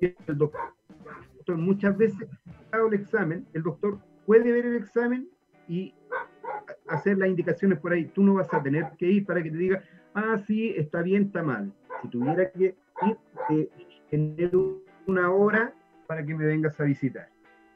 el 0.00 0.36
doctor 0.36 0.60
muchas 1.56 1.96
veces 1.96 2.28
el 2.72 2.94
examen, 2.94 3.46
el 3.52 3.62
doctor 3.62 3.98
puede 4.26 4.50
ver 4.50 4.66
el 4.66 4.76
examen 4.76 5.28
y 5.68 5.94
hacer 6.88 7.18
las 7.18 7.28
indicaciones 7.28 7.78
por 7.78 7.92
ahí. 7.92 8.06
Tú 8.06 8.22
no 8.22 8.34
vas 8.34 8.52
a 8.52 8.62
tener 8.62 8.86
que 8.98 9.06
ir 9.06 9.24
para 9.24 9.42
que 9.42 9.50
te 9.50 9.56
diga, 9.56 9.82
ah, 10.14 10.38
sí, 10.46 10.74
está 10.76 11.02
bien, 11.02 11.24
está 11.24 11.42
mal. 11.42 11.72
Si 12.02 12.08
tuviera 12.08 12.50
que 12.50 12.74
ir, 13.06 13.18
eh, 13.50 13.68
tener 14.10 14.50
una 15.06 15.30
hora 15.30 15.74
para 16.06 16.24
que 16.24 16.34
me 16.34 16.44
vengas 16.44 16.78
a 16.80 16.84
visitar. 16.84 17.28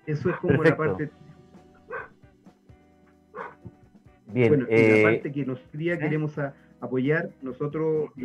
Eso 0.06 0.30
es 0.30 0.36
como 0.36 0.62
la 0.62 0.76
parte. 0.76 1.10
Bien, 4.28 4.48
bueno, 4.48 4.66
eh, 4.68 5.02
la 5.02 5.10
parte 5.10 5.32
que 5.32 5.46
nosotros 5.46 5.98
queremos 5.98 6.38
apoyar, 6.80 7.30
nosotros, 7.42 8.10
eh, 8.16 8.24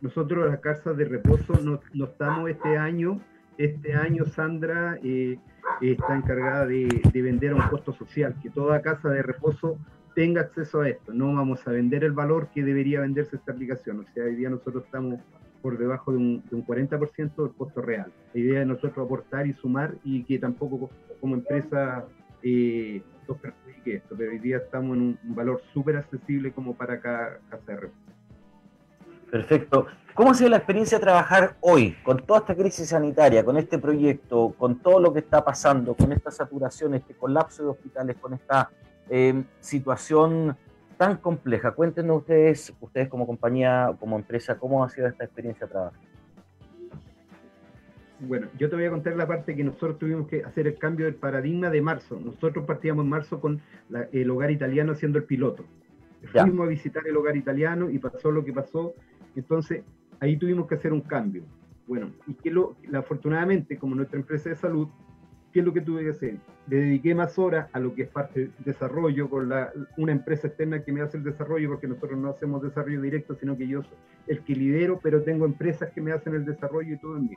nosotros 0.00 0.50
las 0.50 0.60
casas 0.60 0.96
de 0.96 1.04
reposo 1.04 1.54
nos, 1.62 1.80
nos 1.94 2.10
estamos 2.10 2.50
este 2.50 2.76
año 2.76 3.20
este 3.58 3.92
año 3.94 4.24
Sandra 4.24 4.98
eh, 5.02 5.36
está 5.80 6.16
encargada 6.16 6.64
de, 6.66 6.88
vender 7.12 7.52
a 7.52 7.56
un 7.56 7.68
costo 7.68 7.92
social, 7.92 8.34
que 8.40 8.50
toda 8.50 8.80
casa 8.80 9.10
de 9.10 9.22
reposo 9.22 9.78
tenga 10.14 10.42
acceso 10.42 10.80
a 10.80 10.88
esto. 10.88 11.12
No 11.12 11.34
vamos 11.34 11.66
a 11.66 11.72
vender 11.72 12.04
el 12.04 12.12
valor 12.12 12.48
que 12.54 12.62
debería 12.62 13.00
venderse 13.00 13.36
esta 13.36 13.52
aplicación. 13.52 14.00
O 14.00 14.04
sea, 14.14 14.24
hoy 14.24 14.36
día 14.36 14.48
nosotros 14.48 14.84
estamos 14.84 15.20
por 15.60 15.76
debajo 15.76 16.12
de 16.12 16.18
un, 16.18 16.42
40% 16.50 17.34
del 17.36 17.52
costo 17.54 17.82
real. 17.82 18.12
La 18.32 18.40
idea 18.40 18.60
de 18.60 18.66
nosotros 18.66 19.04
aportar 19.04 19.46
y 19.48 19.52
sumar 19.54 19.94
y 20.04 20.22
que 20.22 20.38
tampoco 20.38 20.90
como 21.20 21.34
empresa 21.34 22.04
eh, 22.42 23.02
nos 23.26 23.38
perjudique 23.38 23.96
esto, 23.96 24.14
pero 24.16 24.30
hoy 24.30 24.38
día 24.38 24.58
estamos 24.58 24.96
en 24.96 25.02
un, 25.02 25.34
valor 25.34 25.60
súper 25.74 25.96
accesible 25.96 26.52
como 26.52 26.74
para 26.74 27.00
cada 27.00 27.38
casa 27.50 27.72
de 27.72 27.76
reposo. 27.76 28.07
Perfecto. 29.30 29.86
¿Cómo 30.14 30.32
ha 30.32 30.34
sido 30.34 30.50
la 30.50 30.56
experiencia 30.56 30.98
de 30.98 31.04
trabajar 31.04 31.56
hoy 31.60 31.96
con 32.02 32.18
toda 32.18 32.40
esta 32.40 32.56
crisis 32.56 32.88
sanitaria, 32.88 33.44
con 33.44 33.56
este 33.56 33.78
proyecto, 33.78 34.52
con 34.58 34.80
todo 34.80 34.98
lo 34.98 35.12
que 35.12 35.20
está 35.20 35.44
pasando, 35.44 35.94
con 35.94 36.12
esta 36.12 36.30
saturación, 36.30 36.94
este 36.94 37.14
colapso 37.14 37.62
de 37.62 37.68
hospitales, 37.68 38.16
con 38.16 38.34
esta 38.34 38.70
eh, 39.08 39.44
situación 39.60 40.56
tan 40.96 41.18
compleja? 41.18 41.70
Cuéntenos 41.70 42.18
ustedes, 42.18 42.72
ustedes 42.80 43.08
como 43.08 43.26
compañía, 43.26 43.94
como 44.00 44.16
empresa, 44.16 44.58
cómo 44.58 44.82
ha 44.82 44.88
sido 44.88 45.06
esta 45.06 45.24
experiencia 45.24 45.66
de 45.66 45.72
trabajo. 45.72 45.96
Bueno, 48.20 48.48
yo 48.58 48.68
te 48.68 48.74
voy 48.74 48.86
a 48.86 48.90
contar 48.90 49.14
la 49.14 49.28
parte 49.28 49.54
que 49.54 49.62
nosotros 49.62 49.98
tuvimos 49.98 50.26
que 50.26 50.42
hacer 50.42 50.66
el 50.66 50.76
cambio 50.76 51.06
del 51.06 51.14
paradigma 51.14 51.70
de 51.70 51.80
marzo. 51.80 52.18
Nosotros 52.18 52.64
partíamos 52.66 53.04
en 53.04 53.10
marzo 53.10 53.40
con 53.40 53.60
el 54.10 54.30
hogar 54.30 54.50
italiano 54.50 54.92
haciendo 54.92 55.18
el 55.18 55.24
piloto. 55.24 55.64
Fuimos 56.32 56.66
a 56.66 56.68
visitar 56.68 57.06
el 57.06 57.16
hogar 57.16 57.36
italiano 57.36 57.88
y 57.88 57.98
pasó 57.98 58.32
lo 58.32 58.44
que 58.44 58.52
pasó. 58.52 58.94
Entonces, 59.38 59.84
ahí 60.18 60.36
tuvimos 60.36 60.66
que 60.66 60.74
hacer 60.74 60.92
un 60.92 61.00
cambio. 61.00 61.44
Bueno, 61.86 62.10
y 62.26 62.34
que 62.34 62.50
lo, 62.50 62.76
afortunadamente, 62.92 63.78
como 63.78 63.94
nuestra 63.94 64.18
empresa 64.18 64.50
de 64.50 64.56
salud, 64.56 64.88
¿qué 65.52 65.60
es 65.60 65.64
lo 65.64 65.72
que 65.72 65.80
tuve 65.80 66.02
que 66.02 66.10
hacer? 66.10 66.38
Le 66.66 66.76
dediqué 66.76 67.14
más 67.14 67.38
horas 67.38 67.70
a 67.72 67.78
lo 67.78 67.94
que 67.94 68.02
es 68.02 68.08
parte 68.08 68.40
del 68.40 68.52
desarrollo 68.64 69.30
con 69.30 69.48
la, 69.48 69.72
una 69.96 70.10
empresa 70.10 70.48
externa 70.48 70.82
que 70.82 70.92
me 70.92 71.02
hace 71.02 71.18
el 71.18 71.22
desarrollo, 71.22 71.68
porque 71.68 71.86
nosotros 71.86 72.18
no 72.18 72.30
hacemos 72.30 72.62
desarrollo 72.62 73.00
directo, 73.00 73.36
sino 73.36 73.56
que 73.56 73.68
yo 73.68 73.82
soy 73.82 73.96
el 74.26 74.40
que 74.40 74.56
lidero, 74.56 74.98
pero 75.00 75.22
tengo 75.22 75.46
empresas 75.46 75.90
que 75.92 76.00
me 76.00 76.10
hacen 76.10 76.34
el 76.34 76.44
desarrollo 76.44 76.94
y 76.94 76.98
todo 76.98 77.16
en 77.16 77.28
mí. 77.28 77.36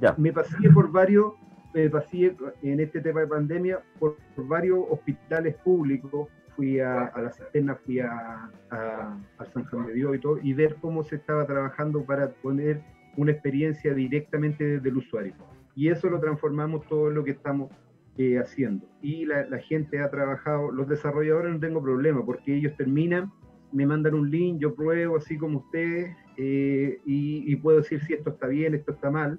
Ya. 0.00 0.14
Me 0.16 0.32
pasé 0.32 0.70
por 0.72 0.92
varios, 0.92 1.34
me 1.74 1.90
pasé 1.90 2.36
en 2.62 2.80
este 2.80 3.00
tema 3.00 3.20
de 3.20 3.26
pandemia 3.26 3.80
por, 3.98 4.16
varios 4.36 4.78
hospitales 4.90 5.56
públicos, 5.56 6.28
fui 6.56 6.80
a, 6.80 7.12
la 7.16 7.30
cisterna, 7.30 7.76
fui 7.76 8.00
a, 8.00 8.50
a, 8.70 9.44
San 9.52 9.64
Juan 9.66 9.86
de 9.86 9.94
Dios 9.94 10.16
y 10.16 10.18
todo, 10.18 10.38
y 10.42 10.52
ver 10.54 10.76
cómo 10.80 11.04
se 11.04 11.16
estaba 11.16 11.46
trabajando 11.46 12.04
para 12.04 12.30
poner 12.30 12.82
una 13.16 13.32
experiencia 13.32 13.94
directamente 13.94 14.64
desde 14.64 14.88
el 14.88 14.96
usuario. 14.96 15.34
Y 15.74 15.88
eso 15.88 16.08
lo 16.08 16.18
transformamos 16.18 16.86
todo 16.88 17.08
en 17.08 17.14
lo 17.14 17.24
que 17.24 17.32
estamos 17.32 17.70
eh, 18.18 18.38
haciendo. 18.38 18.86
Y 19.02 19.26
la, 19.26 19.58
gente 19.58 20.00
ha 20.00 20.10
trabajado, 20.10 20.70
los 20.72 20.88
desarrolladores 20.88 21.52
no 21.52 21.60
tengo 21.60 21.82
problema, 21.82 22.24
porque 22.24 22.56
ellos 22.56 22.74
terminan, 22.76 23.30
me 23.72 23.84
mandan 23.84 24.14
un 24.14 24.30
link, 24.30 24.58
yo 24.58 24.74
pruebo 24.74 25.16
así 25.16 25.36
como 25.36 25.58
ustedes, 25.58 26.16
eh, 26.38 26.98
y, 27.04 27.54
puedo 27.56 27.78
decir 27.78 28.00
si 28.00 28.14
esto 28.14 28.30
está 28.30 28.46
bien, 28.46 28.74
esto 28.74 28.92
está 28.92 29.10
mal. 29.10 29.38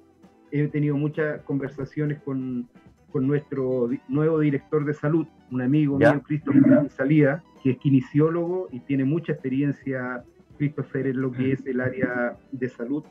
He 0.52 0.68
tenido 0.68 0.96
muchas 0.96 1.42
conversaciones 1.42 2.20
con, 2.22 2.68
con 3.10 3.26
nuestro 3.26 3.88
nuevo 4.08 4.38
director 4.38 4.84
de 4.84 4.94
salud, 4.94 5.26
un 5.50 5.62
amigo 5.62 5.98
mío, 5.98 6.22
Christopher 6.26 6.90
Salida, 6.90 7.42
que 7.62 7.70
es 7.70 7.78
kinesiólogo 7.78 8.68
y 8.70 8.80
tiene 8.80 9.04
mucha 9.04 9.32
experiencia, 9.32 10.22
Christopher, 10.58 11.06
en 11.06 11.20
lo 11.22 11.32
que 11.32 11.52
es 11.52 11.66
el 11.66 11.80
área 11.80 12.36
de 12.52 12.68
salud. 12.68 13.04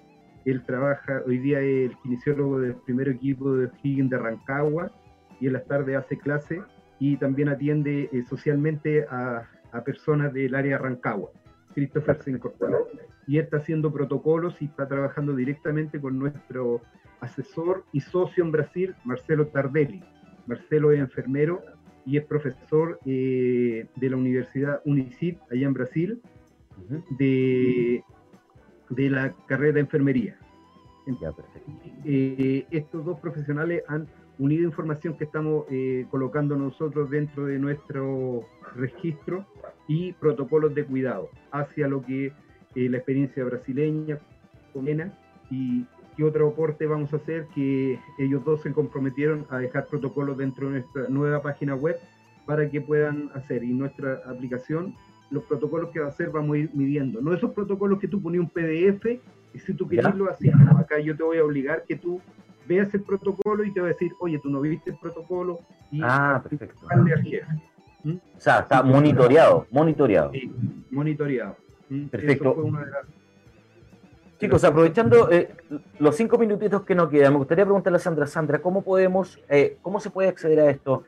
Él 0.45 0.63
trabaja, 0.65 1.21
hoy 1.25 1.39
día 1.39 1.59
es 1.59 1.91
el 1.91 1.97
kinesiólogo 1.97 2.59
del 2.59 2.75
primer 2.75 3.09
equipo 3.09 3.53
de 3.55 3.69
Higgins 3.83 4.09
de 4.09 4.17
Rancagua 4.17 4.91
y 5.39 5.47
en 5.47 5.53
las 5.53 5.65
tardes 5.65 5.97
hace 5.97 6.17
clase 6.17 6.61
y 6.99 7.17
también 7.17 7.49
atiende 7.49 8.09
eh, 8.11 8.23
socialmente 8.29 9.05
a, 9.09 9.43
a, 9.71 9.83
personas 9.83 10.33
del 10.33 10.55
área 10.55 10.77
de 10.77 10.83
Rancagua. 10.83 11.31
Christopher 11.73 12.17
se 12.23 12.31
incorporó 12.31 12.87
y 13.27 13.39
está 13.39 13.57
haciendo 13.57 13.91
protocolos 13.91 14.61
y 14.61 14.65
está 14.65 14.87
trabajando 14.87 15.35
directamente 15.35 15.99
con 15.99 16.17
nuestro 16.17 16.81
asesor 17.19 17.85
y 17.91 18.01
socio 18.01 18.43
en 18.43 18.51
Brasil, 18.51 18.95
Marcelo 19.03 19.47
Tardelli. 19.47 20.03
Marcelo 20.45 20.91
es 20.91 20.99
enfermero 20.99 21.61
y 22.05 22.17
es 22.17 22.25
profesor 22.25 22.99
eh, 23.05 23.85
de 23.95 24.09
la 24.09 24.17
Universidad 24.17 24.81
Unicid, 24.85 25.37
allá 25.51 25.67
en 25.67 25.73
Brasil, 25.73 26.21
de, 27.17 28.03
de, 28.89 29.09
la 29.09 29.33
carrera 29.45 29.73
de 29.73 29.79
enfermería. 29.81 30.37
Eh, 32.05 32.65
estos 32.71 33.03
dos 33.05 33.19
profesionales 33.19 33.83
han 33.87 34.07
unido 34.39 34.63
información 34.63 35.17
que 35.17 35.23
estamos 35.23 35.65
eh, 35.69 36.05
colocando 36.09 36.55
nosotros 36.55 37.09
dentro 37.09 37.45
de 37.45 37.59
nuestro 37.59 38.45
registro 38.75 39.45
y 39.87 40.13
protocolos 40.13 40.75
de 40.75 40.85
cuidado 40.85 41.29
hacia 41.51 41.87
lo 41.87 42.01
que 42.01 42.31
la 42.75 42.97
experiencia 42.97 43.43
brasileña 43.43 44.19
y, 45.49 45.85
¿Qué 46.17 46.23
otro 46.23 46.47
aporte 46.47 46.87
vamos 46.87 47.13
a 47.13 47.17
hacer? 47.17 47.45
Que 47.53 47.99
ellos 48.17 48.43
dos 48.43 48.63
se 48.63 48.73
comprometieron 48.73 49.45
a 49.51 49.59
dejar 49.59 49.85
protocolos 49.85 50.35
dentro 50.35 50.65
de 50.67 50.79
nuestra 50.79 51.07
nueva 51.09 51.43
página 51.43 51.75
web 51.75 51.95
para 52.47 52.67
que 52.67 52.81
puedan 52.81 53.29
hacer. 53.35 53.63
Y 53.63 53.71
nuestra 53.71 54.23
aplicación, 54.25 54.95
los 55.29 55.43
protocolos 55.43 55.91
que 55.91 55.99
va 55.99 56.07
a 56.07 56.09
hacer, 56.09 56.31
vamos 56.31 56.55
a 56.55 56.57
ir 56.57 56.71
midiendo. 56.73 57.21
No 57.21 57.35
esos 57.35 57.51
protocolos 57.51 57.99
que 57.99 58.07
tú 58.07 58.19
ponías 58.19 58.41
un 58.41 58.49
PDF 58.49 59.05
y 59.53 59.59
si 59.59 59.75
tú 59.75 59.87
quieres 59.87 60.15
lo 60.15 60.27
así, 60.27 60.49
acá 60.49 60.99
yo 60.99 61.15
te 61.15 61.21
voy 61.21 61.37
a 61.37 61.45
obligar 61.45 61.83
que 61.83 61.95
tú 61.95 62.19
veas 62.67 62.91
el 62.95 63.01
protocolo 63.01 63.63
y 63.63 63.71
te 63.71 63.79
voy 63.79 63.91
a 63.91 63.93
decir, 63.93 64.11
oye, 64.19 64.39
tú 64.39 64.49
no 64.49 64.59
viste 64.61 64.89
el 64.89 64.97
protocolo 64.97 65.59
y 65.91 66.01
ah, 66.03 66.41
perfecto. 66.43 66.87
¿Mm? 68.03 68.11
O 68.13 68.39
sea, 68.39 68.59
está 68.59 68.81
monitoreado, 68.81 69.67
monitoreado. 69.69 70.31
Sí, 70.31 70.51
monitoreado. 70.89 71.55
¿Mm? 71.89 72.05
Perfecto. 72.07 72.55
fue 72.55 72.63
una 72.63 72.85
de 72.85 72.91
las 72.91 73.16
Chicos, 74.39 74.63
aprovechando 74.63 75.31
eh, 75.31 75.49
los 75.97 76.15
cinco 76.15 76.37
minutitos 76.37 76.83
que 76.83 76.93
nos 76.93 77.09
quedan, 77.09 77.33
me 77.33 77.39
gustaría 77.39 77.65
preguntarle 77.65 77.97
a 77.97 77.99
Sandra, 77.99 78.27
Sandra, 78.27 78.61
¿cómo 78.61 78.83
podemos, 78.83 79.39
eh, 79.49 79.79
cómo 79.81 79.99
se 79.99 80.11
puede 80.11 80.29
acceder 80.29 80.59
a 80.59 80.69
esto? 80.69 81.05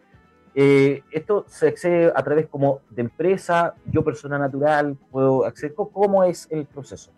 Eh, 0.55 1.03
esto 1.11 1.45
se 1.47 1.67
accede 1.67 2.11
a 2.15 2.23
través 2.23 2.47
como 2.47 2.82
de 2.89 3.03
empresa, 3.03 3.75
yo 3.86 4.03
persona 4.03 4.39
natural, 4.39 4.97
puedo 5.11 5.45
acceder, 5.45 5.75
¿cómo 5.75 6.23
es 6.23 6.47
el 6.49 6.65
proceso? 6.65 7.11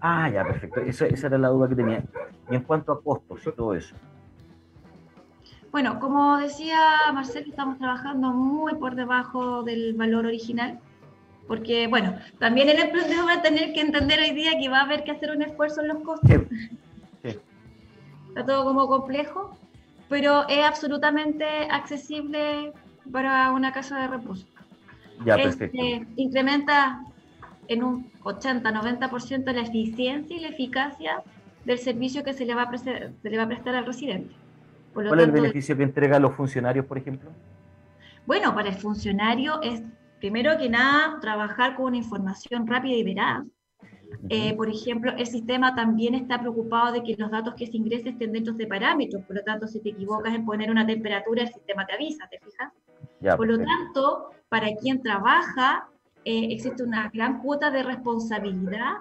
Ah, 0.00 0.28
ya, 0.30 0.44
perfecto. 0.44 0.80
Esa, 0.80 1.06
era 1.06 1.38
la 1.38 1.48
duda 1.48 1.68
que 1.68 1.76
tenía. 1.76 2.04
Y 2.50 2.54
en 2.54 2.62
cuanto 2.62 2.92
a 2.92 3.02
costos 3.02 3.40
y 3.46 3.52
todo 3.52 3.74
eso. 3.74 3.94
Bueno, 5.72 5.98
como 5.98 6.38
decía 6.38 6.78
Marcelo, 7.12 7.46
estamos 7.48 7.78
trabajando 7.78 8.30
muy 8.30 8.74
por 8.74 8.94
debajo 8.94 9.64
del 9.64 9.94
valor 9.94 10.26
original, 10.26 10.78
porque, 11.48 11.88
bueno, 11.88 12.16
también 12.38 12.68
el 12.68 12.78
emprendedor 12.78 13.26
va 13.26 13.34
a 13.34 13.42
tener 13.42 13.72
que 13.72 13.80
entender 13.80 14.20
hoy 14.20 14.32
día 14.32 14.52
que 14.60 14.68
va 14.68 14.80
a 14.80 14.84
haber 14.84 15.02
que 15.02 15.10
hacer 15.10 15.30
un 15.32 15.42
esfuerzo 15.42 15.80
en 15.80 15.88
los 15.88 15.98
costos. 15.98 16.30
está 18.28 18.46
todo 18.46 18.64
como 18.64 18.86
complejo, 18.86 19.56
pero 20.08 20.46
es 20.48 20.64
absolutamente 20.64 21.44
accesible 21.70 22.72
para 23.10 23.50
una 23.50 23.72
casa 23.72 24.00
de 24.00 24.08
reposo. 24.08 24.46
Ya, 25.24 25.36
Este, 25.36 25.68
perfecto. 25.68 26.12
incrementa 26.16 27.00
en 27.68 27.82
un 27.82 28.12
80-90% 28.22 29.52
la 29.52 29.62
eficiencia 29.62 30.36
y 30.36 30.40
la 30.40 30.48
eficacia 30.48 31.22
del 31.64 31.78
servicio 31.78 32.22
que 32.22 32.32
se 32.32 32.44
le 32.44 32.54
va 32.54 32.62
a, 32.62 32.78
se 32.78 33.12
le 33.22 33.36
va 33.36 33.44
a 33.44 33.48
prestar 33.48 33.74
al 33.74 33.86
residente. 33.86 34.34
Por 34.92 35.04
lo 35.04 35.10
¿Cuál 35.10 35.20
es 35.20 35.24
el 35.24 35.30
tanto, 35.32 35.42
beneficio 35.42 35.76
que 35.76 35.82
entrega 35.82 36.16
a 36.16 36.20
los 36.20 36.34
funcionarios, 36.34 36.86
por 36.86 36.98
ejemplo? 36.98 37.30
Bueno, 38.26 38.54
para 38.54 38.68
el 38.68 38.76
funcionario 38.76 39.60
es, 39.62 39.82
primero 40.20 40.56
que 40.58 40.68
nada, 40.68 41.18
trabajar 41.20 41.74
con 41.76 41.86
una 41.86 41.96
información 41.96 42.66
rápida 42.66 42.94
y 42.94 43.02
veraz. 43.02 43.44
Eh, 44.28 44.54
por 44.54 44.68
ejemplo, 44.68 45.12
el 45.16 45.26
sistema 45.26 45.74
también 45.74 46.14
está 46.14 46.40
preocupado 46.40 46.92
de 46.92 47.02
que 47.02 47.16
los 47.18 47.30
datos 47.30 47.54
que 47.54 47.66
se 47.66 47.76
ingresen 47.76 48.12
estén 48.12 48.32
dentro 48.32 48.54
de 48.54 48.66
parámetros, 48.66 49.22
por 49.24 49.36
lo 49.36 49.42
tanto, 49.42 49.66
si 49.66 49.80
te 49.80 49.90
equivocas 49.90 50.34
en 50.34 50.44
poner 50.44 50.70
una 50.70 50.86
temperatura, 50.86 51.42
el 51.42 51.52
sistema 51.52 51.84
te 51.84 51.94
avisa, 51.94 52.28
¿te 52.28 52.38
fijas? 52.38 52.72
Ya, 53.20 53.36
Por 53.36 53.48
lo 53.48 53.56
perfecto. 53.56 53.84
tanto, 53.84 54.30
para 54.48 54.68
quien 54.76 55.02
trabaja, 55.02 55.88
eh, 56.24 56.48
existe 56.50 56.82
una 56.82 57.10
gran 57.12 57.40
cuota 57.40 57.70
de 57.70 57.82
responsabilidad, 57.82 58.94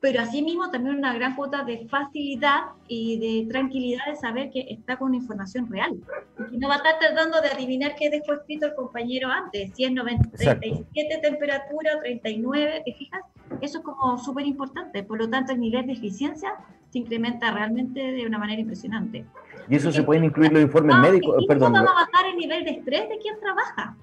pero 0.00 0.20
asimismo 0.20 0.70
también 0.70 0.96
una 0.96 1.14
gran 1.14 1.34
cuota 1.34 1.64
de 1.64 1.86
facilidad 1.88 2.64
y 2.86 3.18
de 3.18 3.48
tranquilidad 3.50 4.04
de 4.06 4.16
saber 4.16 4.50
que 4.50 4.66
está 4.68 4.98
con 4.98 5.14
información 5.14 5.68
real. 5.70 5.96
Y 6.38 6.50
que 6.50 6.58
no 6.58 6.68
va 6.68 6.74
a 6.74 6.76
estar 6.78 6.98
tratando 7.00 7.40
de 7.40 7.48
adivinar 7.48 7.96
qué 7.96 8.10
dejó 8.10 8.34
escrito 8.34 8.66
el 8.66 8.74
compañero 8.74 9.28
antes, 9.30 9.72
si 9.74 9.84
es 9.84 9.92
90, 9.92 10.28
Exacto. 10.28 10.60
37 10.60 11.18
temperatura, 11.22 11.98
39, 12.02 12.82
¿te 12.84 12.92
fijas? 12.94 13.22
Eso 13.62 13.78
es 13.78 13.84
como 13.84 14.18
súper 14.18 14.44
importante. 14.46 15.02
Por 15.02 15.18
lo 15.18 15.30
tanto, 15.30 15.52
el 15.52 15.60
nivel 15.60 15.86
de 15.86 15.94
eficiencia 15.94 16.52
se 16.90 16.98
incrementa 16.98 17.50
realmente 17.50 18.00
de 18.12 18.26
una 18.26 18.38
manera 18.38 18.60
impresionante. 18.60 19.24
Y 19.68 19.76
eso 19.76 19.90
se 19.90 20.02
pueden 20.02 20.24
incluir 20.24 20.52
los 20.52 20.62
informes 20.62 20.94
Ah, 20.96 21.00
médicos, 21.00 21.44
perdón. 21.48 21.72
vamos 21.72 21.90
a 21.90 21.94
bajar 21.94 22.26
el 22.30 22.36
nivel 22.36 22.64
de 22.64 22.70
estrés 22.72 23.08
de 23.08 23.18
quien 23.18 23.40
trabaja. 23.40 23.96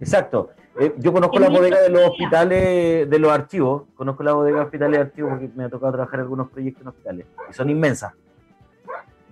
Exacto. 0.00 0.50
Eh, 0.78 0.94
yo 0.98 1.12
conozco 1.12 1.38
la 1.38 1.48
bodega 1.48 1.80
de 1.80 1.88
los 1.88 2.02
hospitales, 2.02 3.10
de 3.10 3.18
los 3.18 3.32
archivos. 3.32 3.82
Conozco 3.96 4.22
la 4.22 4.32
bodega 4.32 4.58
de 4.58 4.64
hospitales 4.64 4.98
de 4.98 5.04
archivos 5.06 5.30
porque 5.32 5.50
me 5.54 5.64
ha 5.64 5.68
tocado 5.68 5.92
trabajar 5.92 6.20
en 6.20 6.20
algunos 6.20 6.50
proyectos 6.50 6.82
en 6.82 6.88
hospitales. 6.88 7.26
Y 7.50 7.52
son 7.52 7.70
inmensas. 7.70 8.12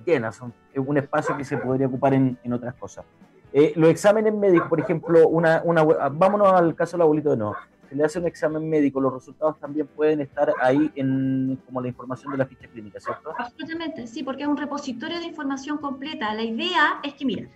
Llenas. 0.05 0.37
Son 0.37 0.53
es 0.77 0.87
un 0.87 0.97
espacio 0.99 1.37
que 1.37 1.45
se 1.45 1.57
podría 1.57 1.87
ocupar 1.87 2.13
en, 2.15 2.39
en 2.43 2.53
otras 2.53 2.75
cosas. 2.75 3.05
Eh, 3.53 3.73
los 3.77 3.89
exámenes 3.89 4.35
médicos, 4.35 4.69
por 4.69 4.81
ejemplo, 4.81 5.27
una, 5.29 5.63
una, 5.65 5.81
ah, 5.81 6.11
vámonos 6.13 6.53
al 6.53 6.75
caso 6.75 6.97
del 6.97 7.03
abuelito 7.03 7.31
de 7.31 7.39
nuevo. 7.39 7.57
Se 7.89 7.95
le 7.95 8.05
hace 8.05 8.19
un 8.19 8.27
examen 8.27 8.69
médico, 8.69 9.01
los 9.01 9.15
resultados 9.15 9.59
también 9.59 9.87
pueden 9.87 10.21
estar 10.21 10.53
ahí 10.61 10.91
en 10.97 11.59
como 11.65 11.81
la 11.81 11.89
información 11.89 12.33
de 12.33 12.39
la 12.39 12.47
ficha 12.47 12.67
clínica, 12.67 13.01
¿cierto? 13.01 13.33
Absolutamente, 13.39 14.07
sí, 14.07 14.23
porque 14.23 14.43
es 14.43 14.49
un 14.49 14.57
repositorio 14.57 15.19
de 15.19 15.25
información 15.25 15.79
completa. 15.79 16.35
La 16.35 16.43
idea 16.43 17.01
es 17.03 17.15
que, 17.15 17.25
mira, 17.25 17.49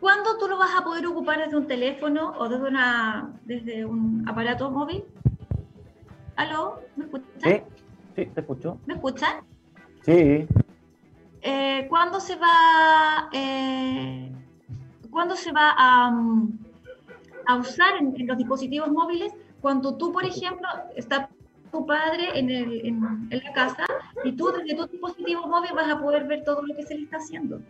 ¿cuándo 0.00 0.38
tú 0.38 0.48
lo 0.48 0.58
vas 0.58 0.74
a 0.78 0.84
poder 0.84 1.06
ocupar 1.06 1.38
desde 1.38 1.56
un 1.56 1.66
teléfono 1.66 2.34
o 2.38 2.48
desde, 2.48 2.68
una, 2.68 3.30
desde 3.44 3.84
un 3.84 4.24
aparato 4.28 4.70
móvil? 4.70 5.04
¿Aló? 6.36 6.80
¿Me 6.96 7.04
escuchan? 7.04 7.40
Sí, 7.42 7.60
sí, 8.16 8.26
te 8.26 8.40
escucho. 8.40 8.78
¿Me 8.86 8.94
escuchan? 8.94 9.36
Sí, 10.02 10.46
Eh, 11.42 11.86
¿Cuándo 11.88 12.18
se 12.18 12.34
va, 12.36 13.28
eh, 13.32 14.32
¿cuándo 15.10 15.36
se 15.36 15.52
va 15.52 15.74
a, 15.76 16.12
a 17.46 17.56
usar 17.56 17.96
en, 18.00 18.14
en 18.20 18.26
los 18.26 18.36
dispositivos 18.36 18.90
móviles? 18.90 19.32
Cuando 19.60 19.96
tú, 19.96 20.12
por 20.12 20.24
ejemplo, 20.24 20.66
está 20.96 21.28
tu 21.70 21.86
padre 21.86 22.38
en, 22.38 22.50
el- 22.50 22.86
en- 22.86 23.28
en 23.30 23.38
la 23.44 23.52
casa 23.52 23.84
y 24.24 24.32
tú 24.32 24.50
desde 24.50 24.74
tu 24.76 24.86
dispositivo 24.86 25.46
móvil 25.46 25.70
vas 25.74 25.88
a 25.90 26.00
poder 26.00 26.24
ver 26.26 26.42
todo 26.44 26.62
lo 26.62 26.74
que 26.74 26.82
se 26.84 26.96
le 26.96 27.04
está 27.04 27.18
haciendo. 27.18 27.60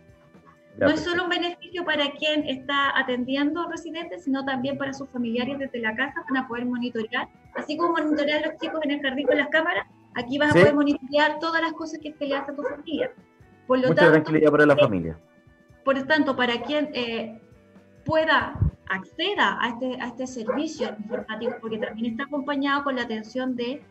No 0.79 0.89
es 0.89 0.99
solo 1.01 1.23
un 1.23 1.29
beneficio 1.29 1.83
para 1.85 2.11
quien 2.11 2.47
está 2.47 2.97
atendiendo 2.97 3.61
al 3.61 3.71
residente, 3.71 4.19
sino 4.19 4.45
también 4.45 4.77
para 4.77 4.93
sus 4.93 5.09
familiares 5.09 5.57
desde 5.57 5.79
la 5.79 5.95
casa 5.95 6.23
van 6.29 6.43
a 6.43 6.47
poder 6.47 6.65
monitorear, 6.65 7.27
así 7.55 7.75
como 7.77 7.93
monitorear 7.93 8.43
a 8.43 8.47
los 8.47 8.59
chicos 8.59 8.79
en 8.83 8.91
el 8.91 9.01
jardín 9.01 9.25
con 9.27 9.37
las 9.37 9.47
cámaras, 9.49 9.87
aquí 10.15 10.37
vas 10.37 10.51
Sí. 10.53 10.59
a 10.59 10.61
poder 10.61 10.75
monitorear 10.75 11.39
todas 11.39 11.61
las 11.61 11.73
cosas 11.73 11.99
que 12.01 12.13
se 12.13 12.27
le 12.27 12.35
hace 12.35 12.51
a 12.51 12.55
tu 12.55 12.61
familia. 12.63 13.11
Por 13.65 13.79
lo 13.79 13.87
mucha 13.87 14.01
tanto, 14.01 14.11
tranquilidad 14.13 14.51
para 14.51 14.65
la 14.65 14.75
familia. 14.77 15.17
por 15.83 16.01
tanto, 16.03 16.35
para 16.35 16.61
quien 16.61 16.89
eh, 16.93 17.41
pueda 18.05 18.53
acceda 18.89 19.57
a 19.61 19.69
este, 19.69 19.97
a 20.01 20.07
este 20.07 20.27
servicio 20.27 20.95
informático, 20.99 21.55
porque 21.59 21.77
también 21.77 22.11
está 22.13 22.23
acompañado 22.23 22.83
con 22.83 22.95
la 22.95 23.01
atención 23.03 23.55
de 23.55 23.81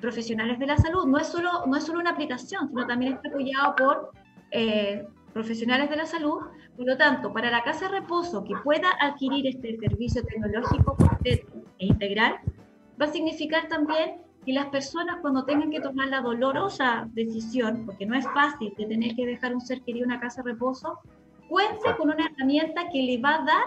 profesionales 0.00 0.58
de 0.58 0.66
la 0.66 0.76
salud. 0.76 1.06
No 1.06 1.18
es 1.18 1.26
solo, 1.28 1.64
no 1.66 1.76
es 1.76 1.84
solo 1.84 1.98
una 2.00 2.10
aplicación, 2.10 2.68
sino 2.68 2.86
también 2.86 3.14
está 3.14 3.28
apoyado 3.28 3.74
por 3.76 4.10
eh, 4.52 5.04
profesionales 5.36 5.90
de 5.90 5.96
la 5.96 6.06
salud. 6.06 6.38
Por 6.76 6.86
lo 6.86 6.96
tanto, 6.96 7.30
para 7.30 7.50
la 7.50 7.62
casa 7.62 7.88
de 7.88 8.00
reposo 8.00 8.42
que 8.42 8.54
pueda 8.64 8.88
adquirir 8.98 9.46
este 9.46 9.76
servicio 9.76 10.24
tecnológico 10.24 10.96
completo 10.96 11.52
e 11.78 11.86
integral, 11.86 12.36
va 12.98 13.04
a 13.04 13.12
significar 13.12 13.68
también 13.68 14.22
que 14.46 14.54
las 14.54 14.66
personas 14.66 15.18
cuando 15.20 15.44
tengan 15.44 15.70
que 15.70 15.80
tomar 15.80 16.08
la 16.08 16.22
dolorosa 16.22 17.06
decisión, 17.12 17.84
porque 17.84 18.06
no 18.06 18.16
es 18.16 18.24
fácil 18.32 18.72
de 18.78 18.86
tener 18.86 19.14
que 19.14 19.26
dejar 19.26 19.54
un 19.54 19.60
ser 19.60 19.82
querido 19.82 20.06
en 20.06 20.12
una 20.12 20.20
casa 20.20 20.42
de 20.42 20.52
reposo, 20.52 21.00
cuente 21.50 21.94
con 21.98 22.08
una 22.08 22.24
herramienta 22.24 22.88
que 22.88 23.02
le 23.02 23.20
va 23.20 23.34
a 23.34 23.44
dar 23.44 23.64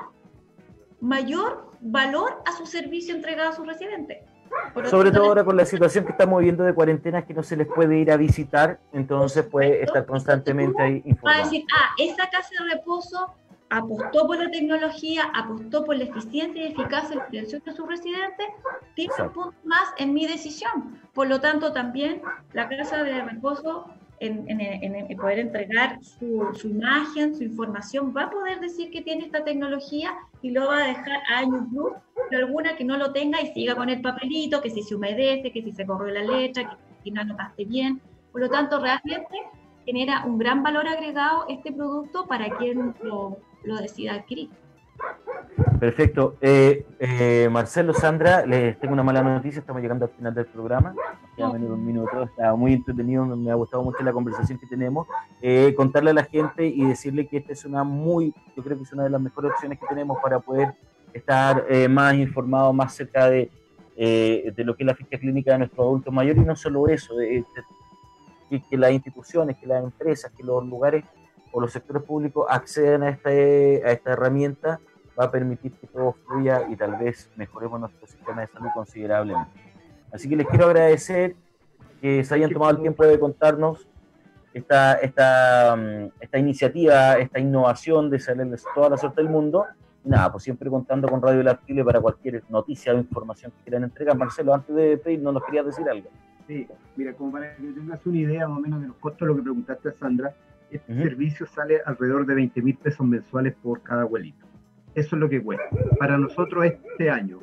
mayor 1.02 1.72
valor 1.82 2.42
a 2.48 2.52
su 2.54 2.66
servicio 2.66 3.14
entregado 3.14 3.50
a 3.50 3.54
su 3.54 3.64
residente. 3.64 4.24
Sobre 4.86 5.12
todo 5.12 5.26
ahora 5.26 5.44
con 5.44 5.58
la 5.58 5.66
situación 5.66 6.06
que 6.06 6.12
estamos 6.12 6.40
viviendo 6.40 6.64
de 6.64 6.74
cuarentena, 6.74 7.26
que 7.26 7.34
no 7.34 7.44
se 7.44 7.58
les 7.58 7.68
puede 7.68 7.98
ir 7.98 8.12
a 8.12 8.18
visitar, 8.18 8.80
entonces 8.94 9.46
puede 9.46 9.84
estar 9.84 10.06
constantemente 10.06 10.82
ahí 10.82 11.00
va 11.00 11.06
a 11.06 11.10
informado. 11.10 11.44
decir, 11.44 11.66
ah, 11.76 11.90
esa 11.98 12.30
casa 12.30 12.50
de 12.64 12.76
reposo 12.76 13.34
apostó 13.70 14.26
por 14.26 14.38
la 14.38 14.50
tecnología, 14.50 15.32
apostó 15.36 15.86
por 15.86 15.96
la 15.96 16.06
eficiencia 16.06 16.64
y 16.64 16.72
eficacia 16.72 17.10
de 17.10 17.16
la 17.18 17.24
atención 17.24 17.62
de 17.66 17.74
sus 17.74 17.88
residentes, 17.88 18.48
tiene 18.96 19.14
un 19.20 19.30
punto 19.30 19.54
más 19.64 19.90
en 19.98 20.14
mi 20.14 20.26
decisión. 20.28 21.00
Por 21.14 21.28
lo 21.28 21.40
tanto, 21.40 21.72
también 21.72 22.22
la 22.54 22.68
casa 22.70 23.04
de 23.04 23.22
reposo, 23.24 23.86
en, 24.20 24.50
en- 24.50 24.96
en- 24.96 25.18
poder 25.18 25.40
entregar 25.40 26.00
su, 26.02 26.48
su 26.54 26.68
imagen, 26.70 27.36
su 27.36 27.44
información, 27.44 28.14
va 28.16 28.24
a 28.24 28.30
poder 28.30 28.60
decir 28.60 28.92
que 28.92 29.02
tiene 29.02 29.26
esta 29.26 29.44
tecnología 29.44 30.16
y 30.42 30.52
lo 30.52 30.68
va 30.68 30.84
a 30.84 30.88
dejar 30.88 31.20
a 31.32 31.40
años 31.40 31.64
luz, 31.72 31.94
pero 32.30 32.46
alguna 32.46 32.76
que 32.76 32.84
no 32.86 32.98
lo 32.98 33.12
tenga 33.12 33.42
y 33.42 33.48
siga 33.54 33.76
con 33.76 33.90
el 33.90 34.02
papelito, 34.02 34.62
que 34.62 34.70
si 34.70 34.84
se 34.84 34.96
humedece, 34.96 35.52
que 35.52 35.62
si 35.64 35.72
se 35.72 35.86
corrió 35.86 36.14
la 36.14 36.24
letra, 36.24 36.70
que 36.70 36.76
si 37.04 37.12
no 37.12 37.22
anotaste 37.22 37.66
bien. 37.66 38.02
Por 38.32 38.42
lo 38.42 38.50
tanto, 38.50 38.80
realmente 38.80 39.38
genera 39.86 40.24
un 40.26 40.38
gran 40.38 40.62
valor 40.64 40.88
agregado 40.88 41.46
este 41.50 41.72
producto 41.72 42.28
para 42.28 42.56
quien 42.58 42.94
lo, 43.02 43.38
lo 43.64 43.78
decida 43.78 44.14
adquirir. 44.16 44.50
Perfecto. 45.80 46.36
Eh, 46.42 46.86
eh, 47.00 47.48
Marcelo, 47.50 47.94
Sandra, 47.94 48.46
les 48.46 48.78
tengo 48.80 48.94
una 48.94 49.04
mala 49.04 49.22
noticia, 49.22 49.60
estamos 49.60 49.82
llegando 49.82 50.06
al 50.06 50.12
final 50.12 50.34
del 50.34 50.46
programa. 50.46 50.94
Un 51.38 51.86
minuto, 51.86 52.24
está 52.24 52.54
muy 52.56 52.74
entretenido, 52.74 53.26
me, 53.26 53.50
ha 53.50 53.56
gustado 53.56 53.82
mucho 53.82 54.04
la 54.04 54.12
conversación 54.12 54.60
que 54.60 54.68
tenemos. 54.68 55.08
Eh, 55.42 55.74
contarle 55.76 56.12
a 56.12 56.14
la 56.14 56.26
gente 56.26 56.66
y 56.66 56.84
decirle 56.86 57.28
que 57.28 57.38
esta 57.38 57.54
es 57.54 57.64
una 57.64 57.86
muy, 57.86 58.34
yo 58.58 58.64
creo 58.64 58.76
que 58.78 58.84
es 58.84 58.92
una 58.92 59.04
de 59.04 59.10
las 59.10 59.22
mejores 59.22 59.52
opciones 59.52 59.80
que 59.80 59.88
tenemos 59.88 60.18
para 60.22 60.40
poder 60.40 60.74
estar 61.14 61.66
eh, 61.70 61.88
más 61.88 62.14
informados, 62.16 62.76
más 62.76 62.94
cerca 62.94 63.30
de, 63.30 63.50
de 63.96 64.64
lo 64.66 64.76
que 64.76 64.84
es 64.84 64.88
la 64.88 64.96
ficha 64.96 65.18
clínica 65.18 65.54
de 65.54 65.60
nuestros 65.60 65.80
adultos 65.80 66.14
mayores 66.14 66.42
y 66.42 66.46
no 66.46 66.56
solo 66.56 66.88
eso, 66.88 67.16
que, 68.50 68.62
que 68.62 68.78
las 68.78 68.92
instituciones, 68.92 69.58
que 69.58 69.66
las 69.66 69.84
empresas, 69.84 70.32
que 70.36 70.44
los 70.44 70.66
lugares 70.66 71.06
o 71.52 71.62
los 71.62 71.72
sectores 71.72 72.04
públicos 72.04 72.46
accedan 72.50 73.04
a 73.04 73.10
esta, 73.10 73.30
a 73.30 73.92
esta 73.92 74.12
herramienta 74.12 74.80
va 75.20 75.26
a 75.26 75.32
permitir 75.32 75.74
que 75.74 75.88
todo 75.88 76.14
fluya 76.26 76.68
y 76.70 76.76
tal 76.76 76.96
vez 76.96 77.30
mejoremos 77.36 77.80
nuestro 77.80 78.08
sistema 78.08 78.42
de 78.42 78.48
salud 78.48 78.70
considerablemente. 78.74 79.52
Así 80.12 80.30
que 80.30 80.36
les 80.36 80.48
quiero 80.48 80.66
agradecer 80.66 81.36
que 82.02 82.24
se 82.24 82.34
hayan 82.36 82.52
tomado 82.52 82.72
el 82.72 82.82
tiempo 82.82 83.04
de 83.06 83.20
contarnos 83.20 83.88
esta, 84.54 84.94
esta, 84.94 85.76
mm, 85.76 86.12
esta 86.20 86.38
iniciativa, 86.38 87.18
esta 87.18 87.40
innovación 87.40 88.10
de 88.10 88.20
salerles 88.20 88.64
toda 88.74 88.90
la 88.90 88.98
suerte 88.98 89.22
del 89.22 89.30
mundo. 89.30 89.66
Y 90.04 90.10
nada, 90.10 90.32
pues 90.32 90.46
siempre 90.46 90.70
contando 90.70 91.08
con 91.10 91.22
Radio 91.22 91.44
Lab 91.44 91.66
Chile 91.66 91.84
para 91.84 92.00
cualquier 92.00 92.42
noticia 92.50 92.94
o 92.94 92.98
información 92.98 93.52
que 93.52 93.64
quieran 93.64 93.84
entregar. 93.84 94.18
Marcelo, 94.18 94.54
antes 94.54 94.74
de 94.74 94.90
despedirnos, 94.92 95.34
nos 95.34 95.44
querías 95.44 95.66
decir 95.66 95.88
algo. 95.90 96.10
Sí, 96.48 96.68
mira, 96.96 97.14
como 97.14 97.32
para 97.34 97.56
que 97.56 97.62
tengas 97.62 98.04
una 98.06 98.18
idea 98.18 98.48
más 98.48 98.58
o 98.58 98.62
menos 98.62 98.82
de 98.82 98.88
los 98.88 98.96
costos, 98.96 99.28
lo 99.28 99.36
que 99.36 99.42
preguntaste 99.42 99.90
a 99.90 99.92
Sandra, 99.92 100.34
este 100.72 100.94
servicio 100.96 101.46
sale 101.46 101.82
alrededor 101.86 102.26
de 102.26 102.36
20 102.36 102.62
mil 102.62 102.78
pesos 102.78 103.06
mensuales 103.06 103.54
por 103.62 103.82
cada 103.82 104.04
abuelito. 104.04 104.49
Eso 105.00 105.16
es 105.16 105.20
lo 105.20 105.30
que 105.30 105.42
cuesta. 105.42 105.64
Para 105.98 106.18
nosotros 106.18 106.66
este 106.66 107.10
año. 107.10 107.40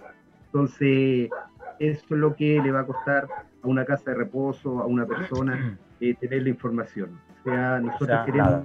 Entonces, 0.47 1.31
eso 1.79 2.05
es 2.11 2.11
lo 2.11 2.37
que 2.37 2.61
le 2.63 2.71
va 2.71 2.81
a 2.81 2.87
costar 2.87 3.27
a 3.63 3.67
una 3.67 3.85
casa 3.85 4.11
de 4.11 4.17
reposo, 4.19 4.81
a 4.81 4.87
una 4.87 5.07
persona, 5.07 5.79
eh, 6.01 6.15
tener 6.15 6.43
la 6.43 6.51
información. 6.51 7.19
O 7.41 7.45
sea, 7.45 7.81
nosotros 7.81 8.09
sea, 8.09 8.25
queremos 8.25 8.65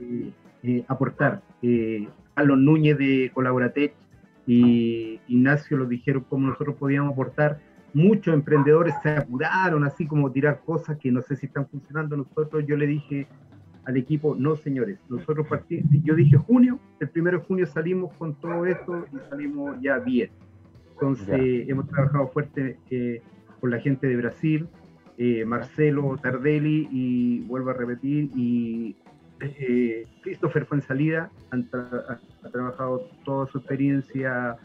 eh, 0.00 0.32
eh, 0.62 0.84
aportar. 0.88 1.40
Eh, 1.62 2.08
Carlos 2.34 2.58
Núñez 2.58 2.98
de 2.98 3.30
Colaboratech 3.32 3.94
y 4.46 5.20
Ignacio 5.28 5.78
nos 5.78 5.88
dijeron 5.88 6.24
cómo 6.28 6.48
nosotros 6.48 6.76
podíamos 6.76 7.12
aportar 7.12 7.60
muchos 7.94 8.34
emprendedores 8.34 8.94
se 9.02 9.16
apuraron, 9.16 9.84
así 9.84 10.06
como 10.06 10.30
tirar 10.32 10.60
cosas 10.66 10.98
que 10.98 11.10
no 11.12 11.22
sé 11.22 11.36
si 11.36 11.46
están 11.46 11.66
funcionando. 11.68 12.16
Nosotros, 12.16 12.64
yo 12.66 12.76
le 12.76 12.86
dije 12.88 13.28
al 13.84 13.96
equipo, 13.96 14.34
no 14.34 14.56
señores, 14.56 14.98
nosotros 15.08 15.46
partimos, 15.46 15.90
yo 16.02 16.14
dije 16.14 16.36
junio, 16.36 16.78
el 17.00 17.08
primero 17.08 17.38
de 17.38 17.44
junio 17.44 17.66
salimos 17.66 18.12
con 18.14 18.34
todo 18.34 18.66
esto 18.66 19.04
y 19.12 19.28
salimos 19.28 19.76
ya 19.82 19.98
bien. 19.98 20.30
Entonces, 20.92 21.68
hemos 21.68 21.88
trabajado 21.88 22.28
fuerte 22.28 22.78
eh, 22.90 23.20
con 23.60 23.70
la 23.70 23.80
gente 23.80 24.06
de 24.06 24.16
Brasil, 24.16 24.68
eh, 25.18 25.44
Marcelo 25.44 26.16
Tardelli 26.22 26.88
y 26.90 27.40
vuelvo 27.46 27.70
a 27.70 27.74
repetir, 27.74 28.30
y 28.34 28.96
eh, 29.40 30.06
Christopher 30.22 30.64
Fuensalida 30.64 31.30
han 31.50 31.68
ha 31.72 32.48
trabajado 32.50 33.08
toda 33.24 33.46
su 33.46 33.58
experiencia 33.58 34.56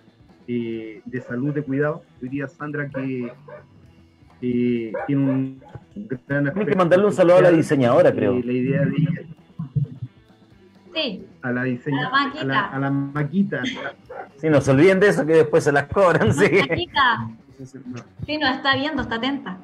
eh, 0.47 1.01
de 1.05 1.21
salud, 1.21 1.53
de 1.53 1.63
cuidado. 1.63 2.03
Hoy 2.21 2.29
día 2.29 2.47
Sandra 2.47 2.89
que 2.89 3.31
tiene 4.39 5.31
un 5.31 5.61
gran 5.95 6.47
Hay 6.57 6.65
que 6.65 6.75
mandarle 6.75 7.05
un 7.05 7.13
saludo 7.13 7.37
a 7.37 7.41
la 7.41 7.51
diseñadora, 7.51 8.11
creo. 8.11 8.39
la 8.39 8.51
idea 8.51 8.85
de 8.85 8.95
ella. 8.97 9.21
Sí. 10.93 11.25
A 11.41 11.51
la 11.51 11.63
diseñadora. 11.63 12.67
A 12.67 12.79
la, 12.79 12.91
maquita. 12.91 13.61
Sí, 14.37 14.49
no 14.49 14.61
se 14.61 14.71
olviden 14.71 14.99
de 14.99 15.09
eso 15.09 15.25
que 15.25 15.33
después 15.33 15.63
se 15.63 15.71
las 15.71 15.87
cobran. 15.87 16.33
Sí, 16.33 16.49
maquita. 16.67 17.29
sí 18.25 18.37
nos 18.37 18.51
está 18.55 18.75
viendo, 18.75 19.01
está 19.01 19.15
atenta. 19.15 19.57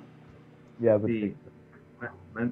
Ya, 0.80 1.00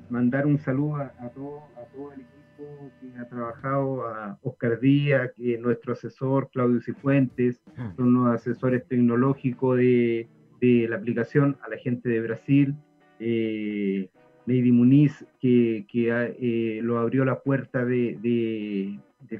mandar 0.09 0.45
un 0.45 0.57
saludo 0.59 0.95
a, 0.95 1.09
todo, 1.35 1.63
a 1.75 1.83
todo 1.93 2.13
el 2.13 2.21
equipo 2.21 2.91
que 3.01 3.19
ha 3.19 3.27
trabajado, 3.27 4.07
a 4.07 4.37
Oscar 4.41 4.79
Díaz, 4.79 5.31
que 5.35 5.55
es 5.55 5.59
nuestro 5.59 5.91
asesor, 5.91 6.49
Claudio 6.51 6.81
Cifuentes, 6.81 7.61
mm. 7.75 7.95
son 7.97 8.13
los 8.13 8.33
asesores 8.33 8.87
tecnológicos 8.87 9.77
de, 9.77 10.29
de, 10.63 10.87
la 10.87 10.95
aplicación, 10.95 11.57
a 11.61 11.69
la 11.69 11.77
gente 11.77 12.07
de 12.07 12.21
Brasil, 12.21 12.75
eh, 13.19 14.09
Lady 14.45 14.71
Muniz, 14.71 15.25
que, 15.41 15.85
que 15.91 16.09
eh, 16.39 16.79
lo 16.81 16.99
abrió 16.99 17.25
la 17.25 17.39
puerta 17.39 17.83
de, 17.85 18.17
de, 18.21 18.97
de 19.29 19.39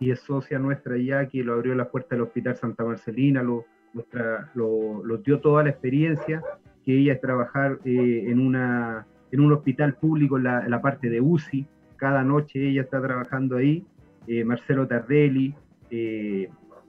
y 0.00 0.10
es 0.10 0.20
socia 0.20 0.58
nuestra 0.58 0.96
ya, 0.98 1.26
que 1.26 1.42
lo 1.42 1.54
abrió 1.54 1.74
la 1.74 1.90
puerta 1.90 2.14
del 2.14 2.24
Hospital 2.24 2.56
Santa 2.56 2.84
Marcelina, 2.84 3.42
lo, 3.42 3.64
nuestra, 3.94 4.50
lo, 4.54 5.02
dio 5.24 5.40
toda 5.40 5.62
la 5.62 5.70
experiencia, 5.70 6.42
que 6.84 6.98
ella 6.98 7.14
es 7.14 7.20
trabajar 7.20 7.78
eh, 7.84 8.24
en, 8.26 8.38
una, 8.38 9.06
en 9.30 9.40
un 9.40 9.52
hospital 9.52 9.94
público 9.94 10.38
la, 10.38 10.64
en 10.64 10.70
la 10.70 10.82
parte 10.82 11.08
de 11.08 11.20
UCI, 11.20 11.66
cada 11.96 12.24
noche 12.24 12.68
ella 12.68 12.82
está 12.82 13.00
trabajando 13.00 13.56
ahí, 13.56 13.84
eh, 14.26 14.44
Marcelo 14.44 14.86
Tardelli, 14.86 15.54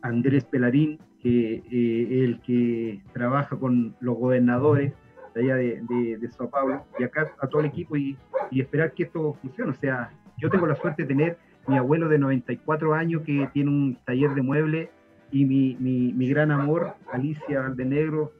Andrés 0.01 0.45
Pelarín, 0.45 0.97
que 1.23 1.63
eh, 1.71 2.23
el 2.25 2.41
que 2.41 3.01
trabaja 3.13 3.55
con 3.55 3.95
los 4.01 4.17
gobernadores 4.17 4.93
de 5.33 5.41
allá 5.41 5.55
de, 5.55 6.17
de, 6.19 6.31
Sao 6.31 6.49
Paulo, 6.49 6.85
y 6.99 7.03
acá 7.03 7.31
a 7.39 7.47
todo 7.47 7.61
el 7.61 7.67
equipo 7.67 7.95
y, 7.97 8.17
esperar 8.51 8.91
que 8.93 9.03
esto 9.03 9.35
funcione. 9.41 9.71
O 9.71 9.75
sea, 9.75 10.11
yo 10.37 10.49
tengo 10.49 10.67
la 10.67 10.75
suerte 10.75 11.03
de 11.03 11.07
tener 11.07 11.37
mi 11.65 11.77
abuelo 11.77 12.07
de 12.07 12.19
94 12.19 12.93
años 12.93 13.23
que 13.23 13.49
tiene 13.51 13.71
un 13.71 13.97
taller 14.05 14.35
de 14.35 14.43
muebles 14.43 14.89
y 15.31 15.45
mi, 15.45 15.75
mi, 15.79 16.29
gran 16.29 16.51
amor, 16.51 16.93
Alicia 17.11 17.61
Valdenegro, 17.61 18.31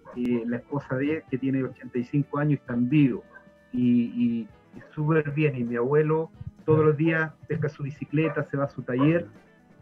la 0.46 0.58
esposa 0.58 0.96
de 0.98 1.16
él, 1.16 1.24
que 1.32 1.40
tiene 1.40 1.64
85 1.64 2.38
años 2.38 2.52
y 2.52 2.56
está 2.56 2.74
en 2.74 2.90
vivo. 2.90 3.24
Y, 3.72 4.04
y 4.04 4.48
súper 4.94 5.32
bien. 5.32 5.56
Y 5.56 5.64
mi 5.64 5.78
abuelo 5.78 6.30
todos 6.66 6.86
los 6.86 6.96
días 6.96 7.32
pesca 7.48 7.70
su 7.70 7.82
bicicleta, 7.82 8.44
se 8.44 8.58
va 8.58 8.66
a 8.66 8.70
su 8.70 8.84
taller 8.84 9.28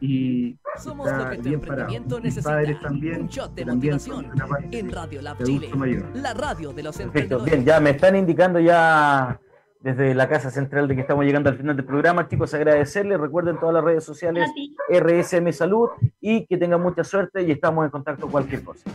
y 0.01 0.57
Somos 0.77 1.07
está 1.07 1.25
lo 1.25 1.29
que 1.29 1.37
tu 1.37 1.43
bien 1.43 1.53
emprendimiento 1.55 2.19
necesita. 2.19 2.49
Padres 2.49 2.79
también, 2.81 3.21
un 3.21 3.27
shot 3.27 3.53
de 3.53 3.65
motivación 3.65 4.31
en 4.71 4.91
Radio 4.91 5.21
Lab 5.21 5.43
Chile, 5.43 5.69
la 6.15 6.33
radio 6.33 6.73
de 6.73 6.83
los 6.83 6.99
emprendedores. 6.99 7.45
Bien, 7.45 7.63
ya 7.63 7.79
me 7.79 7.91
están 7.91 8.15
indicando 8.15 8.59
ya 8.59 9.39
desde 9.79 10.15
la 10.15 10.27
casa 10.27 10.49
central 10.49 10.87
de 10.87 10.95
que 10.95 11.01
estamos 11.01 11.23
llegando 11.23 11.49
al 11.49 11.57
final 11.57 11.75
del 11.75 11.85
programa. 11.85 12.27
Chicos, 12.27 12.53
agradecerles. 12.55 13.19
Recuerden 13.19 13.59
todas 13.59 13.75
las 13.75 13.83
redes 13.83 14.03
sociales 14.03 14.49
RSM 14.89 15.51
Salud 15.51 15.89
y 16.19 16.47
que 16.47 16.57
tengan 16.57 16.81
mucha 16.81 17.03
suerte 17.03 17.43
y 17.43 17.51
estamos 17.51 17.85
en 17.85 17.91
contacto 17.91 18.23
con 18.23 18.31
cualquier 18.31 18.63
cosa. 18.63 18.89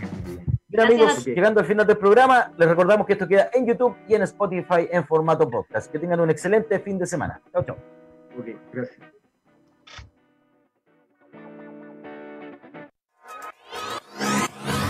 Bien, 0.67 0.81
amigos, 0.81 1.25
llegando 1.25 1.61
al 1.61 1.67
final 1.67 1.87
del 1.87 1.99
programa, 1.99 2.53
les 2.59 2.69
recordamos 2.69 3.07
que 3.07 3.13
esto 3.13 3.29
queda 3.29 3.49
en 3.55 3.65
YouTube 3.65 3.97
y 4.09 4.15
en 4.15 4.23
Spotify 4.23 4.89
en 4.91 5.07
formato 5.07 5.49
podcast. 5.49 5.91
Que 5.91 6.01
tengan 6.01 6.19
un 6.19 6.31
excelente 6.31 6.81
fin 6.81 6.99
de 6.99 7.07
semana. 7.07 7.41
Chao, 7.53 7.65
chao. 7.65 7.77
Ok, 8.37 8.49
gracias. 8.73 9.16